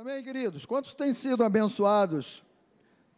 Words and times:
Amém, 0.00 0.22
queridos? 0.22 0.64
Quantos 0.64 0.94
têm 0.94 1.12
sido 1.12 1.44
abençoados 1.44 2.42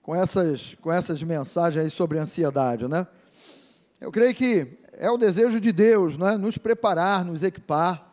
com 0.03 0.17
essas, 0.17 0.75
com 0.81 0.93
essas 0.93 1.23
mensagens 1.23 1.85
aí 1.85 1.89
sobre 1.89 2.19
ansiedade, 2.19 2.89
né? 2.89 3.07
Eu 4.01 4.11
creio 4.11 4.35
que 4.35 4.66
é 4.95 5.08
o 5.08 5.16
desejo 5.16 5.60
de 5.60 5.71
Deus, 5.71 6.16
né? 6.16 6.37
Nos 6.37 6.58
preparar, 6.58 7.24
nos 7.24 7.45
equipar, 7.45 8.04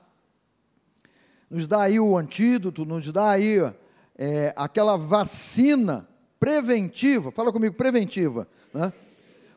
nos 1.49 1.65
dar 1.65 1.81
aí 1.81 1.99
o 1.99 2.15
antídoto, 2.15 2.85
nos 2.85 3.11
dar 3.11 3.31
aí 3.31 3.57
é, 4.15 4.53
aquela 4.55 4.95
vacina 4.95 6.07
preventiva, 6.39 7.31
fala 7.31 7.51
comigo, 7.51 7.73
preventiva, 7.73 8.47
né? 8.71 8.93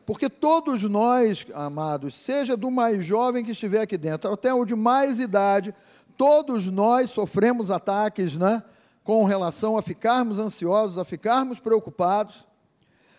Porque 0.07 0.27
todos 0.27 0.81
nós, 0.81 1.45
amados, 1.53 2.15
seja 2.15 2.57
do 2.57 2.71
mais 2.71 3.05
jovem 3.05 3.45
que 3.45 3.51
estiver 3.51 3.81
aqui 3.81 3.95
dentro, 3.95 4.33
até 4.33 4.51
o 4.51 4.65
de 4.65 4.73
mais 4.73 5.19
idade, 5.19 5.71
todos 6.17 6.67
nós 6.71 7.11
sofremos 7.11 7.69
ataques, 7.69 8.35
né? 8.35 8.63
Com 9.03 9.25
relação 9.25 9.77
a 9.77 9.81
ficarmos 9.81 10.39
ansiosos, 10.39 10.97
a 10.97 11.03
ficarmos 11.03 11.59
preocupados, 11.59 12.47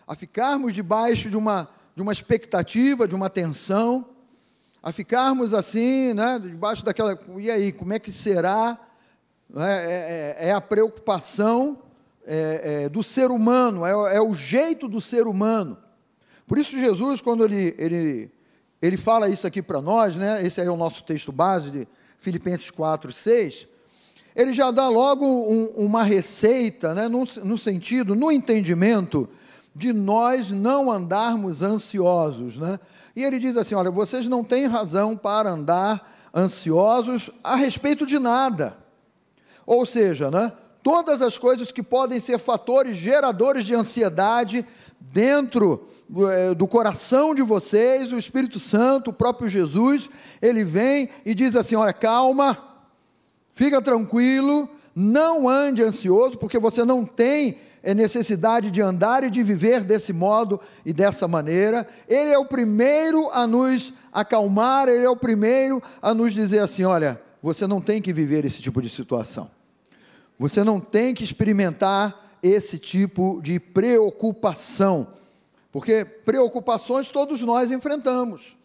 a 0.07 0.15
ficarmos 0.15 0.73
debaixo 0.73 1.29
de 1.29 1.37
uma, 1.37 1.69
de 1.95 2.01
uma 2.01 2.11
expectativa, 2.11 3.07
de 3.07 3.13
uma 3.13 3.29
tensão, 3.29 4.09
a 4.81 4.91
ficarmos 4.91 5.53
assim, 5.53 6.13
né, 6.13 6.39
debaixo 6.39 6.83
daquela. 6.83 7.17
E 7.37 7.51
aí, 7.51 7.71
como 7.71 7.93
é 7.93 7.99
que 7.99 8.11
será? 8.11 8.79
É, 9.55 9.61
é, 9.61 10.45
é, 10.47 10.49
é 10.49 10.51
a 10.51 10.59
preocupação 10.61 11.79
é, 12.25 12.85
é 12.85 12.89
do 12.89 13.03
ser 13.03 13.29
humano, 13.29 13.85
é, 13.85 14.15
é, 14.15 14.21
o 14.21 14.33
jeito 14.33 14.87
do 14.87 14.99
ser 14.99 15.27
humano. 15.27 15.77
Por 16.47 16.57
isso, 16.57 16.79
Jesus, 16.79 17.21
quando 17.21 17.43
ele, 17.45 17.75
ele, 17.77 18.31
ele 18.81 18.97
fala 18.97 19.29
isso 19.29 19.45
aqui 19.45 19.61
para 19.61 19.81
nós, 19.81 20.15
né, 20.15 20.43
esse 20.45 20.59
é 20.59 20.69
o 20.69 20.77
nosso 20.77 21.03
texto 21.03 21.31
base 21.31 21.69
de 21.69 21.87
Filipenses 22.19 22.71
4, 22.71 23.13
6 23.13 23.74
ele 24.35 24.51
já 24.51 24.69
dá 24.69 24.89
logo 24.89 25.25
um, 25.25 25.67
uma 25.77 26.03
receita, 26.03 26.93
né, 26.93 27.07
no, 27.07 27.25
no 27.43 27.57
sentido, 27.57 28.15
no 28.15 28.31
entendimento 28.31 29.29
de 29.73 29.93
nós 29.93 30.51
não 30.51 30.91
andarmos 30.91 31.63
ansiosos. 31.63 32.57
Né? 32.57 32.79
E 33.15 33.23
ele 33.23 33.39
diz 33.39 33.55
assim: 33.55 33.75
olha, 33.75 33.89
vocês 33.89 34.27
não 34.27 34.43
têm 34.43 34.67
razão 34.67 35.15
para 35.15 35.51
andar 35.51 36.29
ansiosos 36.35 37.29
a 37.43 37.55
respeito 37.55 38.05
de 38.05 38.19
nada. 38.19 38.77
Ou 39.65 39.85
seja, 39.85 40.29
né, 40.29 40.51
todas 40.83 41.21
as 41.21 41.37
coisas 41.37 41.71
que 41.71 41.81
podem 41.81 42.19
ser 42.19 42.37
fatores 42.37 42.97
geradores 42.97 43.65
de 43.65 43.73
ansiedade 43.73 44.65
dentro 44.99 45.87
eh, 46.17 46.53
do 46.53 46.67
coração 46.67 47.33
de 47.33 47.41
vocês, 47.41 48.11
o 48.11 48.17
Espírito 48.17 48.59
Santo, 48.59 49.09
o 49.09 49.13
próprio 49.13 49.47
Jesus, 49.47 50.09
ele 50.41 50.63
vem 50.63 51.09
e 51.25 51.33
diz 51.33 51.55
assim: 51.55 51.75
olha, 51.75 51.93
calma 51.93 52.74
Fica 53.55 53.81
tranquilo, 53.81 54.69
não 54.93 55.47
ande 55.47 55.81
ansioso, 55.81 56.37
porque 56.37 56.59
você 56.59 56.83
não 56.83 57.05
tem 57.05 57.57
eh, 57.81 57.93
necessidade 57.93 58.69
de 58.69 58.81
andar 58.81 59.23
e 59.23 59.29
de 59.29 59.41
viver 59.41 59.85
desse 59.85 60.11
modo 60.11 60.59
e 60.85 60.91
dessa 60.91 61.25
maneira. 61.25 61.87
Ele 62.05 62.31
é 62.31 62.37
o 62.37 62.45
primeiro 62.45 63.31
a 63.31 63.47
nos 63.47 63.93
acalmar, 64.11 64.89
ele 64.89 65.05
é 65.05 65.09
o 65.09 65.15
primeiro 65.15 65.81
a 66.01 66.13
nos 66.13 66.33
dizer 66.33 66.59
assim: 66.59 66.83
olha, 66.83 67.19
você 67.41 67.65
não 67.65 67.79
tem 67.79 68.01
que 68.01 68.11
viver 68.11 68.43
esse 68.43 68.61
tipo 68.61 68.81
de 68.81 68.89
situação. 68.89 69.49
Você 70.37 70.61
não 70.61 70.77
tem 70.77 71.13
que 71.13 71.23
experimentar 71.23 72.37
esse 72.43 72.77
tipo 72.77 73.39
de 73.41 73.57
preocupação, 73.57 75.07
porque 75.71 76.03
preocupações 76.03 77.09
todos 77.09 77.41
nós 77.41 77.71
enfrentamos, 77.71 78.57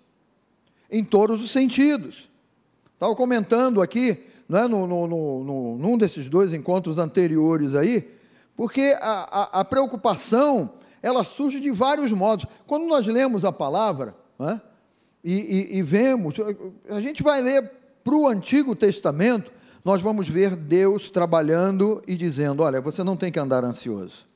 em 0.90 1.04
todos 1.04 1.40
os 1.40 1.52
sentidos. 1.52 2.28
Estava 2.94 3.14
comentando 3.14 3.80
aqui 3.80 4.28
é 4.58 4.68
no, 4.68 4.86
no, 4.86 5.06
no, 5.06 5.76
num 5.78 5.98
desses 5.98 6.28
dois 6.28 6.52
encontros 6.52 6.98
anteriores 6.98 7.74
aí, 7.74 8.10
porque 8.56 8.96
a, 9.00 9.58
a, 9.58 9.60
a, 9.60 9.64
preocupação 9.64 10.74
ela 11.02 11.24
surge 11.24 11.60
de 11.60 11.70
vários 11.70 12.12
modos. 12.12 12.46
Quando 12.66 12.86
nós 12.86 13.06
lemos 13.06 13.44
a 13.44 13.52
palavra 13.52 14.14
é? 14.38 14.60
e, 15.24 15.34
e, 15.72 15.78
e 15.78 15.82
vemos, 15.82 16.34
a 16.88 17.00
gente 17.00 17.22
vai 17.22 17.40
ler 17.40 17.70
para 18.02 18.14
o 18.14 18.26
Antigo 18.26 18.74
Testamento, 18.74 19.50
nós 19.84 20.00
vamos 20.00 20.28
ver 20.28 20.56
Deus 20.56 21.10
trabalhando 21.10 22.02
e 22.06 22.16
dizendo: 22.16 22.62
olha, 22.62 22.80
você 22.80 23.02
não 23.02 23.16
tem 23.16 23.32
que 23.32 23.38
andar 23.38 23.64
ansioso. 23.64 24.26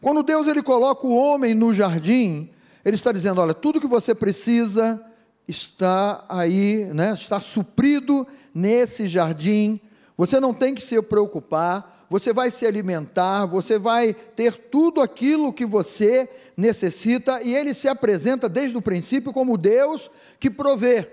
Quando 0.00 0.22
Deus 0.22 0.46
ele 0.46 0.62
coloca 0.62 1.06
o 1.06 1.16
homem 1.16 1.54
no 1.54 1.72
jardim, 1.72 2.50
ele 2.84 2.96
está 2.96 3.12
dizendo: 3.12 3.40
olha, 3.40 3.54
tudo 3.54 3.80
que 3.80 3.86
você 3.86 4.14
precisa 4.14 5.00
está 5.46 6.24
aí, 6.28 6.86
né, 6.92 7.14
está 7.14 7.38
suprido 7.38 8.26
nesse 8.56 9.06
jardim, 9.06 9.78
você 10.16 10.40
não 10.40 10.54
tem 10.54 10.74
que 10.74 10.80
se 10.80 11.00
preocupar, 11.02 12.06
você 12.08 12.32
vai 12.32 12.50
se 12.50 12.64
alimentar, 12.64 13.44
você 13.44 13.78
vai 13.78 14.14
ter 14.14 14.54
tudo 14.54 15.02
aquilo 15.02 15.52
que 15.52 15.66
você 15.66 16.26
necessita, 16.56 17.42
e 17.42 17.54
ele 17.54 17.74
se 17.74 17.86
apresenta 17.86 18.48
desde 18.48 18.74
o 18.74 18.80
princípio 18.80 19.30
como 19.30 19.58
Deus 19.58 20.10
que 20.40 20.48
provê, 20.48 21.06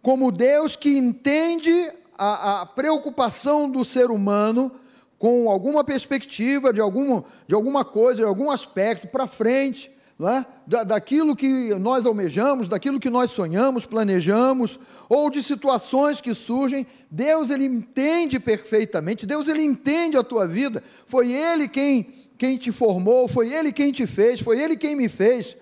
como 0.00 0.30
Deus 0.30 0.76
que 0.76 0.96
entende 0.96 1.90
a, 2.16 2.60
a 2.60 2.66
preocupação 2.66 3.68
do 3.68 3.84
ser 3.84 4.12
humano 4.12 4.70
com 5.18 5.50
alguma 5.50 5.82
perspectiva 5.82 6.72
de, 6.72 6.80
alguma, 6.80 7.24
de 7.48 7.56
alguma 7.56 7.84
coisa, 7.84 8.18
de 8.18 8.24
algum 8.24 8.52
aspecto 8.52 9.08
para 9.08 9.26
frente, 9.26 9.91
é? 10.20 10.44
da, 10.66 10.84
daquilo 10.84 11.34
que 11.34 11.74
nós 11.74 12.06
almejamos, 12.06 12.68
daquilo 12.68 13.00
que 13.00 13.10
nós 13.10 13.30
sonhamos, 13.30 13.86
planejamos, 13.86 14.78
ou 15.08 15.30
de 15.30 15.42
situações 15.42 16.20
que 16.20 16.34
surgem, 16.34 16.86
Deus 17.10 17.50
ele 17.50 17.64
entende 17.64 18.38
perfeitamente, 18.38 19.26
Deus 19.26 19.48
ele 19.48 19.62
entende 19.62 20.16
a 20.16 20.22
tua 20.22 20.46
vida, 20.46 20.82
foi 21.06 21.32
Ele 21.32 21.68
quem, 21.68 22.12
quem 22.38 22.56
te 22.56 22.70
formou, 22.70 23.26
foi 23.26 23.52
Ele 23.52 23.72
quem 23.72 23.90
te 23.90 24.06
fez, 24.06 24.40
foi 24.40 24.60
Ele 24.60 24.76
quem 24.76 24.94
me 24.94 25.08
fez, 25.08 25.56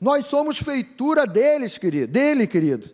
nós 0.00 0.26
somos 0.26 0.58
feitura 0.58 1.26
deles, 1.26 1.76
querido, 1.76 2.10
dele, 2.10 2.46
querido. 2.46 2.90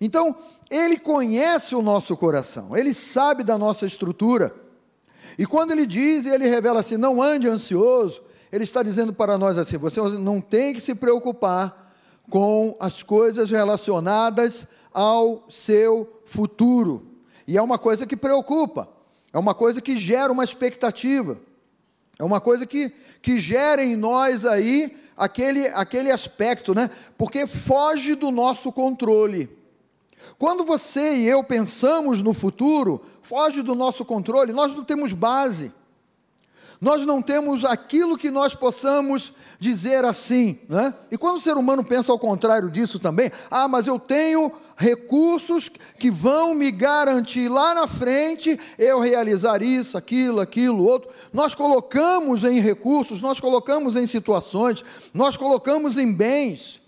Então, 0.00 0.36
Ele 0.70 0.98
conhece 0.98 1.74
o 1.74 1.82
nosso 1.82 2.16
coração, 2.16 2.76
Ele 2.76 2.92
sabe 2.92 3.44
da 3.44 3.56
nossa 3.56 3.86
estrutura, 3.86 4.54
e 5.38 5.46
quando 5.46 5.70
Ele 5.70 5.86
diz, 5.86 6.26
Ele 6.26 6.46
revela 6.48 6.80
assim, 6.80 6.96
não 6.96 7.22
ande 7.22 7.48
ansioso, 7.48 8.22
ele 8.52 8.64
está 8.64 8.82
dizendo 8.82 9.12
para 9.12 9.38
nós 9.38 9.58
assim: 9.58 9.78
você 9.78 10.00
não 10.00 10.40
tem 10.40 10.74
que 10.74 10.80
se 10.80 10.94
preocupar 10.94 11.92
com 12.28 12.76
as 12.78 13.02
coisas 13.02 13.50
relacionadas 13.50 14.66
ao 14.92 15.44
seu 15.48 16.22
futuro. 16.26 17.06
E 17.46 17.56
é 17.56 17.62
uma 17.62 17.78
coisa 17.78 18.06
que 18.06 18.16
preocupa, 18.16 18.88
é 19.32 19.38
uma 19.38 19.54
coisa 19.54 19.80
que 19.80 19.96
gera 19.96 20.32
uma 20.32 20.44
expectativa, 20.44 21.40
é 22.18 22.24
uma 22.24 22.40
coisa 22.40 22.66
que, 22.66 22.92
que 23.20 23.40
gera 23.40 23.82
em 23.82 23.96
nós 23.96 24.46
aí 24.46 24.96
aquele, 25.16 25.66
aquele 25.68 26.10
aspecto, 26.10 26.74
né? 26.74 26.90
Porque 27.18 27.46
foge 27.46 28.14
do 28.14 28.30
nosso 28.30 28.70
controle. 28.70 29.48
Quando 30.38 30.64
você 30.64 31.16
e 31.16 31.26
eu 31.26 31.42
pensamos 31.42 32.22
no 32.22 32.34
futuro, 32.34 33.00
foge 33.22 33.62
do 33.62 33.74
nosso 33.74 34.04
controle, 34.04 34.52
nós 34.52 34.72
não 34.74 34.84
temos 34.84 35.12
base 35.12 35.72
nós 36.80 37.04
não 37.04 37.20
temos 37.20 37.62
aquilo 37.62 38.16
que 38.16 38.30
nós 38.30 38.54
possamos 38.54 39.34
dizer 39.58 40.02
assim. 40.02 40.58
Né? 40.66 40.94
E 41.10 41.18
quando 41.18 41.36
o 41.36 41.40
ser 41.40 41.58
humano 41.58 41.84
pensa 41.84 42.10
ao 42.10 42.18
contrário 42.18 42.70
disso 42.70 42.98
também, 42.98 43.30
ah, 43.50 43.68
mas 43.68 43.86
eu 43.86 43.98
tenho 43.98 44.50
recursos 44.78 45.70
que 45.98 46.10
vão 46.10 46.54
me 46.54 46.70
garantir 46.70 47.50
lá 47.50 47.74
na 47.74 47.86
frente 47.86 48.58
eu 48.78 48.98
realizar 48.98 49.62
isso, 49.62 49.98
aquilo, 49.98 50.40
aquilo, 50.40 50.82
outro. 50.82 51.10
Nós 51.34 51.54
colocamos 51.54 52.44
em 52.44 52.58
recursos, 52.60 53.20
nós 53.20 53.38
colocamos 53.38 53.94
em 53.94 54.06
situações, 54.06 54.82
nós 55.12 55.36
colocamos 55.36 55.98
em 55.98 56.10
bens. 56.10 56.80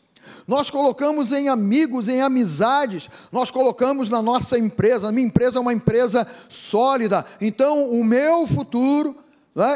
Nós 0.46 0.70
colocamos 0.70 1.32
em 1.32 1.48
amigos, 1.48 2.08
em 2.08 2.20
amizades, 2.20 3.10
nós 3.30 3.50
colocamos 3.50 4.08
na 4.08 4.22
nossa 4.22 4.58
empresa. 4.58 5.08
A 5.08 5.12
minha 5.12 5.26
empresa 5.26 5.58
é 5.58 5.60
uma 5.60 5.72
empresa 5.72 6.26
sólida, 6.48 7.26
então 7.40 7.90
o 7.90 8.04
meu 8.04 8.46
futuro 8.46 9.21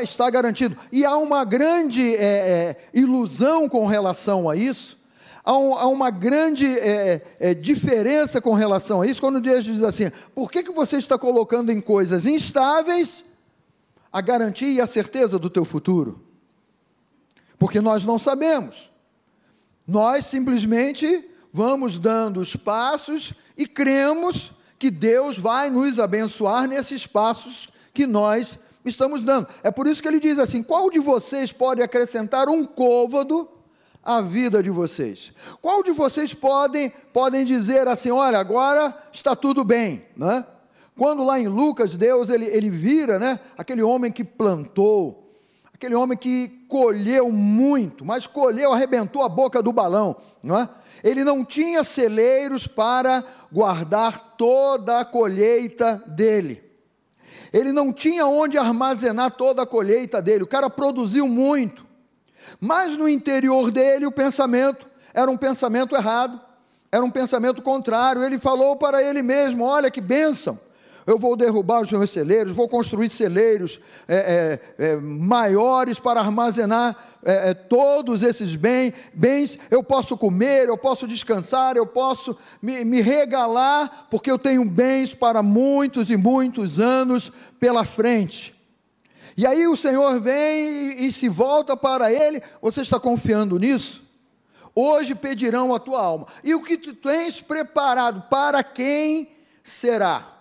está 0.03 0.29
garantido. 0.31 0.77
E 0.91 1.05
há 1.05 1.17
uma 1.17 1.45
grande 1.45 2.15
é, 2.17 2.19
é, 2.19 2.77
ilusão 2.95 3.69
com 3.69 3.87
relação 3.87 4.49
a 4.49 4.57
isso, 4.57 4.99
há, 5.45 5.57
um, 5.57 5.75
há 5.75 5.87
uma 5.87 6.11
grande 6.11 6.67
é, 6.67 7.23
é, 7.39 7.55
diferença 7.55 8.41
com 8.41 8.55
relação 8.55 9.03
a 9.03 9.07
isso, 9.07 9.21
quando 9.21 9.41
Deus 9.41 9.65
diz 9.65 9.83
assim: 9.83 10.11
por 10.35 10.51
que, 10.51 10.63
que 10.63 10.73
você 10.73 10.97
está 10.97 11.19
colocando 11.19 11.71
em 11.71 11.81
coisas 11.81 12.27
instáveis 12.27 13.25
a 14.13 14.21
garantia 14.21 14.73
e 14.73 14.81
a 14.81 14.87
certeza 14.87 15.39
do 15.39 15.51
teu 15.51 15.65
futuro? 15.65 16.23
Porque 17.59 17.81
nós 17.81 18.05
não 18.05 18.19
sabemos. 18.19 18.91
Nós 19.87 20.27
simplesmente 20.27 21.25
vamos 21.53 21.99
dando 21.99 22.41
os 22.41 22.57
passos 22.57 23.33
e 23.57 23.67
cremos 23.67 24.53
que 24.79 24.91
Deus 24.91 25.39
vai 25.39 25.71
nos 25.71 25.99
abençoar 25.99 26.67
nesses 26.67 27.07
passos 27.07 27.69
que 27.95 28.07
nós 28.07 28.59
estamos 28.91 29.25
dando. 29.25 29.49
É 29.63 29.71
por 29.71 29.87
isso 29.87 30.03
que 30.03 30.09
ele 30.09 30.21
diz 30.21 30.39
assim: 30.39 30.63
qual 30.63 30.91
de 30.91 30.99
vocês 30.99 31.53
pode 31.53 31.83
acrescentar 31.83 32.49
um 32.49 32.65
côvado 32.65 33.49
à 34.03 34.21
vida 34.21 34.63
de 34.63 34.71
vocês? 34.71 35.33
Qual 35.61 35.83
de 35.83 35.93
vocês 35.93 36.33
podem, 36.35 36.91
podem 37.13 37.45
dizer 37.45 37.89
assim: 37.89 38.11
olha, 38.11 38.39
agora 38.39 38.97
está 39.13 39.35
tudo 39.37 39.65
bem, 39.65 40.05
né? 40.17 40.45
quando 40.97 41.23
lá 41.23 41.39
em 41.39 41.47
Lucas, 41.47 41.97
Deus 41.97 42.31
ele, 42.31 42.47
ele 42.47 42.71
vira 42.71 43.19
né, 43.19 43.39
aquele 43.57 43.83
homem 43.83 44.11
que 44.11 44.25
plantou, 44.25 45.31
aquele 45.73 45.95
homem 45.95 46.17
que 46.17 46.65
colheu 46.69 47.31
muito, 47.31 48.05
mas 48.05 48.27
colheu, 48.27 48.73
arrebentou 48.73 49.23
a 49.23 49.29
boca 49.29 49.63
do 49.63 49.73
balão, 49.73 50.17
não 50.43 50.59
é? 50.59 50.69
Ele 51.05 51.23
não 51.23 51.45
tinha 51.45 51.85
celeiros 51.85 52.67
para 52.67 53.23
guardar 53.53 54.35
toda 54.39 54.99
a 54.99 55.05
colheita 55.05 56.03
dele. 56.07 56.66
Ele 57.57 57.73
não 57.73 57.91
tinha 57.91 58.27
onde 58.27 58.59
armazenar 58.59 59.31
toda 59.31 59.63
a 59.63 59.67
colheita 59.67 60.21
dele. 60.21 60.45
O 60.45 60.47
cara 60.47 60.69
produziu 60.69 61.27
muito. 61.27 61.87
Mas 62.61 62.95
no 62.99 63.09
interior 63.09 63.71
dele 63.71 64.05
o 64.05 64.13
pensamento 64.13 64.87
era 65.15 65.31
um 65.31 65.39
pensamento 65.39 65.97
errado, 65.97 66.39
era 66.93 67.03
um 67.03 67.11
pensamento 67.11 67.63
contrário. 67.63 68.23
Ele 68.23 68.39
falou 68.39 68.77
para 68.77 69.03
ele 69.03 69.23
mesmo: 69.23 69.65
Olha 69.65 69.91
que 69.91 70.03
bênção, 70.03 70.61
eu 71.07 71.19
vou 71.19 71.37
derrubar 71.37 71.83
os 71.83 71.93
meus 71.93 72.11
celeiros, 72.11 72.53
vou 72.53 72.69
construir 72.69 73.09
celeiros 73.11 73.81
é, 74.09 74.59
é, 74.79 74.87
é, 74.87 74.97
maiores 74.97 76.01
para 76.01 76.21
armazenar 76.21 76.97
é, 77.25 77.51
é, 77.51 77.55
todos 77.55 78.25
esses 78.25 78.57
bens. 78.57 79.57
Eu 79.71 79.85
posso 79.85 80.17
comer, 80.17 80.69
eu 80.69 80.77
posso 80.77 81.07
descansar, 81.07 81.77
eu 81.77 81.87
posso 81.87 82.37
me, 82.61 82.85
me 82.85 83.01
regalar, 83.01 84.09
porque 84.11 84.29
eu 84.29 84.39
tenho 84.39 84.65
bens 84.65 85.15
para 85.15 85.45
muitos 85.45 86.11
e 86.11 86.17
muitos 86.17 86.81
anos 86.81 87.31
pela 87.61 87.85
frente. 87.85 88.53
E 89.37 89.47
aí 89.47 89.69
o 89.69 89.77
Senhor 89.77 90.21
vem 90.21 90.35
e, 90.99 91.07
e 91.07 91.13
se 91.13 91.29
volta 91.29 91.77
para 91.77 92.13
ele. 92.13 92.43
Você 92.61 92.81
está 92.81 92.99
confiando 92.99 93.61
nisso? 93.61 94.03
Hoje 94.75 95.15
pedirão 95.15 95.73
a 95.73 95.79
tua 95.79 96.03
alma. 96.03 96.27
E 96.43 96.53
o 96.53 96.63
que 96.65 96.77
tu 96.77 96.93
tens 96.95 97.41
preparado 97.41 98.25
para 98.29 98.65
quem 98.65 99.31
será? 99.63 100.36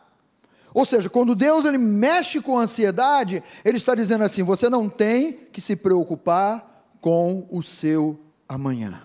Ou 0.75 0.83
seja, 0.83 1.09
quando 1.09 1.33
Deus 1.33 1.63
ele 1.63 1.77
mexe 1.77 2.41
com 2.41 2.59
a 2.59 2.63
ansiedade, 2.63 3.41
ele 3.63 3.77
está 3.77 3.95
dizendo 3.95 4.25
assim: 4.25 4.43
você 4.43 4.67
não 4.67 4.89
tem 4.89 5.31
que 5.31 5.61
se 5.61 5.73
preocupar 5.73 6.85
com 6.99 7.47
o 7.49 7.63
seu 7.63 8.19
amanhã. 8.47 9.01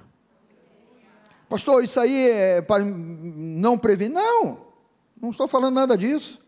Pastor, 1.48 1.84
isso 1.84 2.00
aí 2.00 2.28
é 2.28 2.60
para 2.60 2.84
não 2.84 3.78
prevenir? 3.78 4.14
Não, 4.14 4.66
não 5.22 5.30
estou 5.30 5.46
falando 5.46 5.76
nada 5.76 5.96
disso. 5.96 6.40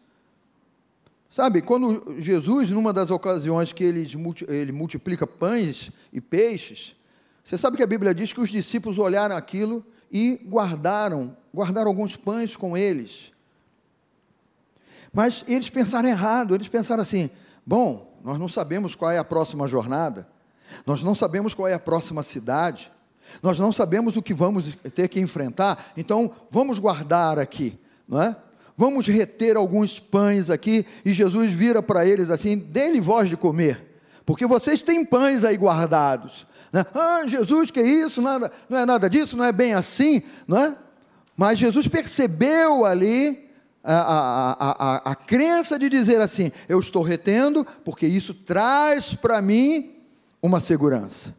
Sabe, 1.31 1.63
quando 1.63 2.17
Jesus, 2.19 2.71
numa 2.71 2.93
das 2.93 3.13
ocasiões 3.13 3.73
que 3.73 3.85
ele, 3.85 4.05
ele 4.49 4.73
multiplica 4.73 5.25
pães 5.25 5.93
e 6.13 6.21
peixes, 6.21 6.97
você 7.45 7.57
sabe 7.57 7.77
que 7.77 7.83
a 7.85 7.87
Bíblia 7.87 8.13
diz 8.13 8.33
que 8.33 8.41
os 8.41 8.51
discípulos 8.51 8.99
olharam 8.99 9.37
aquilo 9.37 9.87
e 10.11 10.41
guardaram, 10.45 11.37
guardaram 11.55 11.89
alguns 11.89 12.17
pães 12.17 12.57
com 12.57 12.77
eles. 12.77 13.32
Mas 15.13 15.45
eles 15.47 15.69
pensaram 15.69 16.09
errado, 16.09 16.55
eles 16.55 16.69
pensaram 16.69 17.03
assim: 17.03 17.31
bom, 17.67 18.19
nós 18.25 18.39
não 18.39 18.49
sabemos 18.49 18.95
qual 18.95 19.11
é 19.11 19.19
a 19.19 19.25
próxima 19.25 19.69
jornada, 19.69 20.27
nós 20.87 21.03
não 21.03 21.15
sabemos 21.15 21.55
qual 21.55 21.69
é 21.69 21.75
a 21.75 21.79
próxima 21.79 22.23
cidade, 22.23 22.91
nós 23.43 23.59
não 23.59 23.73
sabemos 23.73 24.17
o 24.17 24.23
que 24.23 24.33
vamos 24.33 24.77
ter 24.95 25.09
que 25.09 25.21
enfrentar, 25.21 25.93
então 25.97 26.31
vamos 26.51 26.79
guardar 26.79 27.39
aqui, 27.39 27.79
não 28.09 28.23
é? 28.23 28.37
Vamos 28.75 29.07
reter 29.07 29.57
alguns 29.57 30.01
pães 30.01 30.49
aqui, 30.49 30.87
e 31.05 31.13
Jesus 31.13 31.53
vira 31.53 31.83
para 31.83 32.07
eles 32.07 32.31
assim: 32.31 32.57
dê-lhe 32.57 33.01
voz 33.01 33.29
de 33.29 33.37
comer, 33.37 34.01
porque 34.25 34.47
vocês 34.47 34.83
têm 34.83 35.05
pães 35.05 35.45
aí 35.45 35.57
guardados. 35.57 36.47
Né? 36.73 36.87
Ah, 36.95 37.23
Jesus, 37.27 37.71
que 37.71 37.83
isso? 37.83 38.23
Nada, 38.23 38.51
não 38.69 38.79
é 38.79 38.87
nada 38.87 39.11
disso, 39.11 39.37
não 39.37 39.45
é 39.45 39.53
bem 39.53 39.75
assim, 39.75 40.23
não 40.49 40.57
é? 40.57 40.75
Mas 41.37 41.59
Jesus 41.59 41.87
percebeu 41.87 42.87
ali 42.87 43.42
a, 43.85 43.95
a, 43.95 44.71
a, 44.71 45.11
a, 45.13 45.15
crença 45.15 45.79
de 45.79 45.89
dizer 45.89 46.21
assim: 46.21 46.53
eu 46.69 46.79
estou 46.79 47.03
retendo, 47.03 47.67
porque 47.85 48.07
isso 48.07 48.33
traz 48.33 49.15
para 49.15 49.43
mim 49.43 49.97
uma 50.41 50.61
segurança. 50.61 51.35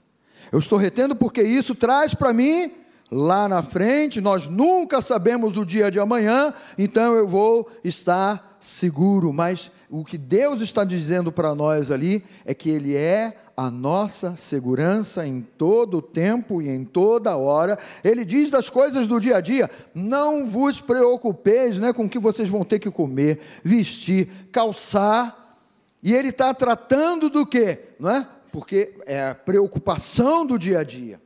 Eu 0.52 0.60
estou 0.60 0.78
retendo 0.78 1.16
porque 1.16 1.42
isso 1.42 1.74
traz 1.74 2.14
para 2.14 2.34
mim 2.34 2.72
lá 3.12 3.48
na 3.48 3.62
frente, 3.62 4.20
nós 4.20 4.50
nunca 4.50 5.02
sabemos 5.02 5.56
o 5.56 5.66
dia 5.66 5.92
de 5.92 6.00
amanhã, 6.00 6.54
então 6.78 7.16
eu 7.16 7.28
vou 7.28 7.70
estar 7.84 8.58
seguro. 8.60 9.32
Mas 9.32 9.72
o 9.90 10.04
que 10.04 10.18
Deus 10.18 10.62
está 10.62 10.84
dizendo 10.84 11.32
para 11.32 11.54
nós 11.54 11.92
ali 11.92 12.24
é 12.46 12.54
que 12.54 12.70
Ele 12.70 12.96
é 12.96 13.38
a 13.56 13.70
nossa 13.70 14.36
segurança 14.36 15.26
em 15.26 15.42
todo 15.42 15.98
o 15.98 16.02
tempo 16.02 16.62
e 16.62 16.70
em 16.70 16.84
toda 16.84 17.38
hora. 17.38 17.78
Ele 18.04 18.26
diz 18.26 18.50
das 18.50 18.70
coisas 18.70 19.08
do 19.08 19.20
dia 19.20 19.38
a 19.38 19.42
dia: 19.42 19.70
não 19.94 20.48
vos 20.48 20.82
preocupeis 20.82 21.78
né, 21.78 21.94
com 21.94 22.06
o 22.06 22.10
que 22.10 22.20
vocês 22.20 22.50
vão 22.50 22.64
ter 22.64 22.80
que 22.80 22.92
comer, 22.92 23.40
vestir, 23.64 24.30
calçar. 24.52 25.58
E 26.02 26.14
ele 26.14 26.30
está 26.30 26.54
tratando 26.54 27.30
do 27.30 27.46
quê? 27.46 27.80
Não 28.00 28.10
é? 28.10 28.28
Porque 28.52 28.96
é 29.06 29.30
a 29.30 29.36
preocupação 29.36 30.46
do 30.46 30.60
dia 30.60 30.80
a 30.80 30.84
dia. 30.84 31.22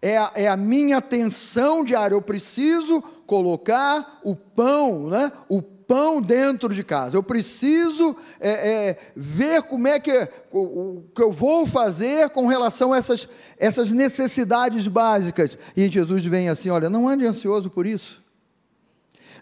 É 0.00 0.16
a, 0.16 0.32
é 0.34 0.48
a 0.48 0.56
minha 0.56 0.98
atenção 0.98 1.84
diária. 1.84 2.14
Eu 2.14 2.22
preciso 2.22 3.02
colocar 3.26 4.20
o 4.22 4.36
pão, 4.36 5.08
né? 5.08 5.32
o 5.48 5.62
pão 5.88 6.20
dentro 6.20 6.72
de 6.74 6.84
casa. 6.84 7.16
Eu 7.16 7.22
preciso 7.22 8.14
é, 8.38 8.50
é, 8.90 8.98
ver 9.16 9.62
como 9.62 9.88
é 9.88 9.98
que 9.98 10.28
o, 10.52 10.58
o, 10.60 11.04
que 11.14 11.22
eu 11.22 11.32
vou 11.32 11.66
fazer 11.66 12.28
com 12.28 12.46
relação 12.46 12.92
a 12.92 12.98
essas, 12.98 13.26
essas 13.56 13.90
necessidades 13.90 14.86
básicas. 14.86 15.58
E 15.74 15.88
Jesus 15.88 16.24
vem 16.26 16.50
assim: 16.50 16.68
olha, 16.68 16.90
não 16.90 17.08
ande 17.08 17.26
ansioso 17.26 17.70
por 17.70 17.86
isso. 17.86 18.22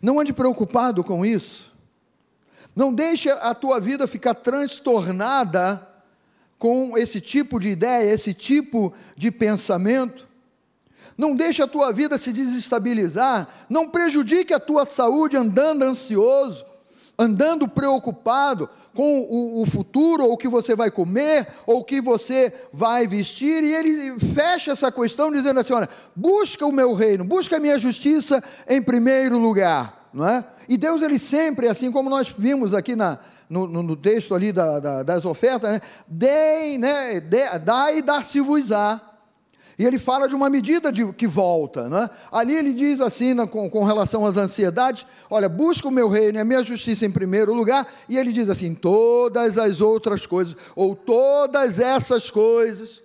Não 0.00 0.20
ande 0.20 0.32
preocupado 0.32 1.02
com 1.02 1.26
isso. 1.26 1.74
Não 2.76 2.94
deixe 2.94 3.28
a 3.28 3.52
tua 3.52 3.80
vida 3.80 4.06
ficar 4.06 4.34
transtornada 4.34 5.86
com 6.58 6.96
esse 6.96 7.20
tipo 7.20 7.58
de 7.58 7.70
ideia, 7.70 8.12
esse 8.12 8.32
tipo 8.32 8.92
de 9.16 9.32
pensamento. 9.32 10.28
Não 11.16 11.34
deixe 11.34 11.62
a 11.62 11.66
tua 11.66 11.92
vida 11.92 12.18
se 12.18 12.32
desestabilizar, 12.32 13.48
não 13.70 13.88
prejudique 13.88 14.52
a 14.52 14.60
tua 14.60 14.84
saúde 14.84 15.36
andando 15.36 15.82
ansioso, 15.82 16.64
andando 17.18 17.66
preocupado 17.66 18.68
com 18.94 19.20
o, 19.20 19.62
o, 19.62 19.66
futuro, 19.66 20.24
ou 20.24 20.32
o 20.32 20.36
que 20.36 20.48
você 20.48 20.76
vai 20.76 20.90
comer, 20.90 21.46
ou 21.66 21.80
o 21.80 21.84
que 21.84 22.00
você 22.00 22.52
vai 22.72 23.06
vestir, 23.06 23.64
e 23.64 23.74
ele 23.74 24.20
fecha 24.34 24.72
essa 24.72 24.92
questão 24.92 25.32
dizendo 25.32 25.60
assim: 25.60 25.72
olha, 25.72 25.88
busca 26.14 26.66
o 26.66 26.72
meu 26.72 26.92
reino, 26.92 27.24
busca 27.24 27.56
a 27.56 27.60
minha 27.60 27.78
justiça 27.78 28.42
em 28.68 28.82
primeiro 28.82 29.38
lugar, 29.38 30.10
não 30.12 30.28
é? 30.28 30.44
E 30.68 30.76
Deus, 30.76 31.00
ele 31.00 31.18
sempre, 31.18 31.68
assim 31.68 31.90
como 31.90 32.10
nós 32.10 32.34
vimos 32.36 32.74
aqui 32.74 32.94
na, 32.94 33.18
no, 33.48 33.66
no, 33.66 33.96
texto 33.96 34.34
ali 34.34 34.52
da, 34.52 34.80
da, 34.80 35.02
das 35.02 35.24
ofertas, 35.24 35.70
né? 35.70 35.80
Deem, 36.06 36.78
né? 36.78 37.20
dai 37.64 37.98
e 37.98 38.02
dar-se-vos-á. 38.02 39.05
E 39.78 39.84
ele 39.84 39.98
fala 39.98 40.26
de 40.26 40.34
uma 40.34 40.48
medida 40.48 40.90
de, 40.90 41.12
que 41.12 41.26
volta. 41.26 41.88
Né? 41.88 42.08
Ali 42.32 42.54
ele 42.54 42.72
diz 42.72 43.00
assim, 43.00 43.34
né, 43.34 43.46
com, 43.46 43.68
com, 43.68 43.84
relação 43.84 44.24
às 44.24 44.36
ansiedades: 44.36 45.06
olha, 45.28 45.48
busca 45.48 45.88
o 45.88 45.90
meu 45.90 46.08
reino 46.08 46.38
e 46.38 46.40
a 46.40 46.44
minha 46.44 46.64
justiça 46.64 47.04
em 47.04 47.10
primeiro 47.10 47.52
lugar. 47.52 47.86
E 48.08 48.16
ele 48.16 48.32
diz 48.32 48.48
assim: 48.48 48.74
todas 48.74 49.58
as 49.58 49.80
outras 49.80 50.26
coisas, 50.26 50.56
ou 50.74 50.96
todas 50.96 51.78
essas 51.78 52.30
coisas 52.30 53.02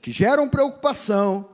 que 0.00 0.12
geram 0.12 0.48
preocupação, 0.48 1.48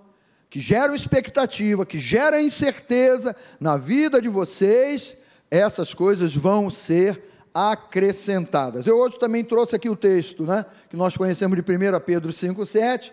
que 0.51 0.61
geram 0.61 0.95
expectativa, 0.95 1.87
que 1.87 1.99
geram 1.99 2.39
incerteza 2.39 3.35
na 3.59 3.79
vida 3.79 4.21
de 4.21 4.29
vocês, 4.29 5.17
essas 5.51 5.95
coisas 5.95 6.37
vão 6.37 6.71
ser 6.71 7.25
acrescentadas. 7.55 8.87
Eu 8.87 8.99
hoje 8.99 9.19
também 9.19 9.43
trouxe 9.43 9.75
aqui 9.75 9.89
o 9.89 9.97
texto, 9.97 10.45
né, 10.45 10.67
que 10.91 10.97
nós 10.97 11.17
conhecemos 11.17 11.57
de 11.57 11.63
1 11.63 12.01
Pedro 12.05 12.31
5,7 12.31 13.13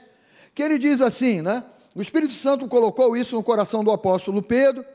que 0.53 0.61
ele 0.61 0.77
diz 0.77 1.01
assim, 1.01 1.41
né? 1.41 1.63
O 1.95 2.01
Espírito 2.01 2.33
Santo 2.33 2.67
colocou 2.67 3.15
isso 3.15 3.35
no 3.35 3.43
coração 3.43 3.83
do 3.83 3.91
apóstolo 3.91 4.41
Pedro, 4.41 4.85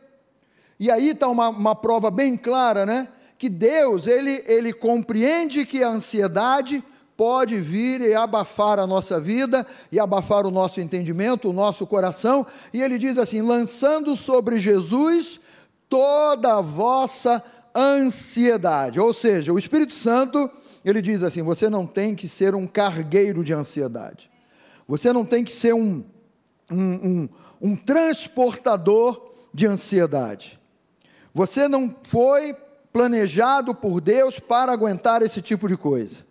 e 0.79 0.91
aí 0.91 1.11
está 1.11 1.29
uma, 1.29 1.49
uma 1.49 1.75
prova 1.75 2.11
bem 2.11 2.37
clara, 2.37 2.87
né? 2.87 3.09
Que 3.37 3.49
Deus, 3.49 4.07
ele, 4.07 4.43
ele 4.47 4.73
compreende 4.73 5.65
que 5.65 5.83
a 5.83 5.91
ansiedade 5.91 6.83
pode 7.17 7.59
vir 7.61 8.01
e 8.01 8.15
abafar 8.15 8.79
a 8.79 8.87
nossa 8.87 9.21
vida, 9.21 9.67
e 9.91 9.99
abafar 9.99 10.47
o 10.47 10.51
nosso 10.51 10.81
entendimento, 10.81 11.51
o 11.51 11.53
nosso 11.53 11.87
coração, 11.87 12.47
e 12.73 12.81
ele 12.81 12.99
diz 12.99 13.19
assim: 13.19 13.43
lançando 13.43 14.17
sobre 14.17 14.59
Jesus 14.59 15.41
toda 15.89 16.59
a 16.59 16.61
vossa 16.61 17.43
ansiedade. 17.75 19.01
Ou 19.01 19.13
seja, 19.13 19.53
o 19.53 19.59
Espírito 19.59 19.95
Santo, 19.95 20.51
ele 20.85 21.03
diz 21.03 21.23
assim: 21.23 21.43
você 21.43 21.69
não 21.69 21.87
tem 21.87 22.15
que 22.15 22.29
ser 22.29 22.55
um 22.55 22.67
cargueiro 22.67 23.43
de 23.43 23.53
ansiedade. 23.53 24.31
Você 24.89 25.13
não 25.13 25.25
tem 25.25 25.45
que 25.45 25.53
ser 25.53 25.75
um, 25.75 26.03
um, 26.73 26.79
um, 26.81 27.29
um 27.61 27.77
transportador 27.77 29.35
de 29.53 29.67
ansiedade. 29.67 30.59
Você 31.35 31.69
não 31.69 31.95
foi 32.03 32.57
planejado 32.91 33.75
por 33.75 34.01
Deus 34.01 34.41
para 34.41 34.73
aguentar 34.73 35.23
esse 35.23 35.43
tipo 35.43 35.69
de 35.69 35.77
coisa. 35.77 36.27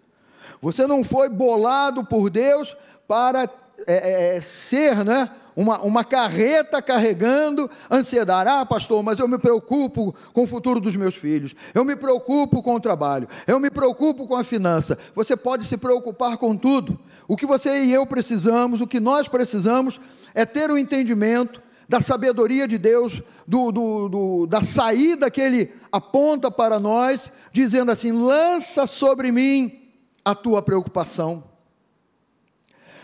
Você 0.60 0.88
não 0.88 1.04
foi 1.04 1.30
bolado 1.30 2.04
por 2.04 2.32
Deus 2.32 2.76
para 3.08 3.44
é, 3.44 4.34
é, 4.34 4.38
é 4.38 4.42
ser 4.42 5.06
né, 5.06 5.30
uma, 5.58 5.82
uma 5.82 6.04
carreta 6.04 6.80
carregando 6.84 7.68
ansiedade. 7.92 8.48
Ah, 8.48 8.64
pastor, 8.64 9.02
mas 9.02 9.18
eu 9.18 9.28
me 9.28 9.40
preocupo 9.40 10.16
com 10.32 10.44
o 10.44 10.48
futuro 10.48 10.80
dos 10.80 10.96
meus 10.96 11.16
filhos, 11.16 11.56
eu 11.74 11.84
me 11.84 11.96
preocupo 11.96 12.62
com 12.62 12.76
o 12.76 12.80
trabalho, 12.80 13.28
eu 13.48 13.60
me 13.60 13.72
preocupo 13.72 14.28
com 14.28 14.36
a 14.36 14.44
finança. 14.44 14.96
Você 15.16 15.36
pode 15.36 15.66
se 15.66 15.76
preocupar 15.76 16.38
com 16.38 16.56
tudo. 16.56 17.00
O 17.28 17.36
que 17.36 17.48
você 17.48 17.86
e 17.86 17.92
eu 17.92 18.06
precisamos, 18.06 18.82
o 18.82 18.88
que 18.88 19.00
nós 19.00 19.28
precisamos, 19.28 20.00
é 20.36 20.46
ter 20.46 20.70
o 20.70 20.76
um 20.76 20.78
entendimento 20.78 21.60
da 21.90 22.00
sabedoria 22.00 22.68
de 22.68 22.78
Deus, 22.78 23.24
do, 23.48 23.72
do, 23.72 24.10
do, 24.10 24.48
da 24.48 24.62
saída 24.62 25.32
que 25.32 25.42
Ele 25.42 25.74
aponta 25.92 26.52
para 26.52 26.80
nós, 26.80 27.32
dizendo 27.52 27.92
assim: 27.92 28.12
lança 28.12 28.86
sobre 28.86 29.32
mim 29.32 29.90
a 30.24 30.36
tua 30.36 30.62
preocupação, 30.62 31.44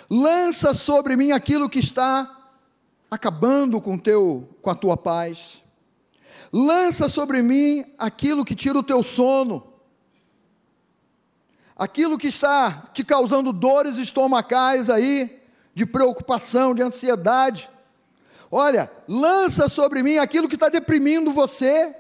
lança 0.08 0.76
sobre 0.76 1.16
mim 1.16 1.32
aquilo 1.32 1.68
que 1.68 1.80
está 1.80 2.43
acabando 3.14 3.80
com, 3.80 3.98
teu, 3.98 4.50
com 4.62 4.72
a 4.72 4.76
tua 4.76 4.98
paz, 4.98 5.64
lança 6.52 7.08
sobre 7.08 7.44
mim 7.44 7.86
aquilo 7.98 8.44
que 8.44 8.56
tira 8.56 8.80
o 8.80 8.84
teu 8.84 9.04
sono, 9.04 9.64
aquilo 11.76 12.18
que 12.18 12.28
está 12.28 12.90
te 12.92 13.04
causando 13.04 13.54
dores 13.54 13.98
estomacais 13.98 14.90
aí, 14.90 15.42
de 15.76 15.86
preocupação, 15.86 16.74
de 16.74 16.82
ansiedade. 16.82 17.70
Olha, 18.50 18.92
lança 19.08 19.70
sobre 19.70 20.02
mim 20.02 20.18
aquilo 20.18 20.48
que 20.48 20.56
está 20.56 20.70
deprimindo 20.70 21.32
você. 21.32 21.96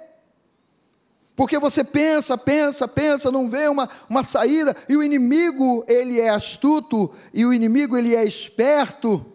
Porque 1.36 1.58
você 1.58 1.84
pensa, 1.84 2.38
pensa, 2.38 2.88
pensa, 2.88 3.32
não 3.32 3.50
vê 3.50 3.67
uma, 3.67 3.89
uma 4.08 4.24
saída, 4.24 4.75
e 4.88 4.96
o 4.96 5.01
inimigo, 5.01 5.84
ele 5.88 6.20
é 6.20 6.29
astuto, 6.29 7.12
e 7.34 7.43
o 7.43 7.51
inimigo, 7.51 7.98
ele 7.98 8.15
é 8.15 8.24
esperto 8.24 9.32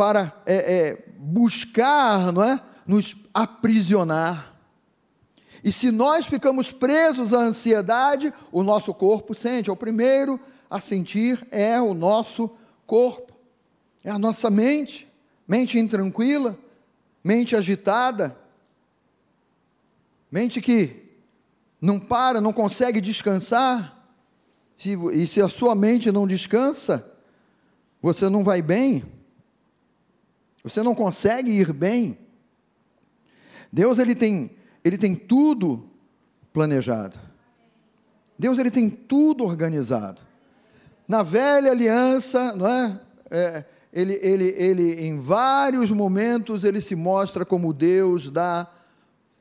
para 0.00 0.32
é, 0.46 0.54
é, 0.54 1.04
buscar, 1.18 2.32
não 2.32 2.42
é? 2.42 2.58
Nos 2.86 3.14
aprisionar. 3.34 4.54
E 5.62 5.70
se 5.70 5.90
nós 5.90 6.24
ficamos 6.24 6.72
presos 6.72 7.34
à 7.34 7.40
ansiedade, 7.40 8.32
o 8.50 8.62
nosso 8.62 8.94
corpo 8.94 9.34
sente. 9.34 9.68
É 9.68 9.72
o 9.72 9.76
primeiro 9.76 10.40
a 10.70 10.80
sentir 10.80 11.46
é 11.50 11.78
o 11.78 11.92
nosso 11.92 12.50
corpo, 12.86 13.30
é 14.02 14.10
a 14.10 14.18
nossa 14.18 14.48
mente 14.48 15.06
mente 15.46 15.78
intranquila, 15.78 16.58
mente 17.22 17.54
agitada, 17.54 18.34
mente 20.32 20.62
que 20.62 21.10
não 21.78 22.00
para, 22.00 22.40
não 22.40 22.54
consegue 22.54 23.02
descansar. 23.02 24.02
E 25.12 25.26
se 25.26 25.42
a 25.42 25.48
sua 25.50 25.74
mente 25.74 26.10
não 26.10 26.26
descansa, 26.26 27.06
você 28.00 28.30
não 28.30 28.42
vai 28.42 28.62
bem, 28.62 29.04
você 30.62 30.82
não 30.82 30.94
consegue 30.94 31.50
ir 31.50 31.72
bem. 31.72 32.18
Deus 33.72 33.98
ele 33.98 34.14
tem, 34.14 34.50
ele 34.84 34.98
tem 34.98 35.14
tudo 35.14 35.88
planejado. 36.52 37.18
Deus 38.38 38.58
ele 38.58 38.70
tem 38.70 38.88
tudo 38.88 39.44
organizado. 39.44 40.20
Na 41.06 41.22
velha 41.22 41.70
aliança, 41.70 42.52
não 42.54 42.66
é? 42.66 43.00
é 43.30 43.64
ele, 43.92 44.18
ele, 44.22 44.54
ele, 44.56 45.04
em 45.04 45.20
vários 45.20 45.90
momentos, 45.90 46.62
ele 46.62 46.80
se 46.80 46.94
mostra 46.94 47.44
como 47.44 47.72
Deus 47.72 48.30
da 48.30 48.68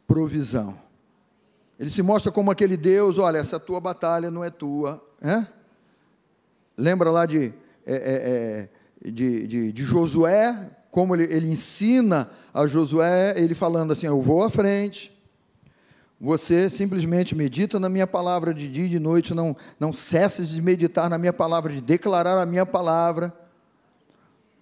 provisão. 0.07 0.75
Ele 1.79 1.89
se 1.89 2.01
mostra 2.01 2.31
como 2.31 2.49
aquele 2.49 2.75
Deus, 2.75 3.17
olha, 3.17 3.37
essa 3.37 3.59
tua 3.59 3.79
batalha 3.79 4.31
não 4.31 4.43
é 4.43 4.49
tua. 4.49 5.01
É? 5.21 5.45
Lembra 6.75 7.11
lá 7.11 7.25
de, 7.25 7.53
é, 7.85 7.93
é, 7.93 8.69
é, 9.05 9.11
de, 9.11 9.47
de, 9.47 9.71
de, 9.71 9.83
Josué, 9.83 10.69
como 10.91 11.15
ele, 11.15 11.23
ele 11.23 11.49
ensina 11.49 12.29
a 12.53 12.65
Josué, 12.67 13.33
ele 13.37 13.55
falando 13.55 13.93
assim: 13.93 14.07
Eu 14.07 14.21
vou 14.21 14.43
à 14.43 14.49
frente, 14.49 15.11
você 16.19 16.69
simplesmente 16.69 17.35
medita 17.35 17.79
na 17.79 17.89
minha 17.89 18.07
palavra 18.07 18.53
de 18.53 18.67
dia 18.67 18.85
e 18.85 18.89
de 18.89 18.99
noite, 18.99 19.33
não, 19.33 19.55
não 19.79 19.93
cesses 19.93 20.49
de 20.49 20.61
meditar 20.61 21.09
na 21.09 21.17
minha 21.17 21.33
palavra, 21.33 21.71
de 21.71 21.81
declarar 21.81 22.41
a 22.41 22.45
minha 22.45 22.65
palavra 22.65 23.33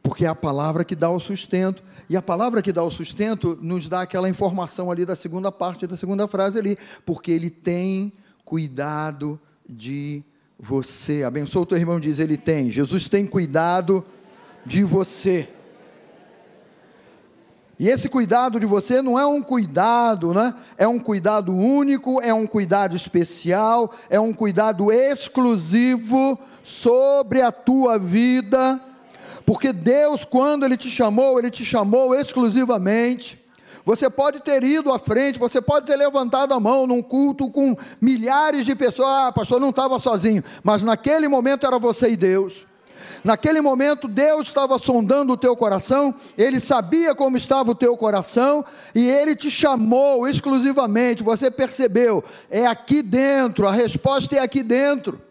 porque 0.07 0.23
é 0.23 0.29
a 0.29 0.35
palavra 0.35 0.85
que 0.85 0.95
dá 0.95 1.09
o 1.09 1.19
sustento. 1.19 1.83
E 2.09 2.15
a 2.15 2.21
palavra 2.21 2.61
que 2.61 2.71
dá 2.71 2.81
o 2.81 2.89
sustento 2.89 3.59
nos 3.61 3.89
dá 3.89 4.03
aquela 4.03 4.29
informação 4.29 4.89
ali 4.89 5.05
da 5.05 5.17
segunda 5.17 5.51
parte 5.51 5.85
da 5.85 5.97
segunda 5.97 6.25
frase 6.29 6.57
ali, 6.57 6.77
porque 7.05 7.29
ele 7.29 7.49
tem 7.49 8.13
cuidado 8.45 9.37
de 9.67 10.23
você. 10.57 11.23
Abençoa 11.23 11.63
o 11.63 11.65
teu 11.65 11.77
irmão, 11.77 11.99
diz 11.99 12.19
ele 12.19 12.37
tem. 12.37 12.71
Jesus 12.71 13.09
tem 13.09 13.25
cuidado 13.25 14.05
de 14.65 14.81
você. 14.81 15.49
E 17.79 17.87
esse 17.87 18.09
cuidado 18.09 18.59
de 18.59 18.65
você 18.65 19.01
não 19.01 19.19
é 19.19 19.25
um 19.25 19.41
cuidado, 19.41 20.33
né? 20.33 20.53
É 20.77 20.87
um 20.87 20.97
cuidado 20.97 21.55
único, 21.55 22.21
é 22.21 22.33
um 22.33 22.47
cuidado 22.47 22.95
especial, 22.95 23.93
é 24.09 24.19
um 24.19 24.33
cuidado 24.33 24.91
exclusivo 24.91 26.39
sobre 26.63 27.41
a 27.41 27.51
tua 27.51 27.99
vida 27.99 28.81
porque 29.47 29.71
Deus, 29.71 30.25
quando 30.25 30.65
Ele 30.65 30.75
te 30.75 30.91
chamou, 30.91 31.39
Ele 31.39 31.49
te 31.49 31.63
chamou 31.63 32.13
exclusivamente. 32.13 33.41
Você 33.85 34.09
pode 34.09 34.41
ter 34.41 34.61
ido 34.61 34.91
à 34.91 34.99
frente, 34.99 35.39
você 35.39 35.61
pode 35.61 35.85
ter 35.85 35.95
levantado 35.95 36.53
a 36.53 36.59
mão 36.59 36.85
num 36.85 37.01
culto 37.01 37.49
com 37.49 37.73
milhares 38.01 38.65
de 38.65 38.75
pessoas. 38.75 39.07
Ah, 39.07 39.31
pastor, 39.31 39.61
não 39.61 39.69
estava 39.69 39.97
sozinho. 39.99 40.43
Mas 40.61 40.83
naquele 40.83 41.29
momento 41.29 41.65
era 41.65 41.79
você 41.79 42.11
e 42.11 42.17
Deus. 42.17 42.67
Naquele 43.23 43.61
momento, 43.61 44.07
Deus 44.07 44.47
estava 44.47 44.77
sondando 44.79 45.33
o 45.33 45.37
teu 45.37 45.55
coração, 45.55 46.15
Ele 46.37 46.59
sabia 46.59 47.13
como 47.15 47.37
estava 47.37 47.71
o 47.71 47.75
teu 47.75 47.95
coração, 47.97 48.63
e 48.93 49.09
Ele 49.09 49.35
te 49.35 49.49
chamou 49.49 50.27
exclusivamente. 50.27 51.23
Você 51.23 51.51
percebeu, 51.51 52.23
é 52.49 52.65
aqui 52.65 53.01
dentro, 53.01 53.67
a 53.67 53.71
resposta 53.71 54.35
é 54.35 54.39
aqui 54.39 54.63
dentro. 54.63 55.21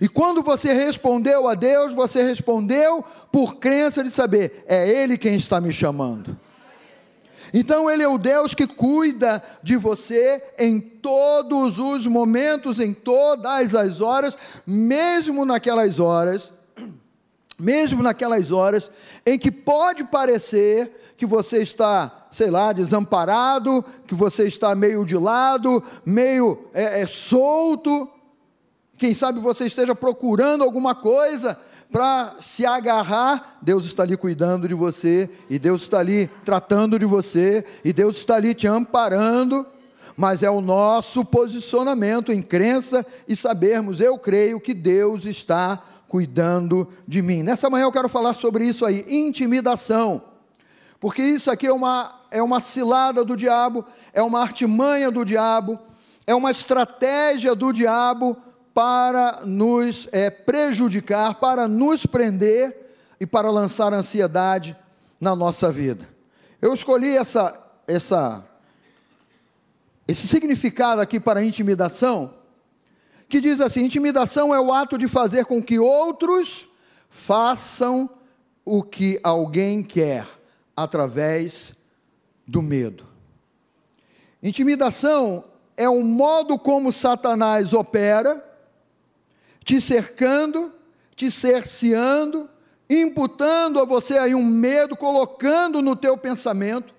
E 0.00 0.08
quando 0.08 0.42
você 0.42 0.72
respondeu 0.72 1.48
a 1.48 1.54
Deus, 1.54 1.92
você 1.92 2.22
respondeu 2.22 3.04
por 3.30 3.56
crença 3.56 4.02
de 4.02 4.10
saber, 4.10 4.64
é 4.66 4.88
Ele 4.88 5.16
quem 5.16 5.36
está 5.36 5.60
me 5.60 5.72
chamando. 5.72 6.36
Então 7.54 7.88
Ele 7.90 8.02
é 8.02 8.08
o 8.08 8.18
Deus 8.18 8.54
que 8.54 8.66
cuida 8.66 9.42
de 9.62 9.76
você 9.76 10.42
em 10.58 10.78
todos 10.80 11.78
os 11.78 12.06
momentos, 12.06 12.80
em 12.80 12.92
todas 12.92 13.74
as 13.74 14.00
horas, 14.00 14.36
mesmo 14.66 15.44
naquelas 15.44 16.00
horas, 16.00 16.52
mesmo 17.58 18.02
naquelas 18.02 18.50
horas 18.50 18.90
em 19.24 19.38
que 19.38 19.50
pode 19.50 20.04
parecer 20.04 21.14
que 21.16 21.24
você 21.24 21.62
está, 21.62 22.28
sei 22.30 22.50
lá, 22.50 22.72
desamparado, 22.72 23.84
que 24.06 24.14
você 24.14 24.46
está 24.46 24.74
meio 24.74 25.04
de 25.04 25.16
lado, 25.16 25.82
meio 26.04 26.68
é, 26.74 27.02
é, 27.02 27.06
solto, 27.06 28.08
quem 28.98 29.14
sabe 29.14 29.40
você 29.40 29.66
esteja 29.66 29.94
procurando 29.94 30.62
alguma 30.62 30.94
coisa 30.94 31.58
para 31.90 32.36
se 32.40 32.66
agarrar, 32.66 33.58
Deus 33.62 33.86
está 33.86 34.02
ali 34.02 34.16
cuidando 34.16 34.68
de 34.68 34.74
você, 34.74 35.30
e 35.48 35.58
Deus 35.58 35.82
está 35.82 36.00
ali 36.00 36.28
tratando 36.44 36.98
de 36.98 37.06
você, 37.06 37.64
e 37.84 37.92
Deus 37.92 38.16
está 38.16 38.34
ali 38.34 38.52
te 38.54 38.66
amparando, 38.66 39.64
mas 40.16 40.42
é 40.42 40.50
o 40.50 40.60
nosso 40.60 41.24
posicionamento 41.24 42.32
em 42.32 42.42
crença 42.42 43.06
e 43.28 43.36
sabermos, 43.36 44.00
eu 44.00 44.18
creio 44.18 44.58
que 44.58 44.74
Deus 44.74 45.24
está 45.24 45.82
cuidando 46.08 46.88
de 47.06 47.22
mim. 47.22 47.42
Nessa 47.42 47.68
manhã 47.68 47.84
eu 47.84 47.92
quero 47.92 48.08
falar 48.08 48.34
sobre 48.34 48.64
isso 48.64 48.84
aí, 48.84 49.04
intimidação, 49.08 50.22
porque 51.00 51.22
isso 51.22 51.50
aqui 51.50 51.66
é 51.66 51.72
uma, 51.72 52.20
é 52.30 52.42
uma 52.42 52.60
cilada 52.60 53.24
do 53.24 53.36
diabo, 53.36 53.84
é 54.12 54.22
uma 54.22 54.40
artimanha 54.40 55.10
do 55.10 55.24
diabo, 55.24 55.78
é 56.26 56.34
uma 56.34 56.50
estratégia 56.50 57.54
do 57.54 57.72
diabo 57.72 58.36
para 58.74 59.40
nos 59.44 60.08
é, 60.12 60.28
prejudicar, 60.28 61.36
para 61.36 61.66
nos 61.66 62.04
prender 62.04 62.94
e 63.18 63.26
para 63.26 63.50
lançar 63.50 63.92
ansiedade 63.92 64.76
na 65.20 65.34
nossa 65.34 65.72
vida. 65.72 66.06
Eu 66.60 66.74
escolhi 66.74 67.16
essa, 67.16 67.58
essa, 67.86 68.44
esse 70.06 70.26
significado 70.28 71.00
aqui 71.00 71.18
para 71.18 71.44
intimidação, 71.44 72.34
que 73.28 73.40
diz 73.40 73.60
assim: 73.60 73.84
intimidação 73.84 74.54
é 74.54 74.60
o 74.60 74.72
ato 74.72 74.96
de 74.96 75.08
fazer 75.08 75.44
com 75.44 75.62
que 75.62 75.78
outros 75.78 76.68
façam 77.08 78.08
o 78.64 78.82
que 78.82 79.18
alguém 79.22 79.82
quer, 79.82 80.26
através 80.76 81.74
do 82.46 82.60
medo. 82.62 83.06
Intimidação 84.42 85.44
é 85.76 85.88
o 85.88 86.02
modo 86.02 86.58
como 86.58 86.92
Satanás 86.92 87.72
opera 87.72 88.44
te 89.66 89.80
cercando, 89.80 90.72
te 91.16 91.28
cerceando, 91.28 92.48
imputando 92.88 93.80
a 93.80 93.84
você 93.84 94.16
aí 94.16 94.32
um 94.32 94.44
medo, 94.44 94.96
colocando 94.96 95.82
no 95.82 95.96
teu 95.96 96.16
pensamento, 96.16 96.94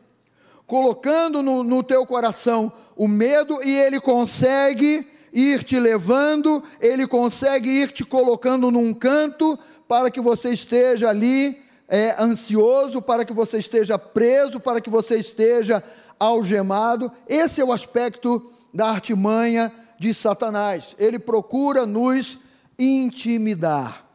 colocando 0.65 1.41
no, 1.41 1.63
no 1.63 1.81
teu 1.81 2.05
coração 2.05 2.69
o 2.97 3.07
medo, 3.07 3.63
e 3.63 3.73
ele 3.73 4.01
consegue 4.01 5.07
ir 5.37 5.63
te 5.63 5.79
levando, 5.79 6.63
ele 6.81 7.05
consegue 7.05 7.69
ir 7.69 7.91
te 7.91 8.03
colocando 8.03 8.71
num 8.71 8.91
canto 8.91 9.57
para 9.87 10.09
que 10.09 10.19
você 10.19 10.49
esteja 10.49 11.09
ali 11.09 11.61
é, 11.87 12.15
ansioso, 12.19 13.03
para 13.03 13.23
que 13.23 13.33
você 13.33 13.59
esteja 13.59 13.99
preso, 13.99 14.59
para 14.59 14.81
que 14.81 14.89
você 14.89 15.19
esteja 15.19 15.83
algemado. 16.19 17.11
Esse 17.27 17.61
é 17.61 17.63
o 17.63 17.71
aspecto 17.71 18.51
da 18.73 18.89
artimanha 18.89 19.71
de 19.99 20.11
Satanás. 20.11 20.95
Ele 20.97 21.19
procura 21.19 21.85
nos 21.85 22.39
intimidar. 22.79 24.05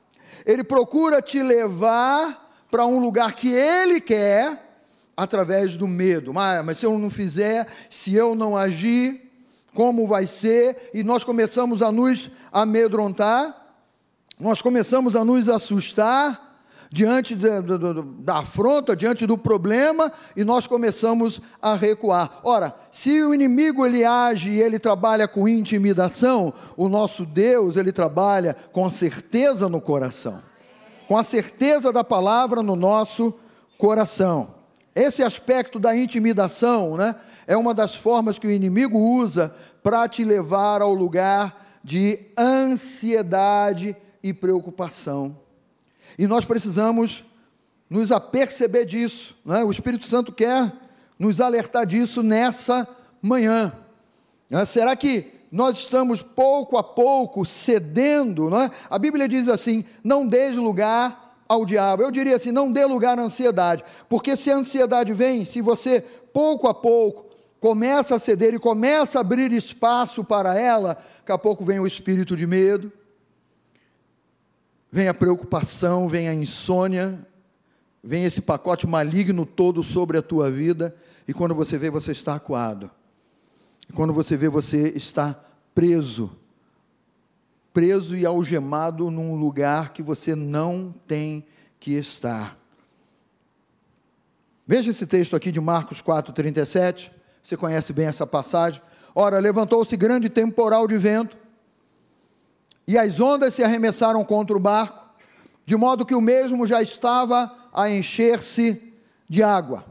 Ele 0.45 0.65
procura 0.65 1.23
te 1.23 1.41
levar 1.41 2.53
para 2.69 2.85
um 2.85 2.99
lugar 2.99 3.33
que 3.35 3.53
ele 3.53 4.01
quer 4.01 4.61
através 5.17 5.77
do 5.77 5.87
medo. 5.87 6.35
Mas, 6.35 6.65
mas 6.65 6.79
se 6.79 6.87
eu 6.87 6.99
não 6.99 7.11
fizer, 7.11 7.69
se 7.89 8.13
eu 8.13 8.35
não 8.35 8.57
agir, 8.57 9.32
como 9.75 10.07
vai 10.07 10.27
ser? 10.27 10.91
E 10.93 11.03
nós 11.03 11.25
começamos 11.25 11.83
a 11.83 11.91
nos 11.91 12.31
amedrontar, 12.53 13.57
nós 14.39 14.61
começamos 14.61 15.17
a 15.17 15.25
nos 15.25 15.49
assustar 15.49 16.53
diante 16.93 17.35
da, 17.35 17.63
da, 17.63 18.39
afronta, 18.39 18.95
diante 18.95 19.27
do 19.27 19.39
problema, 19.39 20.13
e 20.37 20.45
nós 20.45 20.67
começamos 20.67 21.41
a 21.61 21.75
recuar. 21.75 22.41
Ora, 22.45 22.75
se 22.91 23.23
o 23.23 23.33
inimigo 23.33 23.87
ele 23.87 24.05
age 24.05 24.51
e 24.51 24.61
ele 24.61 24.79
trabalha 24.79 25.27
com 25.27 25.49
intimidação, 25.49 26.53
o 26.77 26.91
nosso 26.91 27.25
Deus 27.25 27.79
ele 27.79 27.93
trabalha 27.93 28.55
com 28.73 28.91
certeza 28.91 29.71
no 29.71 29.81
coração, 29.81 30.43
com 31.09 31.17
a 31.17 31.25
certeza 31.25 31.91
da 31.91 32.05
palavra 32.05 32.63
no 32.63 32.77
nosso 32.77 33.33
coração. 33.79 34.55
Esse 34.95 35.23
aspecto 35.23 35.79
da 35.79 35.97
intimidação, 35.97 36.99
né, 36.99 37.17
é 37.47 37.57
uma 37.57 37.75
das 37.75 37.95
formas 37.95 38.39
que 38.39 38.47
o 38.47 38.51
inimigo 38.51 38.99
usa 38.99 39.55
para 39.83 40.09
te 40.09 40.25
levar 40.25 40.83
ao 40.83 40.95
lugar 40.95 41.81
de 41.83 42.21
ansiedade 42.39 43.97
e 44.23 44.33
preocupação. 44.33 45.37
E 46.19 46.27
nós 46.27 46.45
precisamos 46.45 47.25
nos 47.91 48.13
aperceber 48.13 48.87
disso. 48.87 49.37
Né? 49.45 49.65
O 49.65 49.71
Espírito 49.71 50.07
Santo 50.07 50.33
quer 50.33 50.73
nos 51.19 51.41
alertar 51.41 51.87
disso 51.87 52.23
nessa 52.23 52.87
manhã. 53.21 53.73
Né? 54.49 54.65
Será 54.65 54.95
que 54.95 55.33
nós 55.51 55.79
estamos 55.79 56.23
pouco 56.23 56.79
a 56.79 56.83
pouco 56.83 57.45
cedendo? 57.45 58.49
Né? 58.49 58.71
A 58.89 58.99
Bíblia 58.99 59.29
diz 59.29 59.49
assim: 59.49 59.85
não 60.03 60.27
deixe 60.27 60.59
lugar 60.59 61.37
ao 61.49 61.67
diabo. 61.67 62.03
Eu 62.03 62.11
diria 62.11 62.37
assim: 62.37 62.53
não 62.53 62.71
dê 62.71 62.85
lugar 62.85 63.19
à 63.19 63.23
ansiedade, 63.23 63.85
porque 64.09 64.37
se 64.37 64.51
a 64.51 64.57
ansiedade 64.57 65.13
vem, 65.13 65.45
se 65.45 65.61
você 65.61 66.01
pouco 66.01 66.69
a 66.69 66.75
pouco 66.75 67.32
começa 67.63 68.17
a 68.17 68.19
ceder 68.19 68.55
e 68.55 68.59
começa 68.59 69.19
a 69.19 69.21
abrir 69.21 69.53
espaço 69.53 70.25
para 70.25 70.59
ela, 70.59 70.95
daqui 71.19 71.31
a 71.31 71.39
pouco 71.39 71.65
vem 71.65 71.79
o 71.79 71.87
espírito 71.87 72.37
de 72.37 72.45
medo, 72.45 72.91
vem 74.91 75.07
a 75.07 75.15
preocupação, 75.15 76.09
vem 76.09 76.29
a 76.29 76.35
insônia, 76.35 77.25
vem 78.03 78.25
esse 78.25 78.41
pacote 78.41 78.85
maligno 78.85 79.47
todo 79.47 79.81
sobre 79.85 80.19
a 80.19 80.23
tua 80.23 80.51
vida, 80.51 80.93
e 81.27 81.33
quando 81.33 81.55
você 81.55 81.79
vê, 81.79 81.89
você 81.89 82.11
está 82.11 82.35
acuado. 82.35 82.91
E 83.89 83.93
quando 83.93 84.13
você 84.13 84.37
vê, 84.37 84.49
você 84.49 84.89
está 84.89 85.41
preso. 85.73 86.33
Preso 87.73 88.17
e 88.17 88.27
algemado 88.27 89.09
num 89.09 89.37
lugar 89.37 89.93
que 89.93 90.03
você 90.03 90.35
não 90.35 90.93
tem 91.07 91.47
que 91.79 91.93
estar. 91.93 92.59
Veja 94.67 94.91
esse 94.91 95.07
texto 95.07 95.37
aqui 95.37 95.53
de 95.53 95.61
Marcos 95.61 96.03
4,37. 96.03 97.22
Você 97.43 97.57
conhece 97.57 97.93
bem 97.93 98.07
essa 98.07 98.27
passagem. 98.27 98.81
Ora, 99.15 99.39
levantou-se 99.39 99.97
grande 99.97 100.29
temporal 100.29 100.87
de 100.87 100.97
vento 100.97 101.37
e 102.87 102.97
as 102.97 103.21
ondas 103.21 103.55
se 103.55 103.63
arremessaram 103.63 104.25
contra 104.25 104.57
o 104.57 104.61
barco, 104.61 105.03
de 105.65 105.77
modo 105.77 106.07
que 106.07 106.15
o 106.15 106.21
mesmo 106.21 106.67
já 106.67 106.83
estava 106.83 107.55
a 107.73 107.91
encher-se 107.91 108.93
de 109.29 109.43
água. 109.43 109.85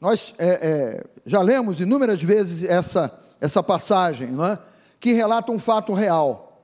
Nós 0.00 0.34
é, 0.38 0.48
é, 0.48 1.04
já 1.26 1.42
lemos 1.42 1.80
inúmeras 1.80 2.22
vezes 2.22 2.62
essa, 2.68 3.12
essa 3.40 3.62
passagem, 3.62 4.28
não 4.28 4.44
é? 4.44 4.58
que 5.00 5.12
relata 5.12 5.52
um 5.52 5.58
fato 5.58 5.92
real, 5.92 6.62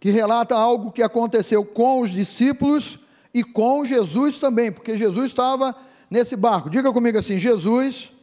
que 0.00 0.10
relata 0.10 0.54
algo 0.54 0.92
que 0.92 1.02
aconteceu 1.02 1.64
com 1.64 2.00
os 2.00 2.10
discípulos 2.10 2.98
e 3.32 3.44
com 3.44 3.84
Jesus 3.84 4.38
também, 4.38 4.72
porque 4.72 4.96
Jesus 4.96 5.26
estava 5.26 5.74
nesse 6.10 6.36
barco. 6.36 6.70
Diga 6.70 6.92
comigo 6.92 7.18
assim: 7.18 7.38
Jesus, 7.38 7.94
Jesus. 7.94 8.21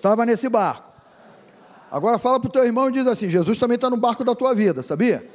Estava 0.00 0.26
nesse 0.26 0.48
barco. 0.48 0.90
Agora 1.90 2.18
fala 2.18 2.40
para 2.40 2.48
o 2.48 2.52
teu 2.52 2.64
irmão 2.64 2.88
e 2.88 2.92
diz 2.92 3.06
assim: 3.06 3.28
Jesus 3.28 3.58
também 3.58 3.74
está 3.74 3.90
no 3.90 3.96
barco 3.96 4.24
da 4.24 4.34
tua 4.34 4.54
vida, 4.54 4.82
sabia? 4.82 5.26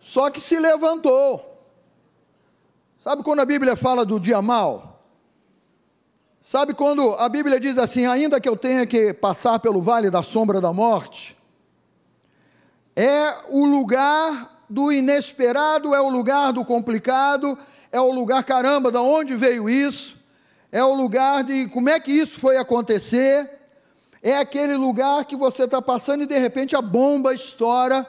Só 0.00 0.30
que 0.30 0.40
se 0.40 0.58
levantou. 0.58 1.44
Sabe 3.02 3.22
quando 3.22 3.40
a 3.40 3.44
Bíblia 3.44 3.76
fala 3.76 4.04
do 4.04 4.18
dia 4.18 4.42
mal? 4.42 5.00
Sabe 6.40 6.74
quando 6.74 7.12
a 7.14 7.28
Bíblia 7.28 7.60
diz 7.60 7.78
assim: 7.78 8.06
ainda 8.06 8.40
que 8.40 8.48
eu 8.48 8.56
tenha 8.56 8.86
que 8.86 9.14
passar 9.14 9.58
pelo 9.58 9.80
vale 9.80 10.10
da 10.10 10.22
sombra 10.22 10.60
da 10.60 10.72
morte, 10.72 11.36
é 12.96 13.34
o 13.48 13.64
lugar 13.64 14.64
do 14.68 14.90
inesperado, 14.90 15.94
é 15.94 16.00
o 16.00 16.08
lugar 16.08 16.52
do 16.52 16.64
complicado, 16.64 17.56
é 17.92 18.00
o 18.00 18.12
lugar, 18.12 18.42
caramba, 18.44 18.90
da 18.90 19.00
onde 19.00 19.36
veio 19.36 19.68
isso? 19.68 20.17
É 20.70 20.84
o 20.84 20.94
lugar 20.94 21.44
de 21.44 21.68
como 21.68 21.88
é 21.88 21.98
que 21.98 22.12
isso 22.12 22.38
foi 22.38 22.56
acontecer, 22.56 23.50
é 24.22 24.38
aquele 24.38 24.76
lugar 24.76 25.24
que 25.24 25.36
você 25.36 25.64
está 25.64 25.80
passando 25.80 26.24
e 26.24 26.26
de 26.26 26.38
repente 26.38 26.76
a 26.76 26.82
bomba 26.82 27.34
estoura 27.34 28.06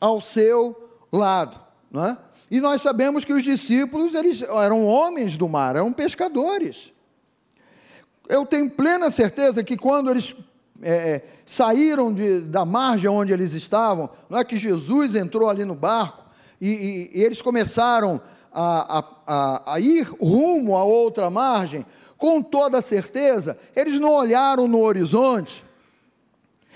ao 0.00 0.20
seu 0.20 0.90
lado. 1.12 1.60
Não 1.90 2.06
é? 2.06 2.18
E 2.50 2.60
nós 2.60 2.82
sabemos 2.82 3.24
que 3.24 3.32
os 3.32 3.44
discípulos 3.44 4.14
eles 4.14 4.42
eram 4.42 4.84
homens 4.84 5.36
do 5.36 5.48
mar, 5.48 5.76
eram 5.76 5.92
pescadores. 5.92 6.92
Eu 8.28 8.44
tenho 8.44 8.68
plena 8.70 9.10
certeza 9.10 9.62
que 9.62 9.76
quando 9.76 10.10
eles 10.10 10.34
é, 10.82 11.22
saíram 11.46 12.12
de, 12.12 12.40
da 12.40 12.64
margem 12.64 13.08
onde 13.08 13.32
eles 13.32 13.52
estavam, 13.52 14.10
não 14.28 14.38
é 14.38 14.44
que 14.44 14.56
Jesus 14.56 15.14
entrou 15.14 15.48
ali 15.48 15.64
no 15.64 15.74
barco 15.74 16.24
e, 16.60 17.10
e, 17.14 17.18
e 17.18 17.22
eles 17.22 17.40
começaram 17.40 18.20
a, 18.52 19.04
a, 19.26 19.74
a, 19.74 19.80
ir 19.80 20.02
rumo 20.20 20.76
a 20.76 20.84
outra 20.84 21.30
margem, 21.30 21.86
com 22.16 22.42
toda 22.42 22.82
certeza, 22.82 23.56
eles 23.74 23.98
não 24.00 24.12
olharam 24.12 24.66
no 24.66 24.80
horizonte 24.80 25.64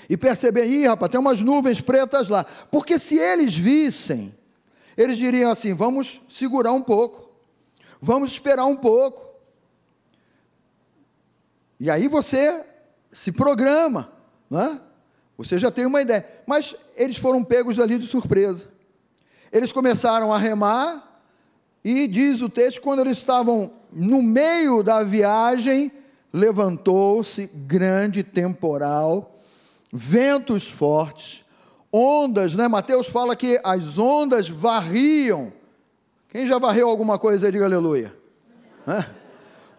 e 0.08 0.16
perceberam, 0.16 0.68
ih, 0.68 0.87
rapaz, 0.87 1.10
tem 1.10 1.20
umas 1.20 1.40
nuvens 1.40 1.80
pretas 1.80 2.28
lá. 2.28 2.44
Porque 2.70 2.98
se 2.98 3.18
eles 3.18 3.56
vissem, 3.56 4.34
eles 4.96 5.18
diriam 5.18 5.50
assim: 5.50 5.72
vamos 5.72 6.20
segurar 6.28 6.72
um 6.72 6.82
pouco, 6.82 7.30
vamos 8.00 8.32
esperar 8.32 8.66
um 8.66 8.76
pouco. 8.76 9.24
E 11.80 11.90
aí 11.90 12.08
você 12.08 12.64
se 13.12 13.32
programa, 13.32 14.12
não 14.48 14.60
é? 14.60 14.80
Você 15.37 15.58
já 15.58 15.70
tem 15.70 15.84
uma 15.87 16.00
ideia. 16.00 16.24
Mas 16.46 16.76
eles 16.96 17.16
foram 17.16 17.42
pegos 17.42 17.80
ali 17.80 17.98
de 17.98 18.06
surpresa. 18.06 18.68
Eles 19.50 19.72
começaram 19.72 20.32
a 20.32 20.38
remar, 20.38 21.03
e 21.84 22.08
diz 22.08 22.40
o 22.40 22.48
texto: 22.48 22.80
quando 22.80 23.00
eles 23.00 23.18
estavam 23.18 23.70
no 23.92 24.22
meio 24.22 24.82
da 24.82 25.02
viagem, 25.02 25.92
levantou-se 26.32 27.46
grande 27.54 28.22
temporal, 28.22 29.38
ventos 29.92 30.70
fortes, 30.70 31.44
ondas, 31.92 32.54
né? 32.54 32.66
Mateus 32.66 33.06
fala 33.06 33.36
que 33.36 33.60
as 33.62 33.98
ondas 33.98 34.48
varriam. 34.48 35.52
Quem 36.28 36.46
já 36.46 36.58
varreu 36.58 36.88
alguma 36.88 37.18
coisa 37.18 37.46
aí, 37.46 37.52
diga 37.52 37.66
aleluia. 37.66 38.16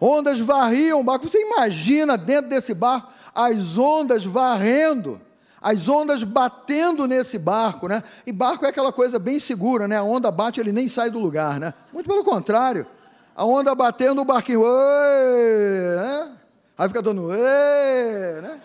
Ondas 0.00 0.40
varriam 0.40 1.00
o 1.00 1.04
barco. 1.04 1.28
Você 1.28 1.40
imagina 1.42 2.16
dentro 2.16 2.48
desse 2.48 2.72
barco 2.72 3.12
as 3.34 3.76
ondas 3.76 4.24
varrendo 4.24 5.20
as 5.60 5.88
ondas 5.88 6.22
batendo 6.22 7.06
nesse 7.06 7.38
barco, 7.38 7.88
né? 7.88 8.02
E 8.26 8.32
barco 8.32 8.64
é 8.64 8.68
aquela 8.68 8.92
coisa 8.92 9.18
bem 9.18 9.38
segura, 9.38 9.88
né? 9.88 9.96
A 9.96 10.02
onda 10.02 10.30
bate, 10.30 10.60
ele 10.60 10.72
nem 10.72 10.88
sai 10.88 11.10
do 11.10 11.18
lugar, 11.18 11.58
né? 11.58 11.74
Muito 11.92 12.08
pelo 12.08 12.22
contrário. 12.22 12.86
A 13.34 13.44
onda 13.44 13.74
batendo, 13.74 14.20
o 14.20 14.24
barquinho, 14.24 14.60
oi, 14.62 15.96
né? 15.96 16.32
Aí 16.78 16.88
fica 16.88 17.02
todo 17.02 17.20
mundo, 17.20 17.32
né? 17.32 18.60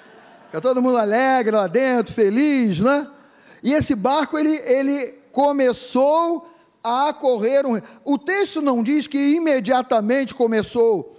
Fica 0.48 0.62
todo 0.62 0.82
mundo 0.82 0.98
alegre 0.98 1.56
lá 1.56 1.68
dentro, 1.68 2.14
feliz, 2.14 2.80
né? 2.80 3.08
E 3.64 3.74
esse 3.74 3.96
barco, 3.96 4.38
ele, 4.38 4.56
ele 4.66 5.22
começou 5.32 6.50
a 6.84 7.14
correr. 7.14 7.66
Um... 7.66 7.80
O 8.04 8.18
texto 8.18 8.62
não 8.62 8.84
diz 8.84 9.08
que 9.08 9.36
imediatamente 9.36 10.36
começou 10.36 11.18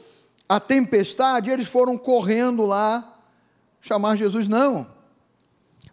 a 0.49 0.61
tempestade, 0.61 1.51
eles 1.51 1.67
foram 1.67 1.97
correndo 1.97 2.67
lá 2.67 3.09
chamar 3.81 4.17
Jesus, 4.17 4.47
não. 4.47 4.87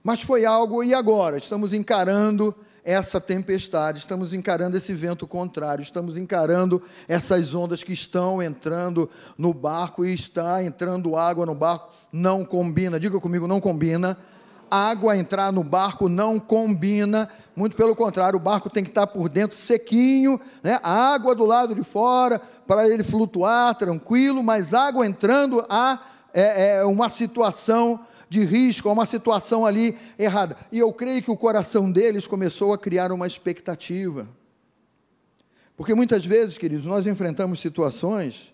Mas 0.04 0.22
foi 0.22 0.46
algo, 0.46 0.84
e 0.84 0.94
agora? 0.94 1.38
Estamos 1.38 1.74
encarando 1.74 2.56
essa 2.84 3.20
tempestade, 3.20 4.00
estamos 4.00 4.34
encarando 4.34 4.78
esse 4.78 4.94
vento 4.94 5.28
contrário, 5.28 5.84
estamos 5.84 6.18
encarando 6.18 6.82
essas 7.08 7.54
ondas 7.54 7.84
que 7.84 7.94
estão 7.94 8.42
entrando 8.42 9.10
no 9.38 9.54
barco 9.54 10.06
e 10.06 10.14
está 10.14 10.64
entrando 10.64 11.18
água 11.18 11.46
no 11.46 11.54
barco. 11.54 11.90
Não 12.12 12.46
combina, 12.46 13.00
diga 13.00 13.20
comigo, 13.20 13.46
não 13.46 13.60
combina. 13.60 14.18
água 14.72 15.18
entrar 15.18 15.52
no 15.52 15.64
barco 15.64 16.08
não 16.08 16.40
combina, 16.40 17.28
muito 17.56 17.76
pelo 17.76 17.96
contrário, 17.96 18.38
o 18.38 18.42
barco 18.42 18.70
tem 18.70 18.84
que 18.84 18.92
estar 18.92 19.08
por 19.08 19.28
dentro 19.28 19.58
sequinho, 19.58 20.40
né? 20.64 20.80
água 20.82 21.36
do 21.36 21.44
lado 21.44 21.76
de 21.76 21.84
fora, 21.84 22.40
para 22.66 22.88
ele 22.88 23.04
flutuar 23.04 23.76
tranquilo, 23.76 24.42
mas 24.42 24.74
água 24.74 25.06
entrando 25.06 25.66
há 25.70 26.00
é, 26.34 26.78
é 26.78 26.86
uma 26.86 27.10
situação 27.10 28.00
de 28.30 28.44
risco, 28.46 28.88
há 28.88 28.94
uma 28.94 29.08
situação 29.08 29.66
ali 29.66 29.98
errada. 30.18 30.56
E 30.72 30.78
eu 30.78 30.94
creio 30.94 31.22
que 31.24 31.32
o 31.32 31.36
coração 31.36 31.92
deles 31.92 32.28
começou 32.28 32.72
a 32.72 32.78
criar 32.78 33.12
uma 33.12 33.26
expectativa. 33.26 34.30
Porque 35.76 35.96
muitas 35.96 36.26
vezes, 36.26 36.58
queridos, 36.58 36.86
nós 36.86 37.08
enfrentamos 37.08 37.60
situações 37.60 38.54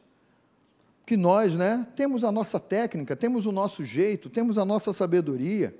que 1.05 1.17
nós, 1.17 1.53
né, 1.53 1.85
temos 1.95 2.23
a 2.23 2.31
nossa 2.31 2.59
técnica, 2.59 3.15
temos 3.15 3.45
o 3.45 3.51
nosso 3.51 3.85
jeito, 3.85 4.29
temos 4.29 4.57
a 4.57 4.65
nossa 4.65 4.93
sabedoria, 4.93 5.77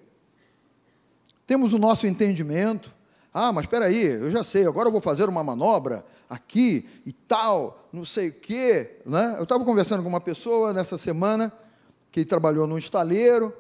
temos 1.48 1.74
o 1.74 1.80
nosso 1.80 2.06
entendimento. 2.06 2.94
Ah, 3.34 3.52
mas 3.52 3.64
espera 3.64 3.86
aí, 3.86 4.04
eu 4.04 4.32
já 4.32 4.44
sei, 4.44 4.66
agora 4.66 4.88
eu 4.88 4.92
vou 4.92 5.02
fazer 5.02 5.28
uma 5.28 5.44
manobra 5.44 6.06
aqui 6.30 6.88
e 7.06 7.12
tal, 7.14 7.88
não 7.92 8.06
sei 8.06 8.30
o 8.30 8.34
quê. 8.34 8.98
Né? 9.06 9.36
Eu 9.38 9.44
estava 9.44 9.64
conversando 9.64 10.04
com 10.04 10.10
uma 10.10 10.22
pessoa 10.22 10.74
nessa 10.74 10.98
semana 10.98 11.52
que 12.12 12.26
trabalhou 12.26 12.68
num 12.68 12.78
estaleiro 12.78 13.54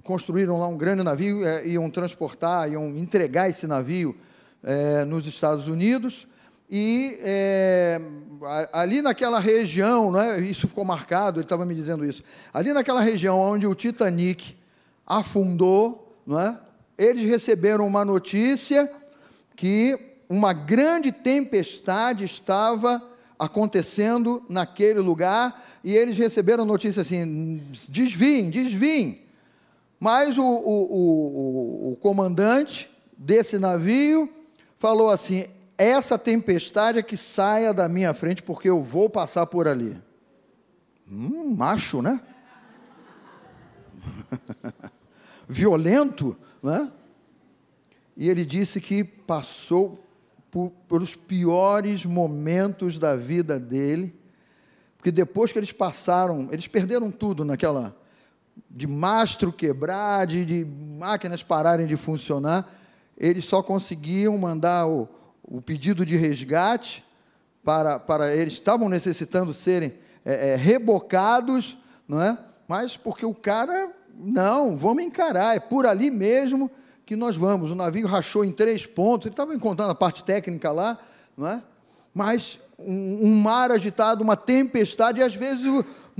e 0.00 0.02
construíram 0.02 0.58
lá 0.58 0.66
um 0.66 0.78
grande 0.78 1.02
navio, 1.02 1.46
é, 1.46 1.66
iam 1.68 1.90
transportar, 1.90 2.72
iam 2.72 2.88
entregar 2.88 3.50
esse 3.50 3.66
navio 3.66 4.16
é, 4.64 5.04
nos 5.04 5.26
Estados 5.26 5.68
Unidos. 5.68 6.26
E 6.70 7.18
é, 7.20 8.00
ali 8.72 9.02
naquela 9.02 9.38
região, 9.38 10.10
né, 10.10 10.40
isso 10.40 10.66
ficou 10.66 10.86
marcado, 10.86 11.38
ele 11.38 11.44
estava 11.44 11.66
me 11.66 11.74
dizendo 11.74 12.02
isso, 12.02 12.22
ali 12.54 12.72
naquela 12.72 13.02
região 13.02 13.38
onde 13.38 13.66
o 13.66 13.74
Titanic 13.74 14.56
afundou, 15.06 16.16
né, 16.26 16.58
eles 16.96 17.28
receberam 17.28 17.86
uma 17.86 18.04
notícia 18.04 18.90
que 19.54 19.98
uma 20.28 20.54
grande 20.54 21.12
tempestade 21.12 22.24
estava 22.24 23.02
acontecendo 23.38 24.42
naquele 24.48 25.00
lugar, 25.00 25.62
e 25.84 25.94
eles 25.94 26.16
receberam 26.16 26.62
a 26.62 26.66
notícia 26.66 27.02
assim: 27.02 27.60
desviem, 27.88 28.48
desviem. 28.48 29.29
Mas 30.00 30.38
o, 30.38 30.46
o, 30.46 31.90
o, 31.90 31.92
o 31.92 31.96
comandante 31.96 32.90
desse 33.16 33.58
navio 33.58 34.32
falou 34.78 35.10
assim: 35.10 35.44
essa 35.76 36.18
tempestade 36.18 36.98
é 36.98 37.02
que 37.02 37.18
saia 37.18 37.74
da 37.74 37.86
minha 37.86 38.14
frente, 38.14 38.42
porque 38.42 38.70
eu 38.70 38.82
vou 38.82 39.10
passar 39.10 39.44
por 39.46 39.68
ali. 39.68 40.00
Hum, 41.06 41.54
macho, 41.54 42.00
né? 42.00 42.18
Violento, 45.46 46.34
né? 46.62 46.90
E 48.16 48.28
ele 48.28 48.46
disse 48.46 48.80
que 48.80 49.04
passou 49.04 50.02
por, 50.50 50.70
pelos 50.88 51.14
piores 51.14 52.06
momentos 52.06 52.98
da 52.98 53.16
vida 53.16 53.60
dele, 53.60 54.18
porque 54.96 55.10
depois 55.10 55.52
que 55.52 55.58
eles 55.58 55.72
passaram, 55.72 56.48
eles 56.52 56.66
perderam 56.66 57.10
tudo 57.10 57.44
naquela 57.44 57.99
de 58.70 58.86
mastro 58.86 59.52
quebrar, 59.52 60.26
de, 60.26 60.44
de 60.44 60.64
máquinas 60.64 61.42
pararem 61.42 61.86
de 61.86 61.96
funcionar, 61.96 62.68
eles 63.16 63.44
só 63.44 63.62
conseguiam 63.62 64.36
mandar 64.38 64.86
o, 64.86 65.08
o 65.42 65.60
pedido 65.60 66.06
de 66.06 66.16
resgate 66.16 67.04
para, 67.64 67.98
para 67.98 68.34
eles 68.34 68.54
estavam 68.54 68.88
necessitando 68.88 69.52
serem 69.52 69.94
é, 70.24 70.52
é, 70.52 70.56
rebocados, 70.56 71.76
não 72.06 72.22
é? 72.22 72.38
Mas 72.66 72.96
porque 72.96 73.26
o 73.26 73.34
cara, 73.34 73.90
não, 74.14 74.76
vamos 74.76 75.02
encarar, 75.02 75.56
é 75.56 75.60
por 75.60 75.86
ali 75.86 76.10
mesmo 76.10 76.70
que 77.04 77.16
nós 77.16 77.36
vamos. 77.36 77.70
O 77.70 77.74
navio 77.74 78.06
rachou 78.06 78.44
em 78.44 78.52
três 78.52 78.86
pontos, 78.86 79.26
ele 79.26 79.32
estava 79.32 79.54
encontrando 79.54 79.90
a 79.90 79.94
parte 79.94 80.22
técnica 80.22 80.70
lá, 80.70 80.98
não 81.36 81.48
é? 81.48 81.62
Mas 82.14 82.58
um, 82.78 83.26
um 83.26 83.34
mar 83.34 83.70
agitado, 83.70 84.22
uma 84.22 84.36
tempestade, 84.36 85.20
e 85.20 85.22
às 85.22 85.34
vezes 85.34 85.66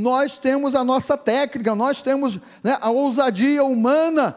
nós 0.01 0.39
temos 0.39 0.75
a 0.75 0.83
nossa 0.83 1.17
técnica, 1.17 1.75
nós 1.75 2.03
temos 2.03 2.41
né, 2.65 2.77
a 2.81 2.91
ousadia 2.91 3.63
humana, 3.63 4.37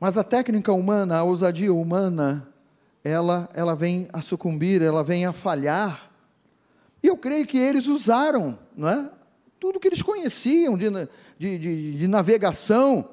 mas 0.00 0.18
a 0.18 0.24
técnica 0.24 0.72
humana, 0.72 1.18
a 1.18 1.22
ousadia 1.22 1.72
humana, 1.72 2.48
ela, 3.04 3.48
ela 3.54 3.76
vem 3.76 4.08
a 4.12 4.20
sucumbir, 4.20 4.82
ela 4.82 5.04
vem 5.04 5.24
a 5.24 5.32
falhar. 5.32 6.10
E 7.02 7.06
eu 7.06 7.16
creio 7.16 7.46
que 7.46 7.58
eles 7.58 7.86
usaram 7.86 8.58
não 8.76 8.88
é? 8.88 9.08
tudo 9.60 9.78
que 9.78 9.88
eles 9.88 10.02
conheciam 10.02 10.76
de, 10.76 10.90
de, 11.38 11.58
de, 11.58 11.98
de 11.98 12.08
navegação 12.08 13.08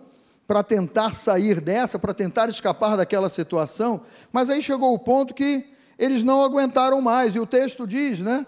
para 0.48 0.64
tentar 0.64 1.14
sair 1.14 1.62
dessa, 1.62 1.98
para 1.98 2.14
tentar 2.14 2.50
escapar 2.50 2.98
daquela 2.98 3.30
situação, 3.30 4.02
mas 4.34 4.50
aí 4.50 4.62
chegou 4.62 4.94
o 4.94 5.00
ponto 5.00 5.34
que 5.34 5.66
eles 5.98 6.24
não 6.24 6.44
aguentaram 6.44 7.00
mais, 7.02 7.36
e 7.36 7.40
o 7.40 7.46
texto 7.46 7.88
diz, 7.88 8.20
né? 8.20 8.46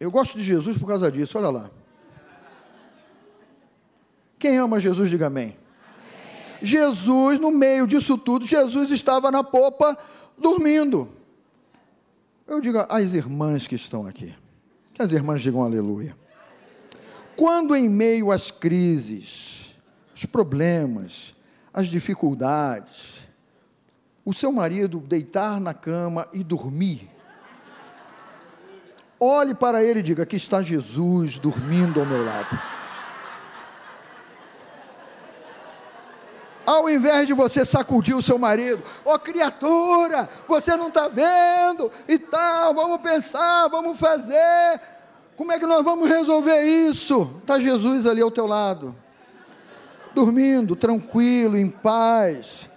Eu 0.00 0.10
gosto 0.10 0.38
de 0.38 0.42
Jesus 0.42 0.78
por 0.78 0.88
causa 0.88 1.12
disso, 1.12 1.36
olha 1.38 1.50
lá. 1.50 1.70
Quem 4.38 4.56
ama 4.56 4.80
Jesus, 4.80 5.10
diga 5.10 5.26
amém. 5.26 5.54
Jesus, 6.62 7.38
no 7.38 7.50
meio 7.50 7.86
disso 7.86 8.16
tudo, 8.16 8.46
Jesus 8.46 8.90
estava 8.90 9.30
na 9.30 9.44
popa 9.44 9.96
dormindo. 10.38 11.10
Eu 12.46 12.60
digo 12.62 12.78
às 12.88 13.14
irmãs 13.14 13.66
que 13.66 13.74
estão 13.74 14.06
aqui, 14.06 14.34
que 14.94 15.02
as 15.02 15.12
irmãs 15.12 15.42
digam 15.42 15.62
aleluia. 15.62 16.16
Quando 17.36 17.76
em 17.76 17.88
meio 17.88 18.32
às 18.32 18.50
crises, 18.50 19.74
os 20.14 20.24
problemas, 20.24 21.34
as 21.72 21.88
dificuldades, 21.88 23.28
o 24.24 24.32
seu 24.32 24.50
marido 24.50 25.00
deitar 25.00 25.60
na 25.60 25.72
cama 25.74 26.26
e 26.32 26.42
dormir, 26.42 27.10
olhe 29.20 29.54
para 29.54 29.84
ele 29.84 30.00
e 30.00 30.02
diga: 30.02 30.22
Aqui 30.22 30.36
está 30.36 30.62
Jesus 30.62 31.38
dormindo 31.38 32.00
ao 32.00 32.06
meu 32.06 32.24
lado. 32.24 32.58
ao 36.70 36.88
invés 36.88 37.26
de 37.26 37.32
você 37.32 37.64
sacudir 37.64 38.14
o 38.14 38.22
seu 38.22 38.38
marido, 38.38 38.80
ó 39.04 39.14
oh, 39.14 39.18
criatura, 39.18 40.28
você 40.46 40.76
não 40.76 40.86
está 40.86 41.08
vendo 41.08 41.90
e 42.06 42.16
tal, 42.16 42.72
vamos 42.74 43.00
pensar, 43.00 43.66
vamos 43.68 43.98
fazer, 43.98 44.80
como 45.36 45.50
é 45.50 45.58
que 45.58 45.66
nós 45.66 45.84
vamos 45.84 46.08
resolver 46.08 46.62
isso? 46.62 47.28
Está 47.40 47.58
Jesus 47.58 48.06
ali 48.06 48.20
ao 48.20 48.30
teu 48.30 48.46
lado, 48.46 48.94
dormindo, 50.14 50.76
tranquilo, 50.76 51.56
em 51.56 51.68
paz, 51.68 52.70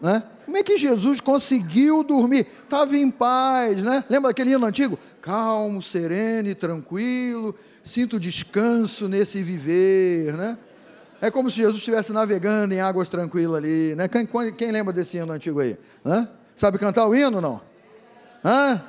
né? 0.00 0.22
Como 0.44 0.56
é 0.56 0.62
que 0.62 0.76
Jesus 0.76 1.20
conseguiu 1.20 2.02
dormir? 2.02 2.46
Estava 2.64 2.96
em 2.96 3.10
paz, 3.10 3.82
né? 3.82 4.04
Lembra 4.10 4.32
aquele 4.32 4.52
hino 4.52 4.66
antigo? 4.66 4.98
Calmo, 5.22 5.80
sereno 5.80 6.48
e 6.48 6.54
tranquilo, 6.54 7.54
sinto 7.84 8.18
descanso 8.18 9.08
nesse 9.08 9.40
viver, 9.40 10.34
né? 10.36 10.58
É 11.20 11.30
como 11.30 11.48
se 11.48 11.58
Jesus 11.58 11.76
estivesse 11.76 12.12
navegando 12.12 12.74
em 12.74 12.80
águas 12.80 13.08
tranquilas 13.08 13.58
ali. 13.58 13.94
Né? 13.94 14.08
Quem, 14.08 14.26
quem 14.52 14.72
lembra 14.72 14.92
desse 14.92 15.18
hino 15.18 15.32
antigo 15.32 15.60
aí? 15.60 15.76
Hã? 16.04 16.28
Sabe 16.56 16.76
cantar 16.76 17.06
o 17.06 17.14
hino 17.14 17.40
não? 17.40 17.60
Hã? 18.44 18.82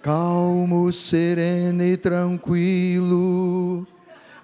Calmo, 0.00 0.92
sereno 0.92 1.82
e 1.82 1.96
tranquilo, 1.96 3.84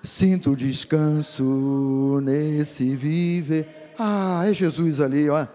sinto 0.03 0.57
descanso 0.57 2.21
nesse 2.21 2.97
viver. 2.97 3.93
Ah, 3.97 4.43
é 4.45 4.53
Jesus 4.53 5.01
ali, 5.01 5.31
ó. 5.31 5.47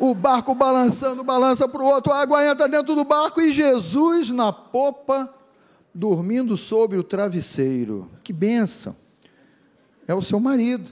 O 0.00 0.14
barco 0.14 0.54
balançando, 0.54 1.22
balança 1.22 1.68
para 1.68 1.82
o 1.82 1.84
outro, 1.84 2.10
a 2.10 2.22
água 2.22 2.42
entra 2.44 2.66
dentro 2.66 2.94
do 2.94 3.04
barco 3.04 3.38
e 3.38 3.52
Jesus 3.52 4.30
na 4.30 4.50
popa, 4.50 5.28
dormindo 5.94 6.56
sobre 6.56 6.96
o 6.96 7.02
travesseiro. 7.02 8.10
Que 8.24 8.32
benção 8.32 8.96
é 10.08 10.14
o 10.14 10.22
seu 10.22 10.40
marido. 10.40 10.90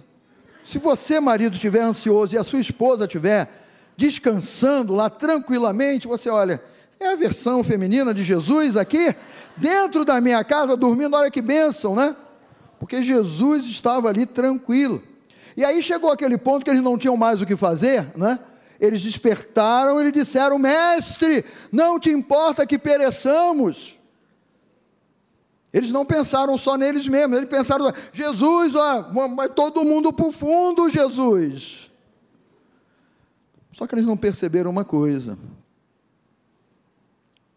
Se 0.62 0.78
você, 0.78 1.20
marido, 1.20 1.54
estiver 1.54 1.80
ansioso 1.80 2.34
e 2.34 2.38
a 2.38 2.44
sua 2.44 2.60
esposa 2.60 3.06
estiver 3.06 3.50
descansando 3.96 4.94
lá 4.94 5.08
tranquilamente, 5.08 6.06
você 6.06 6.28
olha, 6.28 6.62
é 7.00 7.08
a 7.08 7.16
versão 7.16 7.64
feminina 7.64 8.12
de 8.12 8.22
Jesus 8.22 8.76
aqui, 8.76 9.16
dentro 9.56 10.04
da 10.04 10.20
minha 10.20 10.44
casa, 10.44 10.76
dormindo, 10.76 11.16
olha 11.16 11.30
que 11.30 11.40
bênção, 11.40 11.96
né? 11.96 12.14
Porque 12.78 13.02
Jesus 13.02 13.64
estava 13.64 14.10
ali 14.10 14.26
tranquilo. 14.26 15.02
E 15.56 15.64
aí 15.64 15.82
chegou 15.82 16.12
aquele 16.12 16.36
ponto 16.36 16.62
que 16.62 16.70
eles 16.70 16.82
não 16.82 16.98
tinham 16.98 17.16
mais 17.16 17.40
o 17.40 17.46
que 17.46 17.56
fazer, 17.56 18.06
né? 18.14 18.38
Eles 18.80 19.02
despertaram 19.02 20.00
e 20.06 20.12
disseram: 20.12 20.58
Mestre, 20.58 21.44
não 21.72 21.98
te 21.98 22.10
importa 22.10 22.66
que 22.66 22.78
pereçamos. 22.78 23.98
Eles 25.72 25.90
não 25.90 26.04
pensaram 26.04 26.56
só 26.56 26.76
neles 26.76 27.06
mesmos, 27.06 27.36
eles 27.36 27.48
pensaram, 27.48 27.92
Jesus, 28.12 28.74
ó, 28.74 29.02
vai 29.34 29.48
todo 29.50 29.84
mundo 29.84 30.12
para 30.12 30.26
o 30.26 30.32
fundo, 30.32 30.88
Jesus. 30.88 31.90
Só 33.72 33.86
que 33.86 33.94
eles 33.94 34.06
não 34.06 34.16
perceberam 34.16 34.70
uma 34.70 34.84
coisa. 34.84 35.38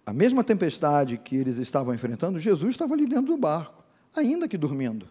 A 0.05 0.11
mesma 0.11 0.43
tempestade 0.43 1.17
que 1.17 1.37
eles 1.37 1.57
estavam 1.57 1.95
enfrentando, 1.95 2.37
Jesus 2.37 2.71
estava 2.71 2.93
ali 2.93 3.07
dentro 3.07 3.27
do 3.27 3.37
barco, 3.37 3.83
ainda 4.13 4.47
que 4.47 4.57
dormindo. 4.57 5.07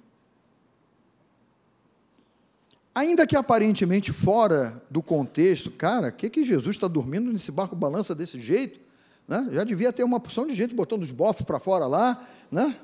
Ainda 2.94 3.26
que 3.26 3.36
aparentemente 3.36 4.12
fora 4.12 4.82
do 4.90 5.02
contexto, 5.02 5.70
cara, 5.70 6.08
o 6.08 6.12
que, 6.12 6.28
que 6.28 6.44
Jesus 6.44 6.76
está 6.76 6.88
dormindo 6.88 7.32
nesse 7.32 7.52
barco 7.52 7.76
balança 7.76 8.14
desse 8.14 8.40
jeito? 8.40 8.80
Né? 9.28 9.48
Já 9.52 9.62
devia 9.62 9.92
ter 9.92 10.02
uma 10.02 10.18
porção 10.18 10.46
de 10.46 10.54
gente 10.54 10.74
botando 10.74 11.02
os 11.02 11.12
bofos 11.12 11.44
para 11.44 11.60
fora 11.60 11.86
lá, 11.86 12.26
né? 12.50 12.76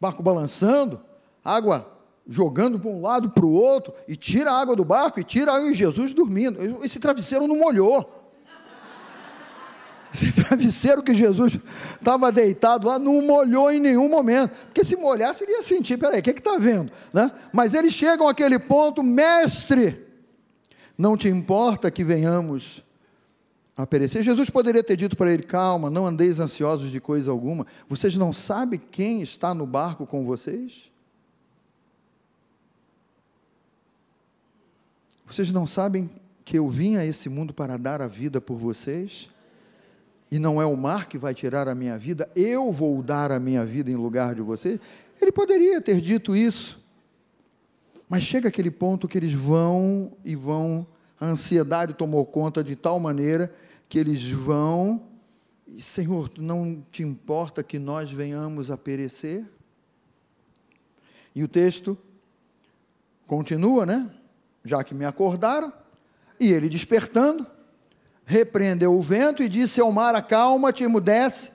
barco 0.00 0.22
balançando, 0.22 1.00
água 1.44 1.98
jogando 2.26 2.78
para 2.78 2.90
um 2.90 3.00
lado 3.00 3.30
para 3.30 3.44
o 3.44 3.52
outro, 3.52 3.92
e 4.06 4.14
tira 4.14 4.52
a 4.52 4.60
água 4.60 4.76
do 4.76 4.84
barco, 4.84 5.18
e 5.18 5.24
tira 5.24 5.52
aí 5.52 5.72
Jesus 5.72 6.12
dormindo. 6.12 6.84
Esse 6.84 7.00
travesseiro 7.00 7.46
não 7.46 7.56
molhou. 7.56 8.17
Esse 10.12 10.32
travesseiro 10.32 11.02
que 11.02 11.14
Jesus 11.14 11.58
estava 11.94 12.32
deitado 12.32 12.86
lá 12.86 12.98
não 12.98 13.20
molhou 13.22 13.70
em 13.70 13.78
nenhum 13.78 14.08
momento. 14.08 14.50
Porque 14.66 14.84
se 14.84 14.96
molhasse, 14.96 15.44
ele 15.44 15.52
ia 15.52 15.62
sentir, 15.62 15.98
peraí, 15.98 16.20
o 16.20 16.22
que 16.22 16.30
está 16.30 16.56
vendo? 16.56 16.90
Né? 17.12 17.30
Mas 17.52 17.74
eles 17.74 17.92
chegam 17.92 18.28
àquele 18.28 18.58
ponto, 18.58 19.02
mestre, 19.02 20.06
não 20.96 21.16
te 21.16 21.28
importa 21.28 21.90
que 21.90 22.02
venhamos 22.02 22.82
a 23.76 23.86
perecer? 23.86 24.22
Jesus 24.22 24.50
poderia 24.50 24.82
ter 24.82 24.96
dito 24.96 25.16
para 25.16 25.30
ele, 25.30 25.44
calma, 25.44 25.88
não 25.88 26.06
andeis 26.06 26.40
ansiosos 26.40 26.90
de 26.90 27.00
coisa 27.00 27.30
alguma. 27.30 27.66
Vocês 27.88 28.16
não 28.16 28.32
sabem 28.32 28.80
quem 28.80 29.22
está 29.22 29.54
no 29.54 29.66
barco 29.66 30.04
com 30.06 30.24
vocês? 30.24 30.90
Vocês 35.24 35.52
não 35.52 35.66
sabem 35.66 36.10
que 36.44 36.58
eu 36.58 36.68
vim 36.68 36.96
a 36.96 37.04
esse 37.04 37.28
mundo 37.28 37.52
para 37.52 37.76
dar 37.76 38.00
a 38.00 38.08
vida 38.08 38.40
por 38.40 38.56
vocês? 38.56 39.28
E 40.30 40.38
não 40.38 40.60
é 40.60 40.66
o 40.66 40.76
mar 40.76 41.08
que 41.08 41.16
vai 41.16 41.34
tirar 41.34 41.68
a 41.68 41.74
minha 41.74 41.96
vida, 41.98 42.30
eu 42.36 42.72
vou 42.72 43.02
dar 43.02 43.32
a 43.32 43.40
minha 43.40 43.64
vida 43.64 43.90
em 43.90 43.96
lugar 43.96 44.34
de 44.34 44.42
você. 44.42 44.78
Ele 45.20 45.32
poderia 45.32 45.80
ter 45.80 46.00
dito 46.00 46.36
isso. 46.36 46.78
Mas 48.08 48.22
chega 48.22 48.48
aquele 48.48 48.70
ponto 48.70 49.08
que 49.08 49.18
eles 49.18 49.32
vão 49.32 50.12
e 50.24 50.34
vão, 50.34 50.86
a 51.20 51.26
ansiedade 51.26 51.94
tomou 51.94 52.24
conta 52.24 52.62
de 52.62 52.76
tal 52.76 52.98
maneira 52.98 53.52
que 53.88 53.98
eles 53.98 54.30
vão, 54.30 55.02
e, 55.66 55.82
Senhor, 55.82 56.30
não 56.38 56.82
te 56.90 57.02
importa 57.02 57.62
que 57.62 57.78
nós 57.78 58.10
venhamos 58.10 58.70
a 58.70 58.76
perecer? 58.76 59.44
E 61.34 61.44
o 61.44 61.48
texto 61.48 61.96
continua, 63.26 63.84
né? 63.84 64.10
Já 64.64 64.82
que 64.82 64.94
me 64.94 65.04
acordaram, 65.04 65.72
e 66.40 66.50
ele 66.50 66.68
despertando, 66.68 67.46
repreendeu 68.28 68.92
o 68.92 69.00
vento 69.00 69.42
e 69.42 69.48
disse 69.48 69.80
ao 69.80 69.90
mar: 69.90 70.14
Acalma-te, 70.14 70.84
emudece. 70.84 71.50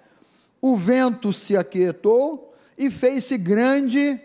O 0.59 0.75
vento 0.75 1.31
se 1.31 1.55
aquietou 1.55 2.55
e 2.75 2.89
fez-se 2.89 3.38
grande 3.38 4.19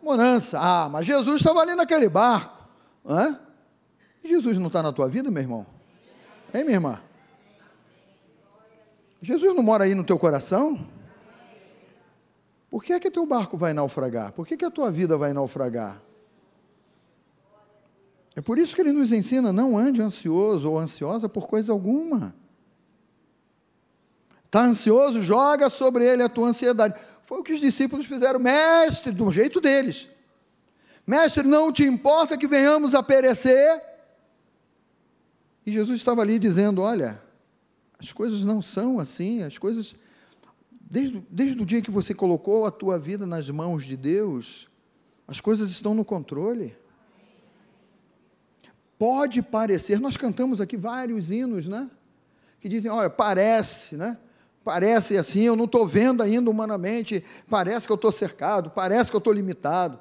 bonança. 0.00 0.60
Ah, 0.60 0.88
mas 0.88 1.04
Jesus 1.04 1.36
estava 1.40 1.60
ali 1.60 1.74
naquele 1.74 2.08
barco. 2.08 2.68
Hã? 3.04 3.40
Jesus 4.22 4.56
não 4.58 4.68
está 4.68 4.80
na 4.80 4.92
tua 4.92 5.08
vida, 5.08 5.28
meu 5.28 5.42
irmão? 5.42 5.66
Hein, 6.54 6.62
minha 6.62 6.76
irmã? 6.76 7.00
Jesus 9.20 9.56
não 9.56 9.62
mora 9.62 9.84
aí 9.84 9.94
no 9.94 10.04
teu 10.04 10.18
coração? 10.18 10.86
Por 12.70 12.84
que 12.84 12.92
é 12.92 13.00
que 13.00 13.10
teu 13.10 13.26
barco 13.26 13.56
vai 13.56 13.72
naufragar? 13.72 14.30
Por 14.32 14.46
que, 14.46 14.56
que 14.56 14.64
a 14.64 14.70
tua 14.70 14.90
vida 14.90 15.16
vai 15.16 15.32
naufragar? 15.32 16.00
É 18.36 18.42
por 18.42 18.58
isso 18.58 18.74
que 18.74 18.82
ele 18.82 18.92
nos 18.92 19.12
ensina: 19.12 19.50
não 19.50 19.78
ande 19.78 20.02
ansioso 20.02 20.70
ou 20.70 20.78
ansiosa 20.78 21.26
por 21.26 21.48
coisa 21.48 21.72
alguma. 21.72 22.34
Está 24.44 24.62
ansioso, 24.62 25.22
joga 25.22 25.70
sobre 25.70 26.04
ele 26.04 26.22
a 26.22 26.28
tua 26.28 26.48
ansiedade. 26.48 27.00
Foi 27.22 27.40
o 27.40 27.42
que 27.42 27.54
os 27.54 27.60
discípulos 27.60 28.06
fizeram, 28.06 28.38
mestre, 28.38 29.10
do 29.10 29.32
jeito 29.32 29.60
deles. 29.60 30.10
Mestre, 31.06 31.48
não 31.48 31.72
te 31.72 31.82
importa 31.82 32.36
que 32.36 32.46
venhamos 32.46 32.94
a 32.94 33.02
perecer? 33.02 33.82
E 35.64 35.72
Jesus 35.72 35.98
estava 35.98 36.20
ali 36.20 36.38
dizendo: 36.38 36.82
Olha, 36.82 37.20
as 37.98 38.12
coisas 38.12 38.44
não 38.44 38.60
são 38.60 39.00
assim, 39.00 39.42
as 39.42 39.56
coisas. 39.56 39.96
Desde, 40.88 41.26
desde 41.28 41.60
o 41.60 41.66
dia 41.66 41.82
que 41.82 41.90
você 41.90 42.14
colocou 42.14 42.64
a 42.64 42.70
tua 42.70 42.96
vida 42.96 43.26
nas 43.26 43.50
mãos 43.50 43.84
de 43.84 43.96
Deus, 43.96 44.68
as 45.26 45.40
coisas 45.40 45.70
estão 45.70 45.94
no 45.94 46.04
controle. 46.04 46.76
Pode 48.98 49.42
parecer, 49.42 50.00
nós 50.00 50.16
cantamos 50.16 50.60
aqui 50.60 50.76
vários 50.76 51.30
hinos, 51.30 51.66
né? 51.66 51.90
Que 52.60 52.68
dizem, 52.68 52.90
olha, 52.90 53.10
parece, 53.10 53.96
né? 53.96 54.16
Parece 54.64 55.16
assim, 55.16 55.42
eu 55.42 55.54
não 55.54 55.66
estou 55.66 55.86
vendo 55.86 56.22
ainda 56.22 56.50
humanamente, 56.50 57.22
parece 57.48 57.86
que 57.86 57.92
eu 57.92 57.96
estou 57.96 58.10
cercado, 58.10 58.70
parece 58.70 59.10
que 59.10 59.16
eu 59.16 59.18
estou 59.18 59.32
limitado, 59.32 59.96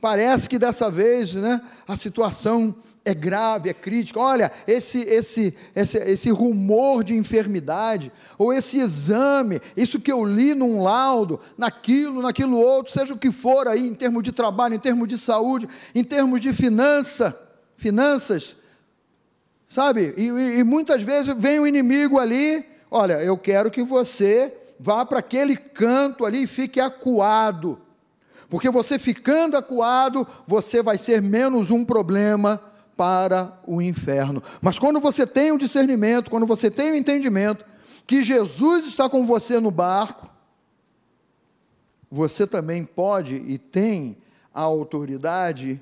parece 0.00 0.48
que 0.48 0.58
dessa 0.58 0.90
vez 0.90 1.32
né, 1.32 1.62
a 1.88 1.96
situação 1.96 2.74
é 3.06 3.14
grave, 3.14 3.70
é 3.70 3.72
crítica. 3.72 4.20
Olha, 4.20 4.50
esse, 4.66 4.98
esse, 4.98 5.54
esse, 5.74 5.96
esse 5.98 6.28
rumor 6.30 7.04
de 7.04 7.14
enfermidade, 7.14 8.12
ou 8.36 8.52
esse 8.52 8.78
exame, 8.78 9.60
isso 9.76 10.00
que 10.00 10.12
eu 10.12 10.24
li 10.24 10.54
num 10.54 10.82
laudo, 10.82 11.40
naquilo, 11.56 12.20
naquilo 12.20 12.58
outro, 12.58 12.92
seja 12.92 13.14
o 13.14 13.18
que 13.18 13.30
for 13.30 13.68
aí, 13.68 13.86
em 13.86 13.94
termos 13.94 14.24
de 14.24 14.32
trabalho, 14.32 14.74
em 14.74 14.80
termos 14.80 15.08
de 15.08 15.16
saúde, 15.16 15.68
em 15.94 16.02
termos 16.02 16.40
de 16.40 16.52
finança, 16.52 17.45
finanças, 17.76 18.56
sabe? 19.68 20.14
E, 20.16 20.28
e, 20.28 20.58
e 20.58 20.64
muitas 20.64 21.02
vezes 21.02 21.34
vem 21.36 21.60
o 21.60 21.66
inimigo 21.66 22.18
ali, 22.18 22.64
olha, 22.90 23.14
eu 23.22 23.36
quero 23.36 23.70
que 23.70 23.82
você 23.82 24.52
vá 24.78 25.04
para 25.04 25.18
aquele 25.18 25.56
canto 25.56 26.24
ali 26.24 26.42
e 26.42 26.46
fique 26.46 26.80
acuado. 26.80 27.80
Porque 28.48 28.70
você 28.70 28.98
ficando 28.98 29.56
acuado, 29.56 30.26
você 30.46 30.82
vai 30.82 30.96
ser 30.96 31.20
menos 31.20 31.70
um 31.70 31.84
problema 31.84 32.60
para 32.96 33.60
o 33.66 33.82
inferno. 33.82 34.42
Mas 34.60 34.78
quando 34.78 35.00
você 35.00 35.26
tem 35.26 35.52
o 35.52 35.58
discernimento, 35.58 36.30
quando 36.30 36.46
você 36.46 36.70
tem 36.70 36.92
o 36.92 36.96
entendimento 36.96 37.64
que 38.06 38.22
Jesus 38.22 38.86
está 38.86 39.08
com 39.08 39.26
você 39.26 39.58
no 39.58 39.70
barco, 39.70 40.30
você 42.10 42.46
também 42.46 42.84
pode 42.84 43.34
e 43.34 43.58
tem 43.58 44.16
a 44.54 44.62
autoridade 44.62 45.80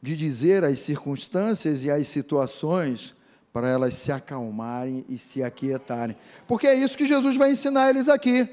de 0.00 0.16
dizer 0.16 0.64
as 0.64 0.78
circunstâncias 0.78 1.84
e 1.84 1.90
as 1.90 2.08
situações 2.08 3.14
para 3.52 3.68
elas 3.68 3.94
se 3.94 4.12
acalmarem 4.12 5.04
e 5.08 5.18
se 5.18 5.42
aquietarem. 5.42 6.16
Porque 6.46 6.66
é 6.66 6.74
isso 6.74 6.96
que 6.96 7.06
Jesus 7.06 7.36
vai 7.36 7.52
ensinar 7.52 7.90
eles 7.90 8.08
aqui. 8.08 8.48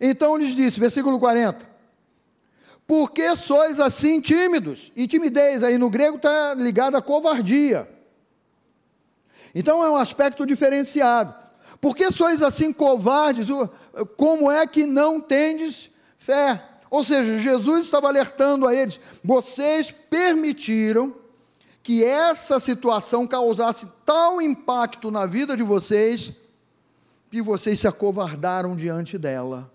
Então 0.00 0.36
lhes 0.36 0.54
disse, 0.54 0.80
versículo 0.80 1.18
40: 1.18 1.66
Por 2.86 3.10
que 3.10 3.36
sois 3.36 3.78
assim 3.80 4.20
tímidos? 4.20 4.92
E 4.96 5.06
timidez 5.06 5.62
aí 5.62 5.76
no 5.76 5.90
grego 5.90 6.16
está 6.16 6.54
ligado 6.54 6.96
à 6.96 7.02
covardia. 7.02 7.88
Então 9.54 9.84
é 9.84 9.90
um 9.90 9.96
aspecto 9.96 10.46
diferenciado. 10.46 11.34
Por 11.80 11.94
que 11.94 12.10
sois 12.10 12.42
assim 12.42 12.72
covardes? 12.72 13.46
Como 14.16 14.50
é 14.50 14.66
que 14.66 14.86
não 14.86 15.20
tendes 15.20 15.90
fé? 16.18 16.62
Ou 16.90 17.02
seja, 17.02 17.38
Jesus 17.38 17.84
estava 17.84 18.08
alertando 18.08 18.66
a 18.66 18.74
eles: 18.74 19.00
vocês 19.22 19.90
permitiram 19.90 21.14
que 21.82 22.02
essa 22.02 22.58
situação 22.58 23.26
causasse 23.26 23.86
tal 24.06 24.40
impacto 24.40 25.10
na 25.10 25.26
vida 25.26 25.56
de 25.56 25.62
vocês 25.62 26.32
que 27.30 27.42
vocês 27.42 27.80
se 27.80 27.88
acovardaram 27.88 28.76
diante 28.76 29.18
dela. 29.18 29.70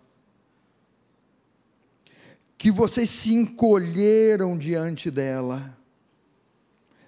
Que 2.57 2.71
vocês 2.71 3.09
se 3.09 3.33
encolheram 3.33 4.57
diante 4.57 5.11
dela. 5.11 5.77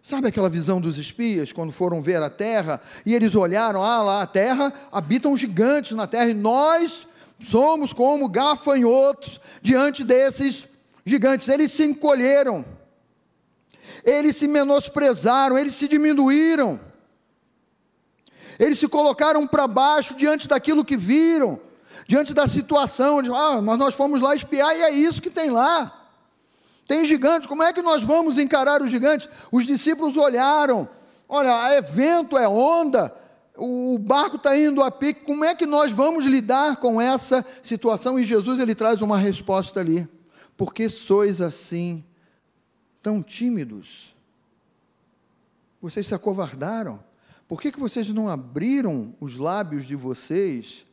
Sabe 0.04 0.28
aquela 0.28 0.50
visão 0.50 0.82
dos 0.82 0.98
espias, 0.98 1.54
quando 1.54 1.72
foram 1.72 2.02
ver 2.02 2.22
a 2.22 2.30
terra, 2.30 2.82
e 3.06 3.16
eles 3.16 3.34
olharam, 3.34 3.84
ah, 3.84 4.02
lá 4.02 4.22
a 4.24 4.28
terra, 4.28 4.74
habitam 4.92 5.38
gigantes 5.38 5.96
na 5.96 6.06
terra, 6.06 6.30
e 6.30 6.34
nós 6.34 7.08
somos 7.42 7.92
como 7.92 8.30
gafanhotos 8.30 9.42
diante 9.62 10.04
desses 10.04 10.68
gigantes. 11.06 11.48
Eles 11.48 11.72
se 11.72 11.84
encolheram, 11.84 12.64
eles 14.06 14.38
se 14.38 14.48
menosprezaram, 14.48 15.58
eles 15.58 15.76
se 15.76 15.88
diminuíram, 15.88 16.80
eles 18.60 18.78
se 18.78 18.88
colocaram 18.88 19.48
para 19.48 19.68
baixo 19.68 20.16
diante 20.16 20.48
daquilo 20.48 20.86
que 20.86 20.96
viram, 20.96 21.60
diante 22.08 22.34
da 22.34 22.48
situação. 22.48 23.20
Ah, 23.36 23.62
mas 23.62 23.78
nós 23.78 23.96
fomos 23.96 24.22
lá 24.22 24.36
espiar 24.36 24.76
e 24.78 24.82
é 24.82 24.92
isso 24.92 25.22
que 25.22 25.30
tem 25.30 25.50
lá. 25.50 25.98
Tem 26.88 27.06
gigantes, 27.06 27.48
como 27.48 27.64
é 27.64 27.74
que 27.74 27.82
nós 27.82 28.04
vamos 28.04 28.38
encarar 28.38 28.82
os 28.82 28.92
gigantes? 28.92 29.30
Os 29.52 29.66
discípulos 29.66 30.18
olharam, 30.18 30.88
olha, 31.28 31.74
é 31.74 31.82
vento, 31.82 32.38
é 32.38 32.48
onda, 32.48 33.16
o 33.58 34.00
barco 34.00 34.38
está 34.38 34.58
indo 34.58 34.82
a 34.82 34.90
pique, 34.90 35.26
como 35.26 35.44
é 35.44 35.54
que 35.54 35.66
nós 35.66 35.92
vamos 35.92 36.26
lidar 36.26 36.78
com 36.78 37.02
essa 37.02 37.46
situação? 37.62 38.20
E 38.20 38.24
Jesus 38.24 38.60
ele 38.60 38.74
traz 38.74 39.02
uma 39.02 39.18
resposta 39.18 39.80
ali. 39.80 40.08
Por 40.56 40.74
que 40.74 40.90
sois 40.90 41.42
assim, 41.42 42.04
tão 43.02 43.22
tímidos? 43.22 44.16
Vocês 45.82 46.08
se 46.08 46.16
acovardaram? 46.16 47.04
Por 47.48 47.62
que, 47.62 47.72
que 47.72 47.80
vocês 47.80 48.10
não 48.10 48.30
abriram 48.30 49.14
os 49.20 49.38
lábios 49.38 49.86
de 49.86 49.96
vocês 49.96 50.86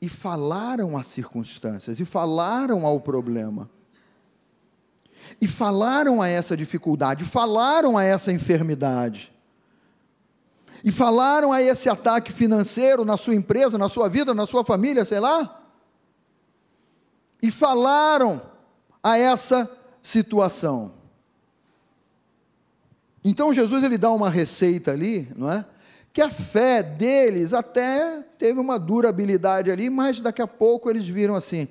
e 0.00 0.08
falaram 0.08 0.96
às 0.96 1.08
circunstâncias, 1.08 2.00
e 2.00 2.04
falaram 2.04 2.86
ao 2.86 3.00
problema? 3.00 3.68
e 5.40 5.46
falaram 5.46 6.22
a 6.22 6.28
essa 6.28 6.56
dificuldade, 6.56 7.24
falaram 7.24 7.96
a 7.96 8.04
essa 8.04 8.32
enfermidade, 8.32 9.32
e 10.84 10.92
falaram 10.92 11.52
a 11.52 11.60
esse 11.60 11.88
ataque 11.88 12.32
financeiro 12.32 13.04
na 13.04 13.16
sua 13.16 13.34
empresa, 13.34 13.76
na 13.76 13.88
sua 13.88 14.08
vida, 14.08 14.32
na 14.32 14.46
sua 14.46 14.64
família, 14.64 15.04
sei 15.04 15.20
lá, 15.20 15.62
e 17.42 17.50
falaram 17.50 18.42
a 19.02 19.16
essa 19.16 19.70
situação. 20.02 20.92
Então 23.24 23.52
Jesus 23.52 23.82
ele 23.82 23.98
dá 23.98 24.10
uma 24.10 24.30
receita 24.30 24.92
ali, 24.92 25.28
não 25.36 25.50
é? 25.50 25.64
Que 26.12 26.22
a 26.22 26.30
fé 26.30 26.82
deles 26.82 27.52
até 27.52 28.22
teve 28.38 28.58
uma 28.58 28.78
durabilidade 28.78 29.70
ali, 29.70 29.90
mas 29.90 30.22
daqui 30.22 30.40
a 30.40 30.46
pouco 30.46 30.88
eles 30.88 31.06
viram 31.06 31.34
assim: 31.34 31.68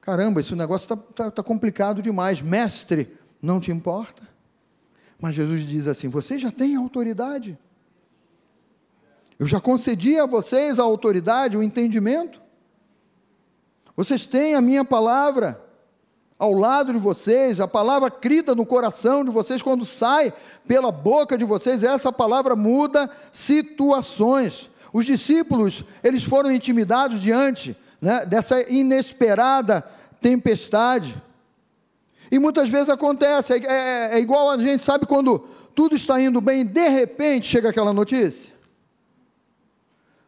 caramba, 0.00 0.40
esse 0.40 0.54
negócio 0.54 0.84
está 0.84 0.96
tá, 0.96 1.30
tá 1.30 1.42
complicado 1.42 2.02
demais. 2.02 2.42
Mestre, 2.42 3.16
não 3.40 3.60
te 3.60 3.70
importa? 3.70 4.22
Mas 5.20 5.34
Jesus 5.34 5.66
diz 5.66 5.86
assim: 5.86 6.08
vocês 6.08 6.40
já 6.40 6.52
têm 6.52 6.76
autoridade. 6.76 7.58
Eu 9.40 9.46
já 9.46 9.58
concedi 9.58 10.18
a 10.18 10.26
vocês 10.26 10.78
a 10.78 10.82
autoridade, 10.82 11.56
o 11.56 11.62
entendimento. 11.62 12.38
Vocês 13.96 14.26
têm 14.26 14.54
a 14.54 14.60
minha 14.60 14.84
palavra 14.84 15.58
ao 16.38 16.52
lado 16.52 16.92
de 16.92 16.98
vocês, 16.98 17.58
a 17.58 17.66
palavra 17.66 18.10
crida 18.10 18.54
no 18.54 18.66
coração 18.66 19.24
de 19.24 19.30
vocês, 19.30 19.62
quando 19.62 19.86
sai 19.86 20.30
pela 20.68 20.92
boca 20.92 21.38
de 21.38 21.44
vocês, 21.46 21.82
essa 21.82 22.12
palavra 22.12 22.54
muda 22.54 23.10
situações. 23.32 24.68
Os 24.92 25.06
discípulos, 25.06 25.84
eles 26.04 26.22
foram 26.22 26.52
intimidados 26.52 27.18
diante 27.18 27.74
né, 27.98 28.26
dessa 28.26 28.60
inesperada 28.70 29.82
tempestade. 30.20 31.20
E 32.30 32.38
muitas 32.38 32.68
vezes 32.68 32.90
acontece, 32.90 33.54
é, 33.54 33.56
é, 33.56 34.16
é 34.16 34.20
igual 34.20 34.50
a 34.50 34.58
gente 34.58 34.82
sabe 34.82 35.06
quando 35.06 35.38
tudo 35.74 35.96
está 35.96 36.20
indo 36.20 36.42
bem, 36.42 36.62
de 36.62 36.88
repente 36.90 37.46
chega 37.46 37.70
aquela 37.70 37.94
notícia. 37.94 38.59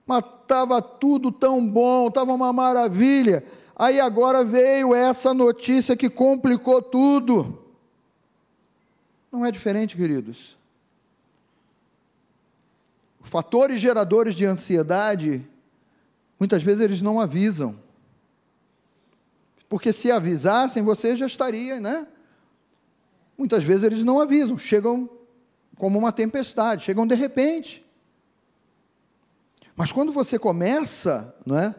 Mas 0.07 0.25
estava 0.43 0.83
tudo 0.83 1.31
tão 1.31 1.67
bom, 1.67 2.09
estava 2.09 2.33
uma 2.33 2.53
maravilha. 2.53 3.45
Aí 3.77 4.01
agora 4.01 4.45
veio 4.45 4.95
essa 4.95 5.33
notícia 5.33 5.97
que 5.97 6.11
complicou 6.11 6.83
tudo. 6.83 7.59
Não 9.31 9.47
é 9.47 9.51
diferente, 9.51 9.97
queridos. 9.97 10.59
Fatores 13.23 13.81
geradores 13.81 14.35
de 14.35 14.45
ansiedade, 14.45 15.47
muitas 16.39 16.63
vezes 16.63 16.83
eles 16.83 17.01
não 17.01 17.19
avisam. 17.19 17.79
Porque 19.69 19.91
se 19.91 20.11
avisassem, 20.11 20.83
você 20.83 21.17
já 21.17 21.27
estaria, 21.27 21.81
né? 21.81 22.07
Muitas 23.39 23.65
vezes 23.65 23.85
eles 23.85 24.05
não 24.05 24.21
avisam, 24.21 24.59
chegam 24.59 25.09
como 25.77 25.99
uma 25.99 26.13
tempestade, 26.13 26.85
chegam 26.85 27.07
de 27.07 27.15
repente. 27.15 27.82
Mas 29.77 29.93
quando 29.93 30.13
você 30.13 30.39
começa, 30.39 31.35
não 31.47 31.59
é? 31.59 31.75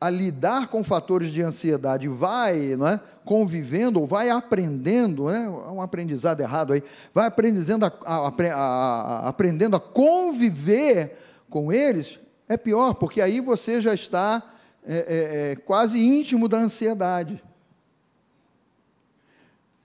a 0.00 0.08
lidar 0.08 0.68
com 0.68 0.82
fatores 0.82 1.30
de 1.30 1.42
ansiedade, 1.42 2.08
vai 2.08 2.74
não 2.74 2.88
é, 2.88 2.98
convivendo, 3.22 4.00
ou 4.00 4.06
vai 4.06 4.30
aprendendo, 4.30 5.28
é 5.28 5.46
um 5.48 5.82
aprendizado 5.82 6.40
errado 6.40 6.72
aí, 6.72 6.82
vai 7.12 7.26
aprendendo 7.26 7.84
a, 7.84 7.92
a, 8.06 8.32
a, 8.54 9.28
aprendendo 9.28 9.76
a 9.76 9.80
conviver 9.80 11.18
com 11.50 11.70
eles, 11.70 12.18
é 12.48 12.56
pior, 12.56 12.94
porque 12.94 13.20
aí 13.20 13.40
você 13.40 13.78
já 13.78 13.92
está 13.92 14.42
é, 14.82 14.94
é, 14.96 15.52
é, 15.52 15.56
quase 15.56 16.02
íntimo 16.02 16.48
da 16.48 16.56
ansiedade. 16.56 17.42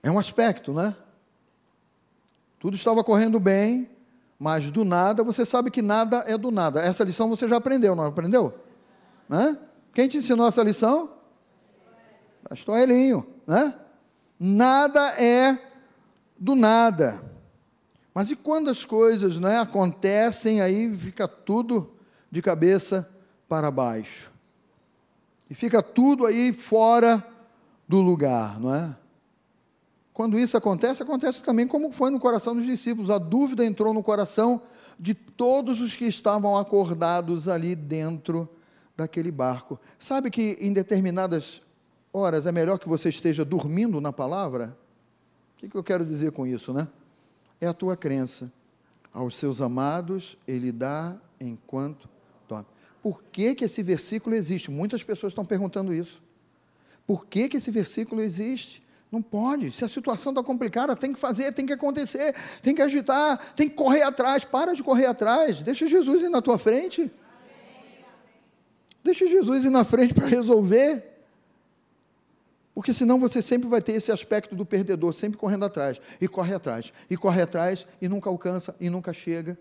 É 0.02 0.10
um 0.10 0.18
aspecto, 0.18 0.72
né? 0.72 0.96
Tudo 2.58 2.74
estava 2.74 3.04
correndo 3.04 3.38
bem, 3.38 3.88
mas 4.38 4.70
do 4.70 4.84
nada, 4.84 5.24
você 5.24 5.46
sabe 5.46 5.70
que 5.70 5.80
nada 5.80 6.24
é 6.26 6.36
do 6.36 6.50
nada. 6.50 6.80
Essa 6.80 7.04
lição 7.04 7.28
você 7.28 7.48
já 7.48 7.56
aprendeu, 7.56 7.94
não 7.94 8.04
aprendeu? 8.04 8.54
Quem 9.94 10.08
te 10.08 10.18
ensinou 10.18 10.46
essa 10.46 10.62
lição? 10.62 11.10
Pastor 12.48 12.78
Elinho, 12.78 13.26
né? 13.46 13.74
Nada 14.38 15.00
é 15.20 15.58
do 16.38 16.54
nada. 16.54 17.22
Mas 18.14 18.30
e 18.30 18.36
quando 18.36 18.70
as 18.70 18.84
coisas 18.84 19.38
né, 19.38 19.58
acontecem, 19.58 20.60
aí 20.60 20.94
fica 20.96 21.26
tudo 21.26 21.94
de 22.30 22.40
cabeça 22.40 23.08
para 23.48 23.70
baixo. 23.70 24.32
E 25.48 25.54
fica 25.54 25.82
tudo 25.82 26.26
aí 26.26 26.52
fora 26.52 27.24
do 27.88 28.00
lugar, 28.00 28.60
não 28.60 28.74
é? 28.74 28.96
Quando 30.16 30.38
isso 30.38 30.56
acontece, 30.56 31.02
acontece 31.02 31.42
também 31.42 31.68
como 31.68 31.92
foi 31.92 32.10
no 32.10 32.18
coração 32.18 32.56
dos 32.56 32.64
discípulos. 32.64 33.10
A 33.10 33.18
dúvida 33.18 33.62
entrou 33.62 33.92
no 33.92 34.02
coração 34.02 34.62
de 34.98 35.12
todos 35.12 35.82
os 35.82 35.94
que 35.94 36.06
estavam 36.06 36.56
acordados 36.56 37.50
ali 37.50 37.76
dentro 37.76 38.48
daquele 38.96 39.30
barco. 39.30 39.78
Sabe 39.98 40.30
que 40.30 40.56
em 40.58 40.72
determinadas 40.72 41.60
horas 42.14 42.46
é 42.46 42.50
melhor 42.50 42.78
que 42.78 42.88
você 42.88 43.10
esteja 43.10 43.44
dormindo 43.44 44.00
na 44.00 44.10
palavra? 44.10 44.74
O 45.54 45.68
que, 45.68 45.76
eu 45.76 45.84
quero 45.84 46.02
dizer 46.02 46.32
com 46.32 46.46
isso, 46.46 46.72
né? 46.72 46.88
É 47.60 47.66
a 47.66 47.74
tua 47.74 47.94
crença. 47.94 48.50
Aos 49.12 49.36
seus 49.36 49.60
amados 49.60 50.38
ele 50.48 50.72
dá 50.72 51.14
enquanto 51.38 52.08
dorme. 52.48 52.64
Por 53.02 53.22
que, 53.22 53.54
que 53.54 53.66
esse 53.66 53.82
versículo 53.82 54.34
existe? 54.34 54.70
Muitas 54.70 55.02
pessoas 55.02 55.32
estão 55.32 55.44
perguntando 55.44 55.92
isso. 55.92 56.22
Por 57.06 57.26
que, 57.26 57.50
que 57.50 57.58
esse 57.58 57.70
versículo 57.70 58.22
existe? 58.22 58.85
Não 59.10 59.22
pode. 59.22 59.70
Se 59.70 59.84
a 59.84 59.88
situação 59.88 60.32
está 60.32 60.42
complicada, 60.42 60.96
tem 60.96 61.12
que 61.12 61.18
fazer, 61.18 61.52
tem 61.52 61.64
que 61.64 61.72
acontecer, 61.72 62.34
tem 62.60 62.74
que 62.74 62.82
agitar, 62.82 63.38
tem 63.54 63.68
que 63.68 63.74
correr 63.74 64.02
atrás. 64.02 64.44
Para 64.44 64.74
de 64.74 64.82
correr 64.82 65.06
atrás. 65.06 65.62
Deixa 65.62 65.86
Jesus 65.86 66.22
ir 66.22 66.28
na 66.28 66.42
tua 66.42 66.58
frente. 66.58 67.10
Deixa 69.04 69.26
Jesus 69.26 69.64
ir 69.64 69.70
na 69.70 69.84
frente 69.84 70.12
para 70.12 70.26
resolver. 70.26 71.16
Porque 72.74 72.92
senão 72.92 73.18
você 73.18 73.40
sempre 73.40 73.68
vai 73.68 73.80
ter 73.80 73.92
esse 73.92 74.12
aspecto 74.12 74.54
do 74.54 74.66
perdedor, 74.66 75.14
sempre 75.14 75.38
correndo 75.38 75.64
atrás, 75.64 75.98
e 76.20 76.28
corre 76.28 76.54
atrás, 76.54 76.92
e 77.08 77.16
corre 77.16 77.40
atrás, 77.40 77.86
e 78.02 78.06
nunca 78.06 78.28
alcança, 78.28 78.76
e 78.78 78.90
nunca 78.90 79.14
chega, 79.14 79.56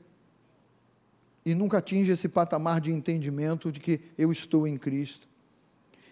e 1.45 1.55
nunca 1.55 1.77
atinge 1.77 2.11
esse 2.11 2.27
patamar 2.27 2.81
de 2.81 2.91
entendimento 2.91 3.71
de 3.71 3.79
que 3.79 4.01
eu 4.17 4.33
estou 4.33 4.67
em 4.67 4.77
Cristo. 4.77 5.29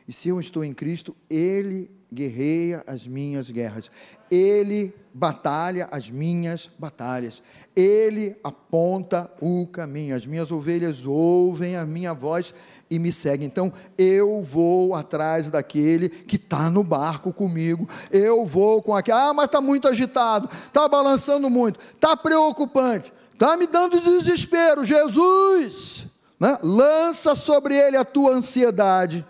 E 0.07 0.13
se 0.13 0.29
eu 0.29 0.39
estou 0.39 0.63
em 0.63 0.73
Cristo, 0.73 1.15
Ele 1.29 1.89
guerreia 2.13 2.83
as 2.85 3.07
minhas 3.07 3.49
guerras, 3.49 3.89
Ele 4.29 4.93
batalha 5.13 5.87
as 5.91 6.09
minhas 6.09 6.69
batalhas, 6.77 7.41
Ele 7.75 8.35
aponta 8.43 9.29
o 9.41 9.65
caminho, 9.67 10.15
as 10.15 10.25
minhas 10.25 10.51
ovelhas 10.51 11.05
ouvem 11.05 11.75
a 11.75 11.85
minha 11.85 12.13
voz 12.13 12.53
e 12.89 12.99
me 12.99 13.11
seguem. 13.11 13.47
Então 13.47 13.73
eu 13.97 14.43
vou 14.43 14.93
atrás 14.93 15.49
daquele 15.49 16.07
que 16.07 16.35
está 16.35 16.69
no 16.69 16.83
barco 16.83 17.33
comigo, 17.33 17.89
eu 18.11 18.45
vou 18.45 18.81
com 18.81 18.95
aquele, 18.95 19.17
ah, 19.17 19.33
mas 19.33 19.45
está 19.45 19.59
muito 19.59 19.87
agitado, 19.87 20.49
está 20.67 20.87
balançando 20.87 21.49
muito, 21.49 21.79
está 21.79 22.15
preocupante, 22.15 23.11
está 23.31 23.57
me 23.57 23.65
dando 23.65 23.99
desespero, 23.99 24.85
Jesus, 24.85 26.05
né? 26.39 26.59
lança 26.61 27.35
sobre 27.35 27.75
ele 27.75 27.97
a 27.97 28.05
tua 28.05 28.33
ansiedade 28.33 29.25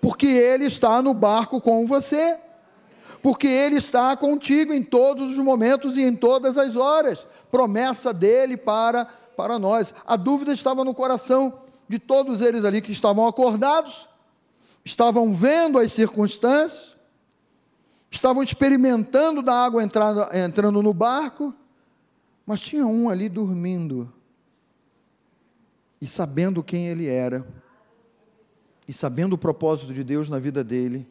porque 0.00 0.26
Ele 0.26 0.64
está 0.64 1.02
no 1.02 1.12
barco 1.12 1.60
com 1.60 1.86
você, 1.86 2.38
porque 3.22 3.46
Ele 3.46 3.76
está 3.76 4.16
contigo 4.16 4.72
em 4.72 4.82
todos 4.82 5.30
os 5.30 5.38
momentos 5.38 5.96
e 5.96 6.02
em 6.02 6.14
todas 6.14 6.56
as 6.56 6.76
horas. 6.76 7.26
Promessa 7.50 8.12
dele 8.12 8.56
para, 8.56 9.04
para 9.36 9.58
nós. 9.58 9.94
A 10.06 10.16
dúvida 10.16 10.52
estava 10.52 10.84
no 10.84 10.94
coração 10.94 11.60
de 11.88 11.98
todos 11.98 12.40
eles 12.40 12.64
ali 12.64 12.80
que 12.80 12.92
estavam 12.92 13.26
acordados, 13.26 14.08
estavam 14.84 15.32
vendo 15.34 15.78
as 15.78 15.92
circunstâncias, 15.92 16.96
estavam 18.10 18.42
experimentando 18.42 19.42
da 19.42 19.54
água 19.54 19.82
entrando, 19.82 20.28
entrando 20.34 20.82
no 20.82 20.94
barco, 20.94 21.54
mas 22.46 22.60
tinha 22.60 22.86
um 22.86 23.08
ali 23.08 23.28
dormindo 23.28 24.12
e 26.00 26.06
sabendo 26.06 26.62
quem 26.62 26.86
ele 26.86 27.08
era 27.08 27.44
e 28.88 28.92
sabendo 28.92 29.34
o 29.34 29.38
propósito 29.38 29.92
de 29.92 30.02
Deus 30.02 30.30
na 30.30 30.38
vida 30.38 30.64
dele, 30.64 31.06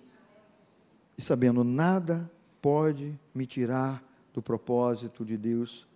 e 1.16 1.22
sabendo 1.22 1.64
nada 1.64 2.30
pode 2.60 3.18
me 3.36 3.46
tirar 3.46 4.04
do 4.34 4.42
propósito 4.42 5.24
de 5.24 5.38
Deus, 5.38 5.88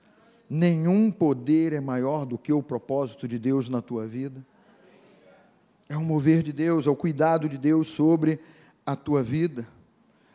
nenhum 0.47 1.09
poder 1.11 1.73
é 1.73 1.79
maior 1.79 2.25
do 2.25 2.37
que 2.37 2.53
o 2.53 2.61
propósito 2.61 3.27
de 3.27 3.39
Deus 3.39 3.67
na 3.67 3.81
tua 3.81 4.07
vida. 4.07 4.45
É 5.89 5.97
o 5.97 6.01
mover 6.01 6.43
de 6.43 6.53
Deus, 6.53 6.85
é 6.85 6.89
o 6.89 6.95
cuidado 6.95 7.49
de 7.49 7.57
Deus 7.57 7.87
sobre 7.87 8.39
a 8.85 8.95
tua 8.95 9.23
vida. 9.23 9.67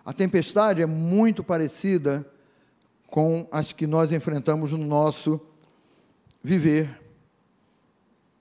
A 0.04 0.12
tempestade 0.12 0.82
é 0.82 0.86
muito 0.86 1.42
parecida 1.42 2.28
com 3.08 3.46
as 3.50 3.72
que 3.72 3.86
nós 3.86 4.12
enfrentamos 4.12 4.72
no 4.72 4.84
nosso 4.84 5.40
viver. 6.42 7.00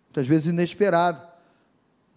Muitas 0.07 0.27
vezes 0.27 0.51
inesperado. 0.51 1.34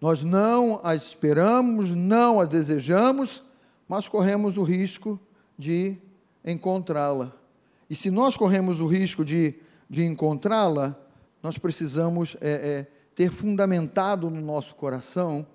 Nós 0.01 0.23
não 0.23 0.81
as 0.85 1.03
esperamos, 1.03 1.91
não 1.91 2.41
as 2.41 2.49
desejamos, 2.49 3.43
mas 3.89 4.09
corremos 4.09 4.57
o 4.57 4.63
risco 4.63 5.19
de 5.59 5.99
encontrá-la. 6.45 7.33
E 7.91 7.97
se 7.97 8.11
nós 8.11 8.37
corremos 8.37 8.81
o 8.81 8.87
risco 8.87 9.25
de, 9.25 9.55
de 9.89 10.05
encontrá-la, 10.05 10.97
nós 11.43 11.59
precisamos 11.59 12.37
é, 12.41 12.51
é, 12.51 12.87
ter 13.15 13.31
fundamentado 13.31 14.31
no 14.31 14.41
nosso 14.41 14.75
coração 14.75 15.47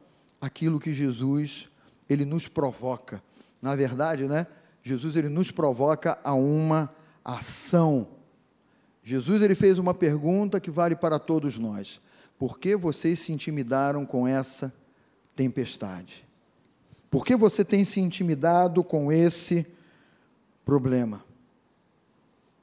aquilo 0.42 0.80
que 0.80 0.94
Jesus 0.94 1.70
ele 2.10 2.26
nos 2.26 2.48
provoca. 2.48 3.24
Na 3.62 3.76
verdade, 3.76 4.28
né? 4.28 4.48
Jesus 4.82 5.16
ele 5.16 5.30
nos 5.30 5.52
provoca 5.52 6.20
a 6.24 6.34
uma 6.34 6.94
ação. 7.24 8.10
Jesus 9.02 9.42
ele 9.42 9.56
fez 9.56 9.80
uma 9.80 9.94
pergunta 9.94 10.60
que 10.60 10.70
vale 10.70 10.96
para 10.96 11.18
todos 11.18 11.58
nós. 11.58 12.02
Por 12.38 12.60
que 12.60 12.76
vocês 12.76 13.20
se 13.20 13.32
intimidaram 13.32 14.06
com 14.06 14.28
essa 14.28 14.74
tempestade? 15.36 16.26
Por 17.10 17.26
que 17.26 17.36
você 17.36 17.64
tem 17.64 17.86
se 17.86 18.00
intimidado 18.00 18.84
com 18.84 19.12
esse 19.12 19.68
problema? 20.66 21.24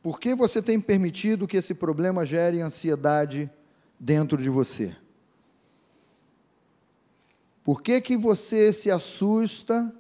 Por 0.03 0.19
que 0.19 0.35
você 0.35 0.63
tem 0.63 0.81
permitido 0.81 1.47
que 1.47 1.57
esse 1.57 1.75
problema 1.75 2.27
gere 2.27 2.61
ansiedade 2.61 3.51
dentro 3.99 4.43
de 4.43 4.49
você? 4.49 4.97
Por 7.63 7.83
que, 7.83 8.01
que 8.01 8.17
você 8.17 8.73
se 8.73 8.91
assusta 8.91 9.95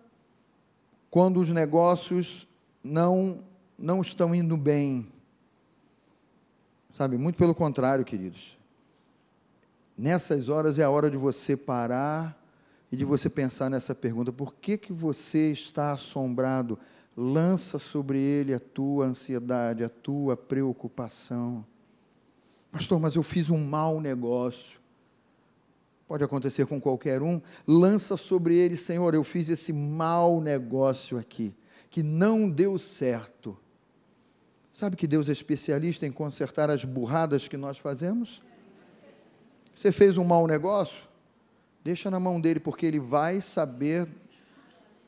quando 1.10 1.38
os 1.38 1.50
negócios 1.50 2.48
não, 2.82 3.44
não 3.78 4.00
estão 4.00 4.34
indo 4.34 4.56
bem? 4.56 5.06
Sabe, 6.96 7.16
muito 7.16 7.36
pelo 7.36 7.54
contrário, 7.54 8.04
queridos. 8.04 8.58
Nessas 10.00 10.48
horas 10.48 10.78
é 10.78 10.82
a 10.82 10.90
hora 10.90 11.10
de 11.10 11.16
você 11.16 11.56
parar 11.56 12.36
e 12.90 12.96
de 12.96 13.04
você 13.04 13.28
pensar 13.28 13.68
nessa 13.68 13.94
pergunta: 13.94 14.32
por 14.32 14.54
que, 14.54 14.78
que 14.78 14.92
você 14.92 15.52
está 15.52 15.92
assombrado? 15.92 16.78
lança 17.16 17.78
sobre 17.78 18.18
ele 18.18 18.54
a 18.54 18.60
tua 18.60 19.04
ansiedade, 19.04 19.84
a 19.84 19.88
tua 19.88 20.36
preocupação. 20.36 21.64
Pastor, 22.72 22.98
mas 22.98 23.14
eu 23.14 23.22
fiz 23.22 23.50
um 23.50 23.62
mau 23.62 24.00
negócio. 24.00 24.80
Pode 26.08 26.24
acontecer 26.24 26.66
com 26.66 26.80
qualquer 26.80 27.22
um. 27.22 27.40
Lança 27.66 28.16
sobre 28.16 28.56
ele, 28.56 28.76
Senhor, 28.76 29.14
eu 29.14 29.22
fiz 29.22 29.48
esse 29.48 29.72
mau 29.72 30.40
negócio 30.40 31.18
aqui, 31.18 31.54
que 31.90 32.02
não 32.02 32.50
deu 32.50 32.78
certo. 32.78 33.56
Sabe 34.72 34.96
que 34.96 35.06
Deus 35.06 35.28
é 35.28 35.32
especialista 35.32 36.06
em 36.06 36.12
consertar 36.12 36.70
as 36.70 36.84
burradas 36.84 37.48
que 37.48 37.56
nós 37.56 37.76
fazemos? 37.76 38.42
Você 39.74 39.92
fez 39.92 40.16
um 40.16 40.24
mau 40.24 40.46
negócio? 40.46 41.08
Deixa 41.82 42.10
na 42.10 42.20
mão 42.20 42.40
dele, 42.40 42.60
porque 42.60 42.86
ele 42.86 43.00
vai 43.00 43.40
saber 43.40 44.08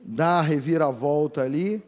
dar 0.00 0.38
a 0.38 0.42
reviravolta 0.42 1.42
ali 1.42 1.82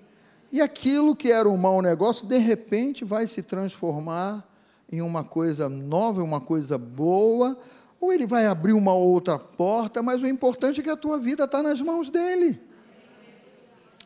e 0.54 0.60
aquilo 0.60 1.16
que 1.16 1.32
era 1.32 1.48
um 1.48 1.56
mau 1.56 1.82
negócio, 1.82 2.28
de 2.28 2.38
repente, 2.38 3.04
vai 3.04 3.26
se 3.26 3.42
transformar 3.42 4.48
em 4.88 5.02
uma 5.02 5.24
coisa 5.24 5.68
nova, 5.68 6.22
uma 6.22 6.40
coisa 6.40 6.78
boa, 6.78 7.58
ou 8.00 8.12
ele 8.12 8.24
vai 8.24 8.46
abrir 8.46 8.72
uma 8.72 8.94
outra 8.94 9.36
porta, 9.36 10.00
mas 10.00 10.22
o 10.22 10.28
importante 10.28 10.78
é 10.78 10.82
que 10.84 10.90
a 10.90 10.96
tua 10.96 11.18
vida 11.18 11.42
está 11.42 11.60
nas 11.60 11.80
mãos 11.80 12.08
dele. 12.08 12.60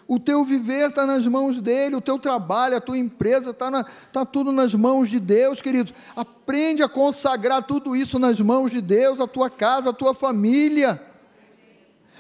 O 0.09 0.19
teu 0.19 0.43
viver 0.43 0.89
está 0.89 1.05
nas 1.05 1.27
mãos 1.27 1.61
dele, 1.61 1.95
o 1.95 2.01
teu 2.01 2.19
trabalho, 2.19 2.75
a 2.75 2.81
tua 2.81 2.97
empresa 2.97 3.51
está 3.51 3.85
tá 4.11 4.25
tudo 4.25 4.51
nas 4.51 4.75
mãos 4.75 5.11
de 5.11 5.21
Deus, 5.21 5.61
queridos. 5.61 5.93
Aprende 6.17 6.83
a 6.83 6.89
consagrar 6.89 7.63
tudo 7.63 7.95
isso 7.95 8.19
nas 8.19 8.41
mãos 8.41 8.71
de 8.71 8.81
Deus, 8.81 9.21
a 9.21 9.27
tua 9.27 9.51
casa, 9.51 9.91
a 9.91 9.93
tua 9.93 10.15
família. 10.15 10.99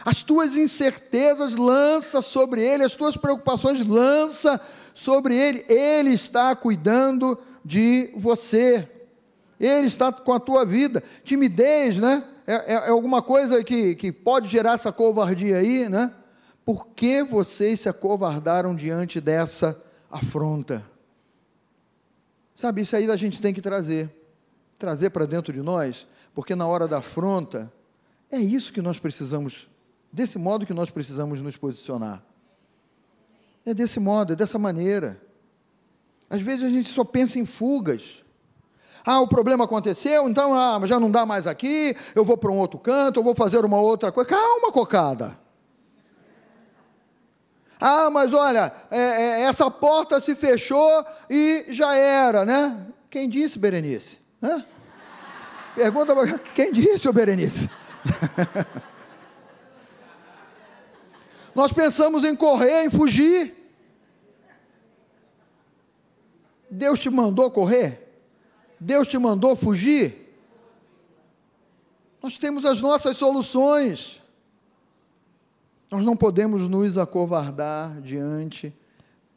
As 0.05 0.23
tuas 0.23 0.55
incertezas 0.55 1.57
lança 1.57 2.21
sobre 2.21 2.61
ele, 2.63 2.85
as 2.85 2.95
tuas 2.95 3.17
preocupações 3.17 3.81
lança 3.81 4.61
sobre 4.93 5.35
ele. 5.35 5.65
Ele 5.67 6.11
está 6.11 6.55
cuidando 6.55 7.39
de 7.65 8.11
você. 8.15 8.87
Ele 9.59 9.87
está 9.87 10.13
com 10.13 10.35
a 10.35 10.39
tua 10.39 10.63
vida. 10.67 11.03
Timidez, 11.25 11.97
né? 11.97 12.23
É, 12.47 12.55
é, 12.55 12.75
é 12.75 12.91
alguma 12.91 13.23
coisa 13.23 13.65
que, 13.65 13.95
que 13.95 14.13
pode 14.13 14.47
gerar 14.47 14.75
essa 14.75 14.93
covardia 14.93 15.57
aí, 15.57 15.89
né? 15.89 16.13
Por 16.69 16.89
que 16.89 17.23
vocês 17.23 17.81
se 17.81 17.89
acovardaram 17.89 18.77
diante 18.77 19.23
dessa 19.23 19.83
afronta? 20.11 20.85
Sabe, 22.55 22.83
isso 22.83 22.95
aí 22.95 23.11
a 23.11 23.17
gente 23.17 23.41
tem 23.41 23.55
que 23.55 23.63
trazer. 23.63 24.15
Trazer 24.79 25.09
para 25.09 25.25
dentro 25.25 25.51
de 25.51 25.63
nós, 25.63 26.07
porque 26.35 26.55
na 26.55 26.67
hora 26.67 26.87
da 26.87 26.99
afronta, 26.99 27.73
é 28.31 28.37
isso 28.37 28.71
que 28.71 28.83
nós 28.83 28.99
precisamos 28.99 29.67
Desse 30.13 30.37
modo 30.37 30.67
que 30.67 30.75
nós 30.75 30.91
precisamos 30.91 31.41
nos 31.41 31.57
posicionar. 31.57 32.23
É 33.65 33.73
desse 33.73 33.99
modo, 33.99 34.35
é 34.35 34.37
dessa 34.37 34.59
maneira. 34.59 35.19
Às 36.29 36.43
vezes 36.43 36.67
a 36.67 36.69
gente 36.69 36.91
só 36.91 37.03
pensa 37.03 37.39
em 37.39 37.47
fugas. 37.47 38.23
Ah, 39.07 39.23
o 39.23 39.29
problema 39.29 39.65
aconteceu, 39.65 40.29
então 40.29 40.53
ah, 40.53 40.79
já 40.85 41.01
não 41.01 41.11
dá 41.11 41.25
mais 41.25 41.47
aqui, 41.47 41.97
eu 42.15 42.27
vou 42.27 42.37
para 42.37 42.53
um 42.53 42.59
outro 42.59 42.79
canto, 42.79 43.21
eu 43.21 43.25
vou 43.25 43.35
fazer 43.35 43.65
uma 43.65 43.81
outra 43.81 44.13
coisa. 44.13 44.29
Calma, 44.29 44.71
cocada. 44.71 45.48
Ah, 47.81 48.11
mas 48.11 48.33
olha, 48.33 48.73
é, 48.91 48.99
é, 48.99 49.43
essa 49.43 49.71
porta 49.71 50.21
se 50.21 50.35
fechou 50.35 51.05
e 51.31 51.67
já 51.69 51.95
era, 51.95 52.45
né? 52.45 52.87
Quem 53.09 53.29
disse, 53.29 53.59
Berenice? 53.59 54.19
Hã? 54.43 54.65
Pergunta 55.75 56.15
para 56.15 56.39
quem 56.55 56.73
disse, 56.73 57.11
Berenice? 57.13 57.71
Nós 61.55 61.73
pensamos 61.73 62.25
em 62.25 62.35
correr, 62.37 62.85
em 62.85 62.91
fugir. 62.91 63.55
Deus 66.71 66.99
te 66.99 67.09
mandou 67.11 67.51
correr? 67.51 68.23
Deus 68.79 69.09
te 69.09 69.19
mandou 69.19 69.57
fugir? 69.57 70.29
Nós 72.23 72.37
temos 72.39 72.65
as 72.65 72.81
nossas 72.81 73.17
soluções. 73.17 74.23
Nós 75.91 76.05
não 76.05 76.15
podemos 76.15 76.69
nos 76.69 76.99
acovardar 76.99 78.01
diante 78.03 78.75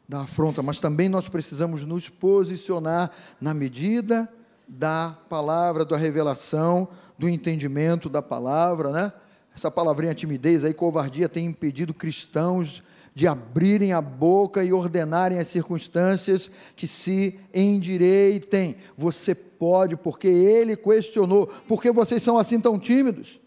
da 0.06 0.20
afronta, 0.20 0.62
mas 0.62 0.78
também 0.78 1.08
nós 1.08 1.26
precisamos 1.26 1.84
nos 1.84 2.10
posicionar 2.10 3.10
na 3.40 3.54
medida 3.54 4.28
da 4.68 5.16
palavra, 5.30 5.84
da 5.84 5.96
revelação, 5.96 6.88
do 7.18 7.26
entendimento 7.28 8.10
da 8.10 8.20
palavra, 8.20 8.90
né? 8.90 9.12
Essa 9.54 9.70
palavrinha 9.70 10.14
timidez 10.14 10.64
aí, 10.64 10.74
covardia, 10.74 11.28
tem 11.28 11.46
impedido 11.46 11.94
cristãos 11.94 12.82
de 13.14 13.26
abrirem 13.26 13.92
a 13.92 14.00
boca 14.00 14.64
e 14.64 14.72
ordenarem 14.72 15.38
as 15.38 15.48
circunstâncias 15.48 16.50
que 16.74 16.86
se 16.86 17.38
endireitem. 17.54 18.76
Você 18.96 19.34
pode, 19.34 19.96
porque 19.96 20.28
ele 20.28 20.76
questionou. 20.76 21.46
Por 21.68 21.82
que 21.82 21.92
vocês 21.92 22.22
são 22.22 22.38
assim 22.38 22.58
tão 22.58 22.78
tímidos? 22.78 23.41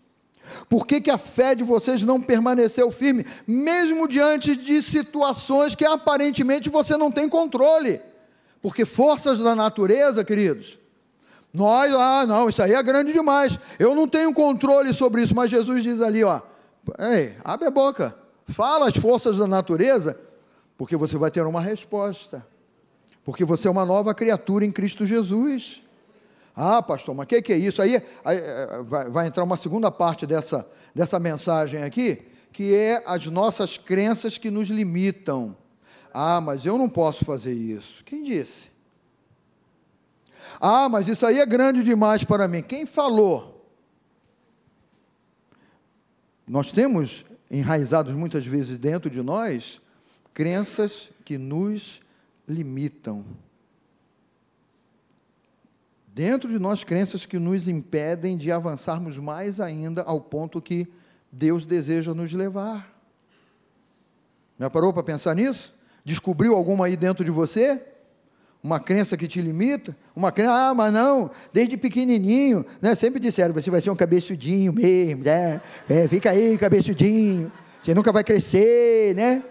Por 0.70 0.86
que, 0.86 1.02
que 1.02 1.12
a 1.12 1.18
fé 1.18 1.56
de 1.56 1.64
vocês 1.64 2.04
não 2.04 2.22
permaneceu 2.22 2.92
firme, 2.92 3.26
mesmo 3.48 4.08
diante 4.08 4.56
de 4.56 4.82
situações 4.82 5.76
que 5.76 5.86
aparentemente 5.86 6.70
você 6.70 6.98
não 6.98 7.12
tem 7.12 7.28
controle? 7.30 8.02
Porque 8.62 8.86
forças 8.86 9.40
da 9.40 9.56
natureza, 9.56 10.24
queridos, 10.24 10.80
nós, 11.54 11.94
ah, 11.94 12.26
não, 12.28 12.50
isso 12.50 12.62
aí 12.62 12.74
é 12.74 12.84
grande 12.84 13.14
demais. 13.14 13.58
Eu 13.80 13.96
não 13.96 14.08
tenho 14.08 14.34
controle 14.34 14.94
sobre 14.94 15.22
isso, 15.22 15.36
mas 15.36 15.50
Jesus 15.50 15.84
diz 15.84 16.02
ali, 16.02 16.24
ó, 16.24 16.42
ei, 17.00 17.36
abre 17.44 17.68
a 17.68 17.72
boca, 17.72 18.14
fala 18.48 18.90
as 18.90 18.98
forças 18.98 19.38
da 19.38 19.48
natureza, 19.48 20.20
porque 20.78 20.98
você 20.98 21.18
vai 21.18 21.32
ter 21.32 21.46
uma 21.46 21.62
resposta. 21.62 22.46
Porque 23.24 23.46
você 23.46 23.68
é 23.68 23.72
uma 23.72 23.86
nova 23.86 24.14
criatura 24.14 24.66
em 24.66 24.72
Cristo 24.72 25.06
Jesus. 25.06 25.82
Ah, 26.56 26.82
pastor, 26.82 27.14
mas 27.14 27.26
o 27.26 27.28
que, 27.28 27.42
que, 27.42 27.54
é 27.54 27.58
isso? 27.58 27.82
Aí, 27.82 28.02
aí 28.24 28.38
é, 28.38 28.84
vai, 28.84 29.10
vai, 29.10 29.28
entrar 29.28 29.44
uma 29.44 29.58
segunda 29.58 29.92
parte 29.92 30.26
dessa, 30.26 30.66
dessa 30.94 31.20
mensagem 31.20 31.84
aqui, 31.84 32.26
que 32.54 32.74
é 32.74 33.04
as 33.06 33.26
nossas 33.28 33.78
crenças 33.78 34.38
que 34.38 34.50
nos 34.50 34.70
limitam. 34.70 35.56
Ah, 36.14 36.40
mas 36.40 36.66
eu 36.66 36.78
não 36.78 36.88
posso 36.88 37.26
fazer 37.26 37.54
isso. 37.54 38.04
Quem 38.06 38.24
disse? 38.24 38.72
Ah, 40.62 40.88
mas 40.88 41.10
isso 41.10 41.26
aí 41.26 41.40
é 41.40 41.46
grande 41.46 41.84
demais 41.84 42.24
para 42.24 42.48
mim. 42.48 42.64
Quem 42.64 42.86
falou? 42.86 43.70
Nós 46.48 46.72
temos 46.72 47.26
enraizados 47.52 48.14
muitas 48.14 48.46
vezes 48.46 48.78
dentro 48.78 49.10
de 49.10 49.22
nós 49.22 49.82
crenças 50.34 51.12
que 51.26 51.38
nos 51.38 52.02
limitam. 52.48 53.26
Dentro 56.16 56.48
de 56.48 56.58
nós, 56.58 56.82
crenças 56.82 57.26
que 57.26 57.38
nos 57.38 57.68
impedem 57.68 58.38
de 58.38 58.50
avançarmos 58.50 59.20
mais 59.20 59.60
ainda 59.60 60.02
ao 60.04 60.22
ponto 60.22 60.62
que 60.62 60.88
Deus 61.30 61.66
deseja 61.66 62.14
nos 62.14 62.32
levar. 62.32 62.90
Já 64.58 64.70
parou 64.70 64.94
para 64.94 65.04
pensar 65.04 65.36
nisso? 65.36 65.76
Descobriu 66.06 66.56
alguma 66.56 66.86
aí 66.86 66.96
dentro 66.96 67.26
de 67.26 67.32
você? 67.32 67.82
uma 68.64 68.80
crença 68.80 69.16
que 69.16 69.28
te 69.28 69.40
limita, 69.40 69.96
uma 70.16 70.32
crença, 70.32 70.52
ah, 70.52 70.74
mas 70.74 70.92
não, 70.92 71.30
desde 71.54 71.78
pequenininho, 71.78 72.66
né, 72.82 72.96
sempre 72.96 73.20
disseram, 73.20 73.54
você 73.54 73.70
vai 73.70 73.80
ser 73.80 73.92
um 73.92 73.96
cabeçudinho 73.96 74.74
mesmo, 74.74 75.24
né, 75.24 75.62
é, 75.88 76.08
fica 76.08 76.32
aí, 76.32 76.58
cabeçudinho, 76.58 77.52
você 77.84 77.94
nunca 77.94 78.12
vai 78.12 78.24
crescer, 78.24 79.14
né, 79.14 79.44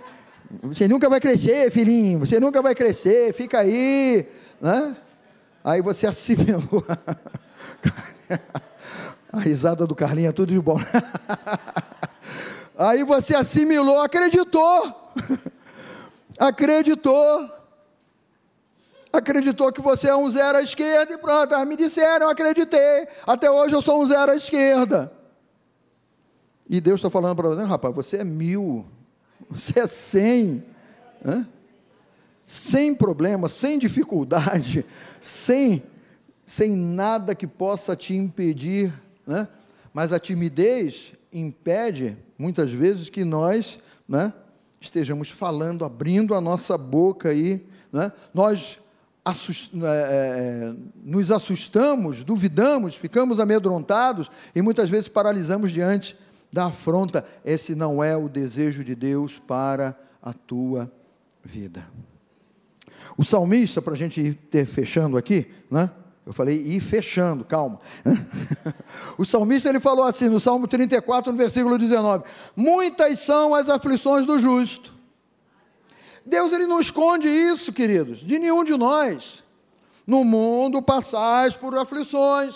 Você 0.62 0.86
nunca 0.88 1.08
vai 1.08 1.20
crescer, 1.20 1.70
filhinho. 1.70 2.18
Você 2.20 2.38
nunca 2.38 2.60
vai 2.62 2.74
crescer. 2.74 3.32
Fica 3.32 3.60
aí, 3.60 4.26
né? 4.60 4.96
Aí 5.64 5.80
você 5.80 6.06
assimilou. 6.06 6.84
A 9.32 9.38
risada 9.40 9.86
do 9.86 9.94
Carlinho 9.94 10.28
é 10.28 10.32
tudo 10.32 10.52
de 10.52 10.60
bom. 10.60 10.78
Aí 12.76 13.02
você 13.02 13.34
assimilou, 13.34 13.98
acreditou. 14.02 15.12
Acreditou. 16.36 17.48
Acreditou 19.12 19.72
que 19.72 19.80
você 19.80 20.08
é 20.08 20.16
um 20.16 20.28
zero 20.28 20.58
à 20.58 20.62
esquerda 20.62 21.14
e 21.14 21.18
pronto. 21.18 21.56
Me 21.64 21.76
disseram, 21.76 22.28
acreditei. 22.28 23.06
Até 23.24 23.48
hoje 23.48 23.74
eu 23.74 23.80
sou 23.80 24.02
um 24.02 24.06
zero 24.06 24.32
à 24.32 24.36
esquerda. 24.36 25.12
E 26.68 26.80
Deus 26.80 26.98
está 26.98 27.08
falando 27.08 27.36
para 27.36 27.48
você, 27.48 27.62
rapaz, 27.62 27.94
você 27.94 28.16
é 28.18 28.24
mil, 28.24 28.84
você 29.48 29.80
é 29.80 29.86
cem. 29.86 30.64
Hã? 31.24 31.46
Sem 32.46 32.94
problema, 32.94 33.48
sem 33.48 33.78
dificuldade, 33.78 34.84
sem, 35.20 35.82
sem 36.44 36.76
nada 36.76 37.34
que 37.34 37.46
possa 37.46 37.96
te 37.96 38.14
impedir. 38.14 38.92
Né? 39.26 39.48
Mas 39.92 40.12
a 40.12 40.18
timidez 40.18 41.14
impede, 41.32 42.16
muitas 42.38 42.70
vezes, 42.70 43.08
que 43.08 43.24
nós 43.24 43.78
né, 44.08 44.32
estejamos 44.80 45.30
falando, 45.30 45.84
abrindo 45.84 46.34
a 46.34 46.40
nossa 46.40 46.76
boca 46.76 47.30
aí. 47.30 47.66
Né? 47.92 48.12
Nós 48.32 48.78
assust, 49.24 49.72
é, 49.74 49.86
é, 49.86 50.74
nos 51.02 51.30
assustamos, 51.30 52.22
duvidamos, 52.22 52.94
ficamos 52.94 53.40
amedrontados 53.40 54.30
e 54.54 54.60
muitas 54.60 54.90
vezes 54.90 55.08
paralisamos 55.08 55.72
diante 55.72 56.16
da 56.52 56.66
afronta. 56.66 57.24
Esse 57.44 57.74
não 57.74 58.04
é 58.04 58.16
o 58.16 58.28
desejo 58.28 58.84
de 58.84 58.94
Deus 58.94 59.38
para 59.38 59.98
a 60.22 60.32
tua 60.32 60.92
vida. 61.42 61.84
O 63.16 63.24
salmista, 63.24 63.80
para 63.80 63.94
a 63.94 63.96
gente 63.96 64.20
ir 64.20 64.34
ter, 64.34 64.66
fechando 64.66 65.16
aqui, 65.16 65.46
né? 65.70 65.90
Eu 66.26 66.32
falei, 66.32 66.56
ir 66.56 66.80
fechando, 66.80 67.44
calma. 67.44 67.78
o 69.18 69.24
salmista 69.24 69.68
ele 69.68 69.78
falou 69.78 70.04
assim 70.04 70.28
no 70.28 70.40
Salmo 70.40 70.66
34, 70.66 71.30
no 71.30 71.36
versículo 71.36 71.78
19: 71.78 72.24
Muitas 72.56 73.18
são 73.18 73.54
as 73.54 73.68
aflições 73.68 74.24
do 74.24 74.38
justo, 74.38 74.94
Deus 76.24 76.52
ele 76.52 76.66
não 76.66 76.80
esconde 76.80 77.28
isso, 77.28 77.72
queridos, 77.72 78.20
de 78.20 78.38
nenhum 78.38 78.64
de 78.64 78.74
nós. 78.76 79.44
No 80.06 80.24
mundo 80.24 80.82
passais 80.82 81.54
por 81.54 81.76
aflições. 81.76 82.54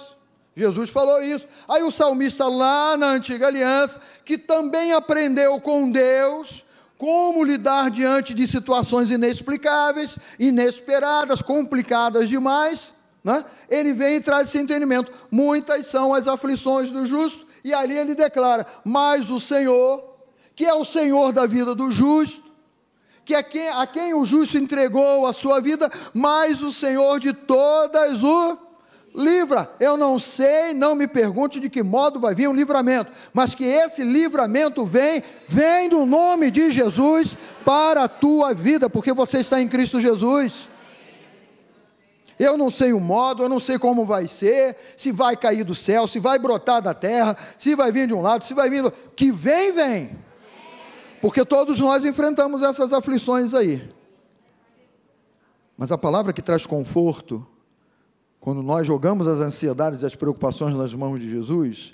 Jesus 0.57 0.91
falou 0.91 1.23
isso. 1.23 1.47
Aí 1.69 1.83
o 1.83 1.91
salmista 1.91 2.49
lá 2.49 2.97
na 2.97 3.09
antiga 3.09 3.47
aliança, 3.47 4.01
que 4.25 4.37
também 4.37 4.93
aprendeu 4.93 5.61
com 5.61 5.91
Deus 5.91 6.65
como 6.99 7.45
lidar 7.45 7.91
diante 7.91 8.35
de 8.35 8.47
situações 8.49 9.13
inexplicáveis, 9.13 10.19
inesperadas, 10.39 11.41
complicadas 11.41 12.29
demais, 12.29 12.93
né? 13.23 13.45
ele 13.71 13.93
vem 13.93 14.17
e 14.17 14.21
traz 14.21 14.49
esse 14.49 14.59
entendimento. 14.59 15.13
Muitas 15.31 15.87
são 15.87 16.13
as 16.13 16.27
aflições 16.27 16.91
do 16.91 17.07
justo, 17.07 17.47
e 17.63 17.73
ali 17.73 17.97
ele 17.97 18.17
declara: 18.17 18.67
Mas 18.85 19.31
o 19.31 19.39
Senhor, 19.39 20.03
que 20.57 20.67
é 20.67 20.75
o 20.75 20.85
Senhor 20.85 21.33
da 21.33 21.47
vida 21.47 21.73
do 21.73 21.93
justo, 21.93 22.43
que 23.25 23.35
é 23.35 23.43
quem, 23.45 23.69
a 23.69 23.87
quem 23.87 24.13
o 24.15 24.25
justo 24.25 24.59
entregou 24.59 25.25
a 25.25 25.33
sua 25.33 25.61
vida, 25.61 25.91
mas 26.13 26.63
o 26.63 26.73
Senhor 26.73 27.21
de 27.21 27.33
todas 27.33 28.25
o 28.25 28.68
livra. 29.15 29.71
Eu 29.81 29.97
não 29.97 30.19
sei, 30.19 30.75
não 30.75 30.95
me 30.95 31.07
pergunte 31.07 31.59
de 31.61 31.69
que 31.69 31.83
modo 31.83 32.21
vai 32.21 32.35
vir 32.35 32.49
um 32.49 32.55
livramento, 32.55 33.11
mas 33.33 33.55
que 33.55 33.65
esse 33.65 34.03
livramento 34.05 34.85
vem, 34.85 35.23
vem 35.47 35.89
do 35.89 36.05
nome 36.07 36.51
de 36.51 36.71
Jesus 36.71 37.37
para 37.65 38.05
a 38.05 38.09
tua 38.09 38.55
vida, 38.55 38.89
porque 38.89 39.13
você 39.13 39.39
está 39.39 39.61
em 39.61 39.69
Cristo 39.69 40.01
Jesus. 40.01 40.69
Eu 42.39 42.57
não 42.57 42.71
sei 42.71 42.93
o 42.93 43.01
modo, 43.01 43.43
eu 43.43 43.49
não 43.49 43.59
sei 43.59 43.79
como 43.79 44.07
vai 44.07 44.29
ser, 44.29 44.77
se 44.97 45.11
vai 45.11 45.37
cair 45.37 45.65
do 45.65 45.75
céu, 45.75 46.07
se 46.07 46.21
vai 46.21 46.39
brotar 46.39 46.81
da 46.81 46.95
terra, 46.95 47.37
se 47.59 47.75
vai 47.75 47.91
vir 47.91 48.07
de 48.07 48.15
um 48.15 48.23
lado, 48.23 48.45
se 48.45 48.55
vai 48.55 48.71
vir 48.71 48.83
do. 48.83 48.93
Que 48.93 49.33
vem, 49.33 49.73
vem. 49.73 50.19
Porque 51.21 51.45
todos 51.45 51.81
nós 51.81 52.05
enfrentamos 52.05 52.63
essas 52.63 52.93
aflições 52.93 53.55
aí. 53.55 53.89
Mas 55.77 55.91
a 55.91 55.99
palavra 55.99 56.33
que 56.33 56.41
traz 56.41 56.65
conforto, 56.65 57.45
quando 58.49 58.63
nós 58.63 58.87
jogamos 58.87 59.27
as 59.27 59.41
ansiedades 59.41 60.01
e 60.01 60.07
as 60.07 60.15
preocupações 60.15 60.75
nas 60.75 60.95
mãos 60.95 61.21
de 61.21 61.29
Jesus, 61.29 61.93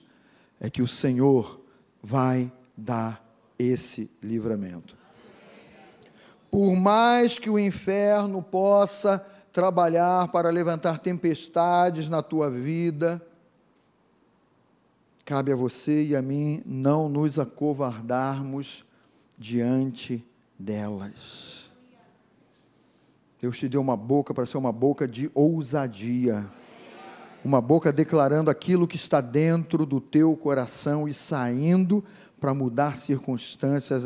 é 0.60 0.70
que 0.70 0.82
o 0.82 0.86
Senhor 0.86 1.60
vai 2.00 2.52
dar 2.76 3.28
esse 3.58 4.08
livramento. 4.22 4.96
Por 6.52 6.76
mais 6.76 7.40
que 7.40 7.50
o 7.50 7.58
inferno 7.58 8.40
possa 8.40 9.18
trabalhar 9.52 10.28
para 10.28 10.48
levantar 10.50 11.00
tempestades 11.00 12.08
na 12.08 12.22
tua 12.22 12.48
vida, 12.48 13.20
cabe 15.24 15.50
a 15.50 15.56
você 15.56 16.04
e 16.04 16.14
a 16.14 16.22
mim 16.22 16.62
não 16.64 17.08
nos 17.08 17.36
acovardarmos 17.36 18.84
diante 19.36 20.24
delas. 20.56 21.68
Deus 23.44 23.58
te 23.58 23.68
deu 23.68 23.82
uma 23.82 23.94
boca 23.94 24.32
para 24.32 24.46
ser 24.46 24.56
uma 24.56 24.72
boca 24.72 25.06
de 25.06 25.30
ousadia, 25.34 26.50
uma 27.44 27.60
boca 27.60 27.92
declarando 27.92 28.50
aquilo 28.50 28.88
que 28.88 28.96
está 28.96 29.20
dentro 29.20 29.84
do 29.84 30.00
teu 30.00 30.34
coração 30.34 31.06
e 31.06 31.12
saindo 31.12 32.02
para 32.44 32.52
mudar 32.52 32.94
circunstâncias, 32.94 34.04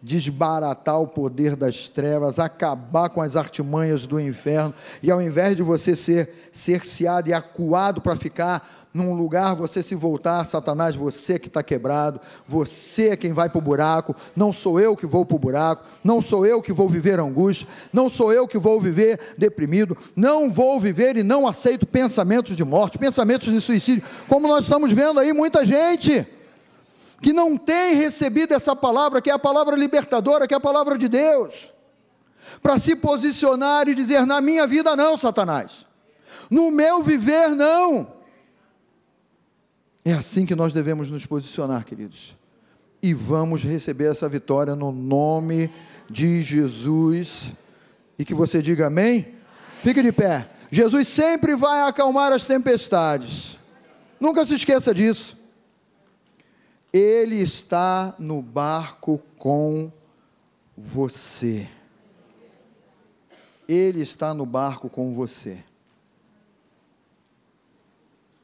desbaratar 0.00 1.00
o 1.00 1.08
poder 1.08 1.56
das 1.56 1.88
trevas, 1.88 2.38
acabar 2.38 3.08
com 3.08 3.20
as 3.20 3.34
artimanhas 3.34 4.06
do 4.06 4.20
inferno, 4.20 4.72
e 5.02 5.10
ao 5.10 5.20
invés 5.20 5.56
de 5.56 5.64
você 5.64 5.96
ser 5.96 6.48
cerceado 6.52 7.28
e 7.28 7.32
acuado 7.32 8.00
para 8.00 8.14
ficar 8.14 8.88
num 8.94 9.14
lugar, 9.14 9.56
você 9.56 9.82
se 9.82 9.96
voltar, 9.96 10.44
Satanás, 10.44 10.94
você 10.94 11.40
que 11.40 11.48
está 11.48 11.60
quebrado, 11.60 12.20
você 12.46 13.08
é 13.08 13.16
quem 13.16 13.32
vai 13.32 13.50
para 13.50 13.58
o 13.58 13.62
buraco, 13.62 14.14
não 14.36 14.52
sou 14.52 14.78
eu 14.78 14.94
que 14.94 15.06
vou 15.06 15.26
para 15.26 15.34
o 15.34 15.40
buraco, 15.40 15.84
não 16.04 16.22
sou 16.22 16.46
eu 16.46 16.62
que 16.62 16.72
vou 16.72 16.88
viver 16.88 17.18
angústia, 17.18 17.66
não 17.92 18.08
sou 18.08 18.32
eu 18.32 18.46
que 18.46 18.60
vou 18.60 18.80
viver 18.80 19.18
deprimido, 19.36 19.98
não 20.14 20.48
vou 20.48 20.78
viver 20.78 21.16
e 21.16 21.24
não 21.24 21.48
aceito 21.48 21.84
pensamentos 21.84 22.56
de 22.56 22.64
morte, 22.64 22.96
pensamentos 22.96 23.52
de 23.52 23.60
suicídio, 23.60 24.04
como 24.28 24.46
nós 24.46 24.66
estamos 24.66 24.92
vendo 24.92 25.18
aí 25.18 25.32
muita 25.32 25.66
gente 25.66 26.41
que 27.22 27.32
não 27.32 27.56
tem 27.56 27.94
recebido 27.94 28.52
essa 28.52 28.74
palavra, 28.74 29.22
que 29.22 29.30
é 29.30 29.32
a 29.32 29.38
palavra 29.38 29.76
libertadora, 29.76 30.46
que 30.46 30.54
é 30.54 30.56
a 30.56 30.60
palavra 30.60 30.98
de 30.98 31.08
Deus, 31.08 31.72
para 32.60 32.78
se 32.80 32.96
posicionar 32.96 33.88
e 33.88 33.94
dizer: 33.94 34.26
na 34.26 34.40
minha 34.40 34.66
vida 34.66 34.96
não, 34.96 35.16
Satanás, 35.16 35.86
no 36.50 36.70
meu 36.70 37.00
viver 37.00 37.50
não. 37.50 38.20
É 40.04 40.12
assim 40.12 40.44
que 40.44 40.56
nós 40.56 40.72
devemos 40.72 41.08
nos 41.08 41.24
posicionar, 41.24 41.84
queridos, 41.84 42.36
e 43.00 43.14
vamos 43.14 43.62
receber 43.62 44.10
essa 44.10 44.28
vitória 44.28 44.74
no 44.74 44.90
nome 44.90 45.70
de 46.10 46.42
Jesus. 46.42 47.52
E 48.18 48.24
que 48.24 48.34
você 48.34 48.60
diga 48.60 48.88
amém. 48.88 49.20
amém. 49.20 49.34
Fique 49.82 50.02
de 50.02 50.12
pé. 50.12 50.48
Jesus 50.70 51.06
sempre 51.06 51.54
vai 51.54 51.82
acalmar 51.82 52.32
as 52.32 52.44
tempestades. 52.44 53.58
Nunca 54.18 54.44
se 54.44 54.54
esqueça 54.54 54.92
disso. 54.92 55.41
Ele 56.92 57.36
está 57.36 58.14
no 58.18 58.42
barco 58.42 59.20
com 59.38 59.90
você. 60.76 61.68
Ele 63.66 64.02
está 64.02 64.34
no 64.34 64.44
barco 64.44 64.90
com 64.90 65.14
você. 65.14 65.64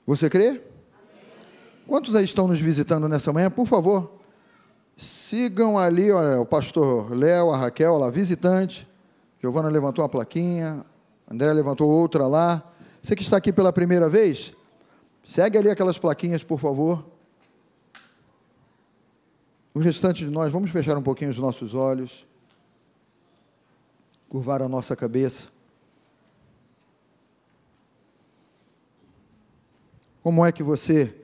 Você 0.06 0.30
crê? 0.30 0.62
Quantos 1.86 2.14
aí 2.14 2.24
estão 2.24 2.48
nos 2.48 2.60
visitando 2.60 3.08
nessa 3.08 3.32
manhã? 3.32 3.50
Por 3.50 3.66
favor, 3.66 4.10
sigam 4.96 5.78
ali, 5.78 6.10
olha, 6.10 6.40
o 6.40 6.46
pastor 6.46 7.10
Léo, 7.14 7.50
a 7.50 7.56
Raquel, 7.58 7.98
lá, 7.98 8.10
visitante. 8.10 8.88
Giovana 9.40 9.68
levantou 9.68 10.02
uma 10.02 10.08
plaquinha, 10.08 10.84
André 11.30 11.52
levantou 11.52 11.88
outra 11.88 12.26
lá. 12.26 12.62
Você 13.02 13.14
que 13.14 13.22
está 13.22 13.36
aqui 13.36 13.52
pela 13.52 13.72
primeira 13.72 14.08
vez, 14.08 14.54
segue 15.22 15.58
ali 15.58 15.70
aquelas 15.70 15.98
plaquinhas, 15.98 16.42
por 16.42 16.58
favor. 16.58 17.04
O 19.78 19.80
restante 19.80 20.24
de 20.24 20.30
nós, 20.32 20.52
vamos 20.52 20.72
fechar 20.72 20.98
um 20.98 21.02
pouquinho 21.02 21.30
os 21.30 21.38
nossos 21.38 21.72
olhos, 21.72 22.26
curvar 24.28 24.60
a 24.60 24.68
nossa 24.68 24.96
cabeça. 24.96 25.50
Como 30.20 30.44
é 30.44 30.50
que 30.50 30.64
você 30.64 31.16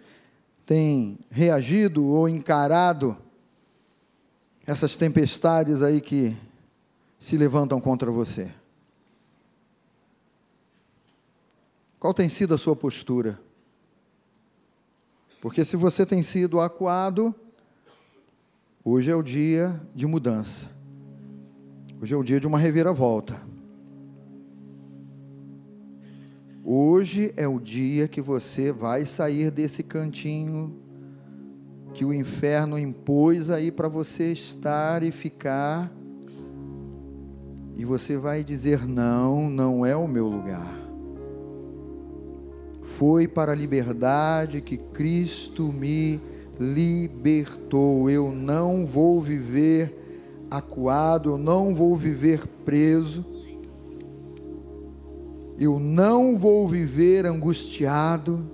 tem 0.65 1.19
reagido 1.29 2.07
ou 2.07 2.29
encarado 2.29 3.19
essas 4.65 4.97
tempestades 4.97 5.83
aí 5.83 6.01
que 6.01 6.37
se 7.19 7.37
levantam 7.37 7.81
contra 7.81 8.13
você? 8.13 8.55
Qual 11.99 12.15
tem 12.15 12.29
sido 12.29 12.55
a 12.55 12.59
sua 12.59 12.77
postura? 12.77 13.37
Porque 15.41 15.65
se 15.65 15.77
você 15.77 16.07
tem 16.07 16.23
sido 16.23 16.61
acuado, 16.61 17.35
Hoje 18.87 19.11
é 19.11 19.17
o 19.17 19.23
dia 19.23 19.81
de 19.95 20.07
mudança. 20.07 20.69
Hoje 22.03 22.13
é 22.13 22.17
o 22.19 22.23
dia 22.23 22.39
de 22.39 22.47
uma 22.47 22.59
reviravolta. 22.59 23.41
Hoje 26.63 27.33
é 27.35 27.49
o 27.49 27.59
dia 27.59 28.07
que 28.07 28.21
você 28.21 28.73
vai 28.73 29.07
sair 29.07 29.51
desse 29.51 29.83
cantinho 29.83 30.79
que 31.95 32.05
o 32.05 32.13
inferno 32.13 32.79
impôs 32.79 33.49
aí 33.49 33.73
para 33.73 33.89
você 33.89 34.31
estar 34.33 35.03
e 35.03 35.11
ficar. 35.11 35.91
E 37.75 37.87
você 37.87 38.19
vai 38.19 38.45
dizer: 38.45 38.87
não, 38.87 39.49
não 39.49 39.87
é 39.87 39.97
o 39.97 40.07
meu 40.07 40.29
lugar. 40.29 40.79
Foi 42.83 43.27
para 43.27 43.53
a 43.53 43.57
liberdade 43.57 44.61
que 44.61 44.77
Cristo 44.77 45.73
me 45.73 46.34
libertou. 46.59 48.09
Eu 48.09 48.33
não 48.33 48.87
vou 48.87 49.21
viver 49.21 50.05
acuado, 50.51 51.31
eu 51.31 51.39
não 51.39 51.75
vou 51.75 51.97
viver 51.97 52.47
preso, 52.65 53.25
eu 55.59 55.79
não 55.79 56.39
vou 56.39 56.69
viver 56.69 57.27
angustiado, 57.27 58.45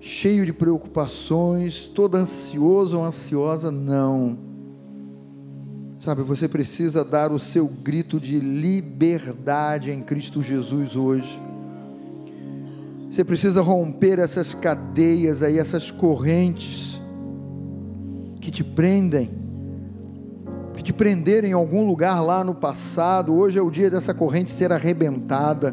cheio 0.00 0.44
de 0.44 0.52
preocupações, 0.52 1.86
todo 1.86 2.16
ansioso 2.16 2.98
ou 2.98 3.04
ansiosa, 3.04 3.70
não. 3.70 4.38
Sabe, 5.98 6.22
você 6.22 6.46
precisa 6.46 7.02
dar 7.02 7.32
o 7.32 7.38
seu 7.38 7.66
grito 7.66 8.20
de 8.20 8.38
liberdade 8.38 9.90
em 9.90 10.02
Cristo 10.02 10.42
Jesus 10.42 10.94
hoje. 10.96 11.40
Você 13.14 13.22
precisa 13.22 13.62
romper 13.62 14.18
essas 14.18 14.54
cadeias 14.54 15.40
aí, 15.40 15.56
essas 15.56 15.88
correntes 15.88 17.00
que 18.40 18.50
te 18.50 18.64
prendem, 18.64 19.30
que 20.74 20.82
te 20.82 20.92
prenderam 20.92 21.46
em 21.46 21.52
algum 21.52 21.86
lugar 21.86 22.20
lá 22.20 22.42
no 22.42 22.56
passado. 22.56 23.32
Hoje 23.32 23.56
é 23.56 23.62
o 23.62 23.70
dia 23.70 23.88
dessa 23.88 24.12
corrente 24.12 24.50
ser 24.50 24.72
arrebentada, 24.72 25.72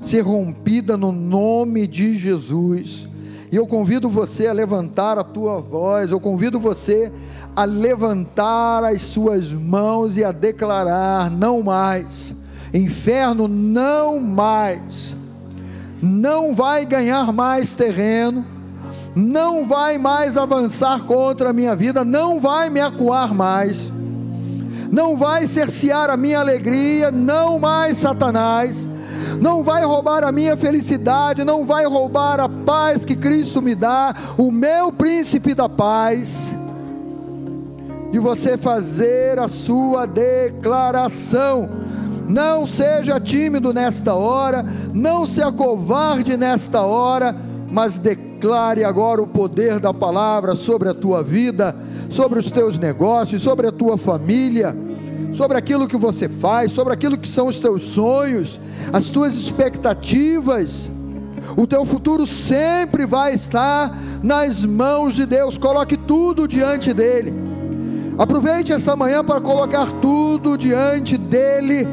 ser 0.00 0.20
rompida 0.20 0.96
no 0.96 1.10
nome 1.10 1.88
de 1.88 2.16
Jesus. 2.16 3.08
E 3.50 3.56
eu 3.56 3.66
convido 3.66 4.08
você 4.08 4.46
a 4.46 4.52
levantar 4.52 5.18
a 5.18 5.24
tua 5.24 5.60
voz, 5.60 6.12
eu 6.12 6.20
convido 6.20 6.60
você 6.60 7.10
a 7.56 7.64
levantar 7.64 8.84
as 8.84 9.02
suas 9.02 9.52
mãos 9.52 10.16
e 10.16 10.22
a 10.22 10.30
declarar: 10.30 11.28
não 11.28 11.60
mais, 11.60 12.36
inferno, 12.72 13.48
não 13.48 14.20
mais 14.20 15.18
não 16.02 16.54
vai 16.54 16.86
ganhar 16.86 17.32
mais 17.32 17.74
terreno, 17.74 18.44
não 19.14 19.66
vai 19.66 19.98
mais 19.98 20.36
avançar 20.36 21.04
contra 21.04 21.50
a 21.50 21.52
minha 21.52 21.74
vida, 21.74 22.04
não 22.04 22.40
vai 22.40 22.70
me 22.70 22.80
acuar 22.80 23.34
mais, 23.34 23.92
não 24.90 25.16
vai 25.16 25.46
cercear 25.46 26.10
a 26.10 26.16
minha 26.16 26.40
alegria, 26.40 27.10
não 27.10 27.58
mais 27.58 27.98
Satanás, 27.98 28.88
não 29.40 29.62
vai 29.62 29.84
roubar 29.84 30.24
a 30.24 30.32
minha 30.32 30.56
felicidade, 30.56 31.44
não 31.44 31.66
vai 31.66 31.84
roubar 31.84 32.40
a 32.40 32.48
paz 32.48 33.04
que 33.04 33.14
Cristo 33.14 33.60
me 33.60 33.74
dá, 33.74 34.14
o 34.38 34.50
meu 34.50 34.90
príncipe 34.92 35.54
da 35.54 35.68
paz. 35.68 36.54
De 38.10 38.18
você 38.18 38.58
fazer 38.58 39.38
a 39.38 39.46
sua 39.46 40.04
declaração 40.04 41.79
não 42.30 42.64
seja 42.64 43.18
tímido 43.18 43.72
nesta 43.74 44.14
hora, 44.14 44.64
não 44.94 45.26
se 45.26 45.42
acovarde 45.42 46.36
nesta 46.36 46.80
hora, 46.82 47.34
mas 47.70 47.98
declare 47.98 48.84
agora 48.84 49.20
o 49.20 49.26
poder 49.26 49.80
da 49.80 49.92
palavra 49.92 50.54
sobre 50.54 50.88
a 50.88 50.94
tua 50.94 51.24
vida, 51.24 51.74
sobre 52.08 52.38
os 52.38 52.48
teus 52.48 52.78
negócios, 52.78 53.42
sobre 53.42 53.66
a 53.66 53.72
tua 53.72 53.98
família, 53.98 54.76
sobre 55.32 55.58
aquilo 55.58 55.88
que 55.88 55.98
você 55.98 56.28
faz, 56.28 56.70
sobre 56.70 56.92
aquilo 56.92 57.18
que 57.18 57.28
são 57.28 57.48
os 57.48 57.58
teus 57.58 57.82
sonhos, 57.82 58.60
as 58.92 59.10
tuas 59.10 59.34
expectativas. 59.34 60.88
O 61.56 61.66
teu 61.66 61.84
futuro 61.84 62.28
sempre 62.28 63.06
vai 63.06 63.34
estar 63.34 63.92
nas 64.22 64.64
mãos 64.64 65.14
de 65.14 65.26
Deus. 65.26 65.58
Coloque 65.58 65.96
tudo 65.96 66.46
diante 66.46 66.92
dele. 66.92 67.34
Aproveite 68.16 68.72
essa 68.72 68.94
manhã 68.94 69.24
para 69.24 69.40
colocar 69.40 69.90
tudo 70.00 70.56
diante 70.56 71.16
dele 71.16 71.88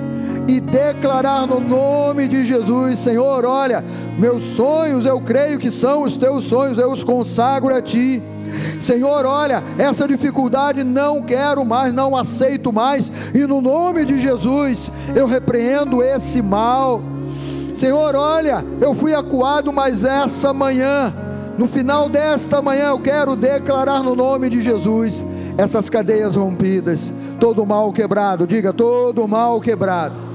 e 0.48 0.62
declarar 0.62 1.46
no 1.46 1.60
nome 1.60 2.28
de 2.28 2.46
Jesus: 2.46 3.00
Senhor, 3.00 3.46
olha, 3.46 3.84
meus 4.18 4.44
sonhos 4.44 5.06
eu 5.06 5.20
creio 5.20 5.60
que 5.60 5.70
são 5.70 6.04
os 6.04 6.16
teus 6.16 6.46
sonhos, 6.46 6.78
eu 6.78 6.90
os 6.90 7.04
consagro 7.04 7.76
a 7.76 7.82
ti. 7.82 8.24
Senhor, 8.80 9.26
olha, 9.26 9.62
essa 9.78 10.08
dificuldade 10.08 10.84
não 10.84 11.22
quero 11.22 11.66
mais, 11.66 11.94
não 11.94 12.16
aceito 12.16 12.72
mais, 12.72 13.12
e 13.36 13.46
no 13.46 13.60
nome 13.60 14.06
de 14.06 14.18
Jesus 14.20 14.90
eu 15.14 15.28
repreendo 15.28 16.02
esse 16.02 16.42
mal. 16.42 17.02
Senhor, 17.74 18.16
olha, 18.16 18.66
eu 18.82 18.96
fui 18.96 19.14
acuado, 19.14 19.72
mas 19.74 20.04
essa 20.04 20.54
manhã, 20.54 21.14
no 21.58 21.68
final 21.68 22.08
desta 22.10 22.62
manhã, 22.62 22.88
eu 22.88 23.00
quero 23.00 23.36
declarar 23.36 24.02
no 24.02 24.16
nome 24.16 24.50
de 24.50 24.62
Jesus 24.62 25.24
essas 25.58 25.90
cadeias 25.90 26.36
rompidas, 26.36 27.14
todo 27.40 27.66
mal 27.66 27.92
quebrado, 27.92 28.48
diga 28.48 28.72
todo 28.72 29.28
mal 29.28 29.60
quebrado 29.60 30.27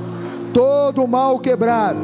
todo 0.52 1.06
mal 1.06 1.38
quebrado. 1.38 1.98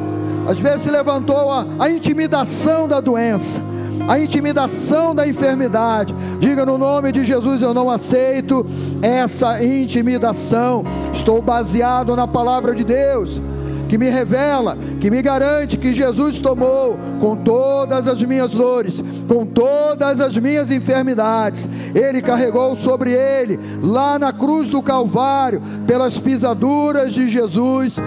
Às 0.47 0.59
vezes 0.59 0.81
se 0.81 0.91
levantou 0.91 1.51
a, 1.51 1.65
a 1.79 1.89
intimidação 1.89 2.87
da 2.87 2.99
doença, 2.99 3.61
a 4.07 4.19
intimidação 4.19 5.13
da 5.13 5.27
enfermidade. 5.27 6.15
Diga 6.39 6.65
no 6.65 6.77
nome 6.77 7.11
de 7.11 7.23
Jesus: 7.23 7.61
eu 7.61 7.73
não 7.73 7.89
aceito 7.89 8.65
essa 9.01 9.63
intimidação. 9.63 10.83
Estou 11.13 11.41
baseado 11.41 12.15
na 12.15 12.27
palavra 12.27 12.73
de 12.73 12.83
Deus 12.83 13.41
que 13.89 13.97
me 13.97 14.09
revela, 14.09 14.77
que 15.01 15.09
me 15.09 15.21
garante 15.21 15.75
que 15.75 15.93
Jesus 15.93 16.39
tomou 16.39 16.97
com 17.19 17.35
todas 17.35 18.07
as 18.07 18.21
minhas 18.21 18.53
dores, 18.53 19.03
com 19.27 19.45
todas 19.45 20.21
as 20.21 20.37
minhas 20.37 20.69
enfermidades, 20.69 21.67
Ele 21.95 22.21
carregou 22.21 22.75
sobre 22.75 23.11
Ele, 23.11 23.59
lá 23.81 24.19
na 24.19 24.31
cruz 24.31 24.67
do 24.67 24.81
Calvário, 24.83 25.61
pelas 25.87 26.17
pisaduras 26.19 27.13
de 27.13 27.27
Jesus, 27.27 27.97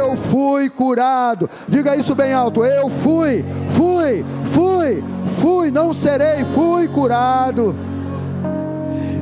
eu 0.00 0.16
fui 0.16 0.70
curado. 0.70 1.50
Diga 1.68 1.96
isso 1.96 2.14
bem 2.14 2.32
alto: 2.32 2.64
eu 2.64 2.88
fui, 2.88 3.44
fui, 3.70 4.24
fui, 4.52 5.04
fui, 5.40 5.70
não 5.72 5.92
serei, 5.92 6.44
fui 6.54 6.86
curado. 6.86 7.74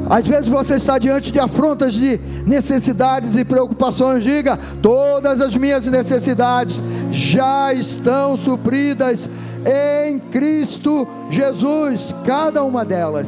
Às 0.09 0.26
vezes 0.26 0.48
você 0.48 0.74
está 0.74 0.98
diante 0.98 1.32
de 1.32 1.38
afrontas 1.38 1.94
de 1.94 2.20
necessidades 2.46 3.34
e 3.36 3.44
preocupações. 3.44 4.22
Diga: 4.22 4.59
todas 4.82 5.40
as 5.40 5.57
minhas 5.57 5.86
necessidades 5.86 6.80
já 7.11 7.72
estão 7.72 8.36
supridas 8.36 9.28
em 9.64 10.18
Cristo 10.18 11.07
Jesus, 11.30 12.14
cada 12.24 12.62
uma 12.62 12.84
delas. 12.84 13.26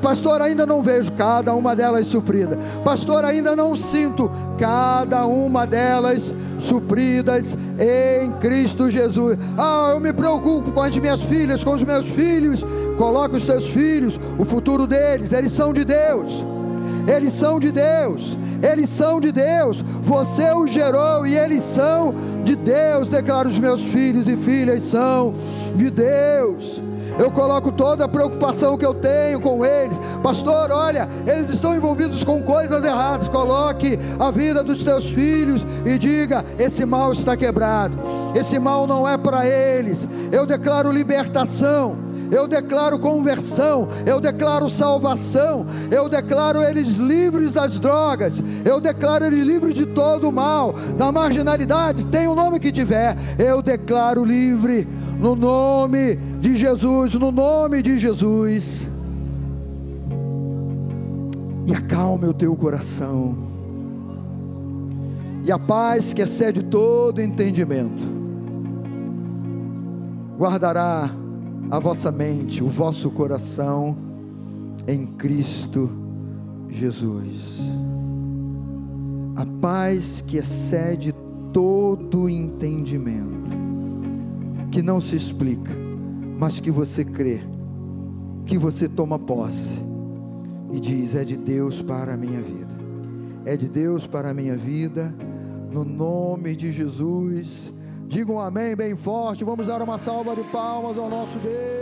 Pastor, 0.00 0.42
ainda 0.42 0.66
não 0.66 0.82
vejo 0.82 1.12
cada 1.12 1.54
uma 1.54 1.74
delas 1.74 2.06
suprida. 2.06 2.58
Pastor, 2.84 3.24
ainda 3.24 3.56
não 3.56 3.74
sinto 3.74 4.30
cada 4.58 5.24
uma 5.26 5.66
delas 5.66 6.34
supridas 6.58 7.56
em 7.78 8.32
Cristo 8.32 8.90
Jesus. 8.90 9.38
Ah, 9.56 9.90
eu 9.92 10.00
me 10.00 10.12
preocupo 10.12 10.72
com 10.72 10.82
as 10.82 10.96
minhas 10.96 11.22
filhas, 11.22 11.64
com 11.64 11.72
os 11.72 11.82
meus 11.82 12.06
filhos. 12.06 12.64
Coloca 12.98 13.36
os 13.36 13.44
teus 13.44 13.68
filhos, 13.68 14.20
o 14.38 14.44
futuro 14.44 14.86
deles, 14.86 15.32
eles 15.32 15.52
são 15.52 15.72
de 15.72 15.84
Deus. 15.84 16.44
Eles 17.08 17.32
são 17.32 17.58
de 17.58 17.72
Deus, 17.72 18.36
eles 18.62 18.88
são 18.88 19.20
de 19.20 19.32
Deus. 19.32 19.82
Você 20.04 20.52
os 20.52 20.70
gerou 20.70 21.26
e 21.26 21.36
eles 21.36 21.62
são 21.62 22.14
de 22.44 22.54
Deus. 22.54 23.08
Declaro 23.08 23.48
os 23.48 23.58
meus 23.58 23.82
filhos 23.82 24.28
e 24.28 24.36
filhas 24.36 24.82
são 24.82 25.34
de 25.74 25.90
Deus 25.90 26.80
eu 27.18 27.30
coloco 27.30 27.70
toda 27.70 28.04
a 28.04 28.08
preocupação 28.08 28.76
que 28.76 28.86
eu 28.86 28.94
tenho 28.94 29.40
com 29.40 29.64
eles. 29.64 29.98
Pastor, 30.22 30.70
olha, 30.70 31.08
eles 31.26 31.50
estão 31.50 31.74
envolvidos 31.74 32.24
com 32.24 32.42
coisas 32.42 32.84
erradas. 32.84 33.28
Coloque 33.28 33.98
a 34.18 34.30
vida 34.30 34.62
dos 34.62 34.82
teus 34.82 35.08
filhos 35.10 35.64
e 35.84 35.98
diga: 35.98 36.44
esse 36.58 36.84
mal 36.84 37.12
está 37.12 37.36
quebrado, 37.36 37.98
esse 38.34 38.58
mal 38.58 38.86
não 38.86 39.08
é 39.08 39.16
para 39.16 39.46
eles. 39.46 40.08
Eu 40.30 40.46
declaro 40.46 40.90
libertação 40.90 42.11
eu 42.32 42.48
declaro 42.48 42.98
conversão, 42.98 43.86
eu 44.06 44.18
declaro 44.18 44.70
salvação, 44.70 45.66
eu 45.90 46.08
declaro 46.08 46.62
eles 46.62 46.96
livres 46.96 47.52
das 47.52 47.78
drogas, 47.78 48.42
eu 48.64 48.80
declaro 48.80 49.26
eles 49.26 49.46
livres 49.46 49.74
de 49.74 49.84
todo 49.84 50.30
o 50.30 50.32
mal, 50.32 50.72
da 50.96 51.12
marginalidade, 51.12 52.06
tem 52.06 52.26
o 52.26 52.34
nome 52.34 52.58
que 52.58 52.72
tiver, 52.72 53.14
eu 53.38 53.60
declaro 53.60 54.24
livre 54.24 54.88
no 55.18 55.36
nome 55.36 56.16
de 56.40 56.56
Jesus, 56.56 57.12
no 57.14 57.30
nome 57.30 57.82
de 57.82 57.98
Jesus. 57.98 58.88
E 61.66 61.74
acalme 61.74 62.26
o 62.26 62.32
teu 62.32 62.56
coração. 62.56 63.36
E 65.44 65.52
a 65.52 65.58
paz 65.58 66.14
que 66.14 66.22
excede 66.22 66.62
todo 66.62 67.20
entendimento 67.20 68.02
guardará 70.38 71.21
a 71.72 71.78
vossa 71.78 72.12
mente, 72.12 72.62
o 72.62 72.68
vosso 72.68 73.10
coração 73.10 73.96
em 74.86 75.06
Cristo 75.06 75.90
Jesus. 76.68 77.58
a 79.34 79.46
paz 79.58 80.20
que 80.20 80.36
excede 80.36 81.14
todo 81.50 82.28
entendimento, 82.28 83.50
que 84.70 84.82
não 84.82 85.00
se 85.00 85.16
explica, 85.16 85.72
mas 86.38 86.60
que 86.60 86.70
você 86.70 87.06
crê, 87.06 87.40
que 88.44 88.58
você 88.58 88.86
toma 88.86 89.18
posse 89.18 89.80
e 90.70 90.78
diz: 90.78 91.14
é 91.14 91.24
de 91.24 91.38
Deus 91.38 91.80
para 91.80 92.12
a 92.12 92.16
minha 92.18 92.42
vida, 92.42 92.76
é 93.46 93.56
de 93.56 93.70
Deus 93.70 94.06
para 94.06 94.28
a 94.28 94.34
minha 94.34 94.58
vida, 94.58 95.14
no 95.70 95.86
nome 95.86 96.54
de 96.54 96.70
Jesus. 96.70 97.72
Digam 98.12 98.34
um 98.34 98.40
amém 98.40 98.76
bem 98.76 98.94
forte. 98.94 99.42
Vamos 99.42 99.66
dar 99.66 99.80
uma 99.80 99.96
salva 99.96 100.36
de 100.36 100.44
palmas 100.44 100.98
ao 100.98 101.08
nosso 101.08 101.38
Deus. 101.38 101.81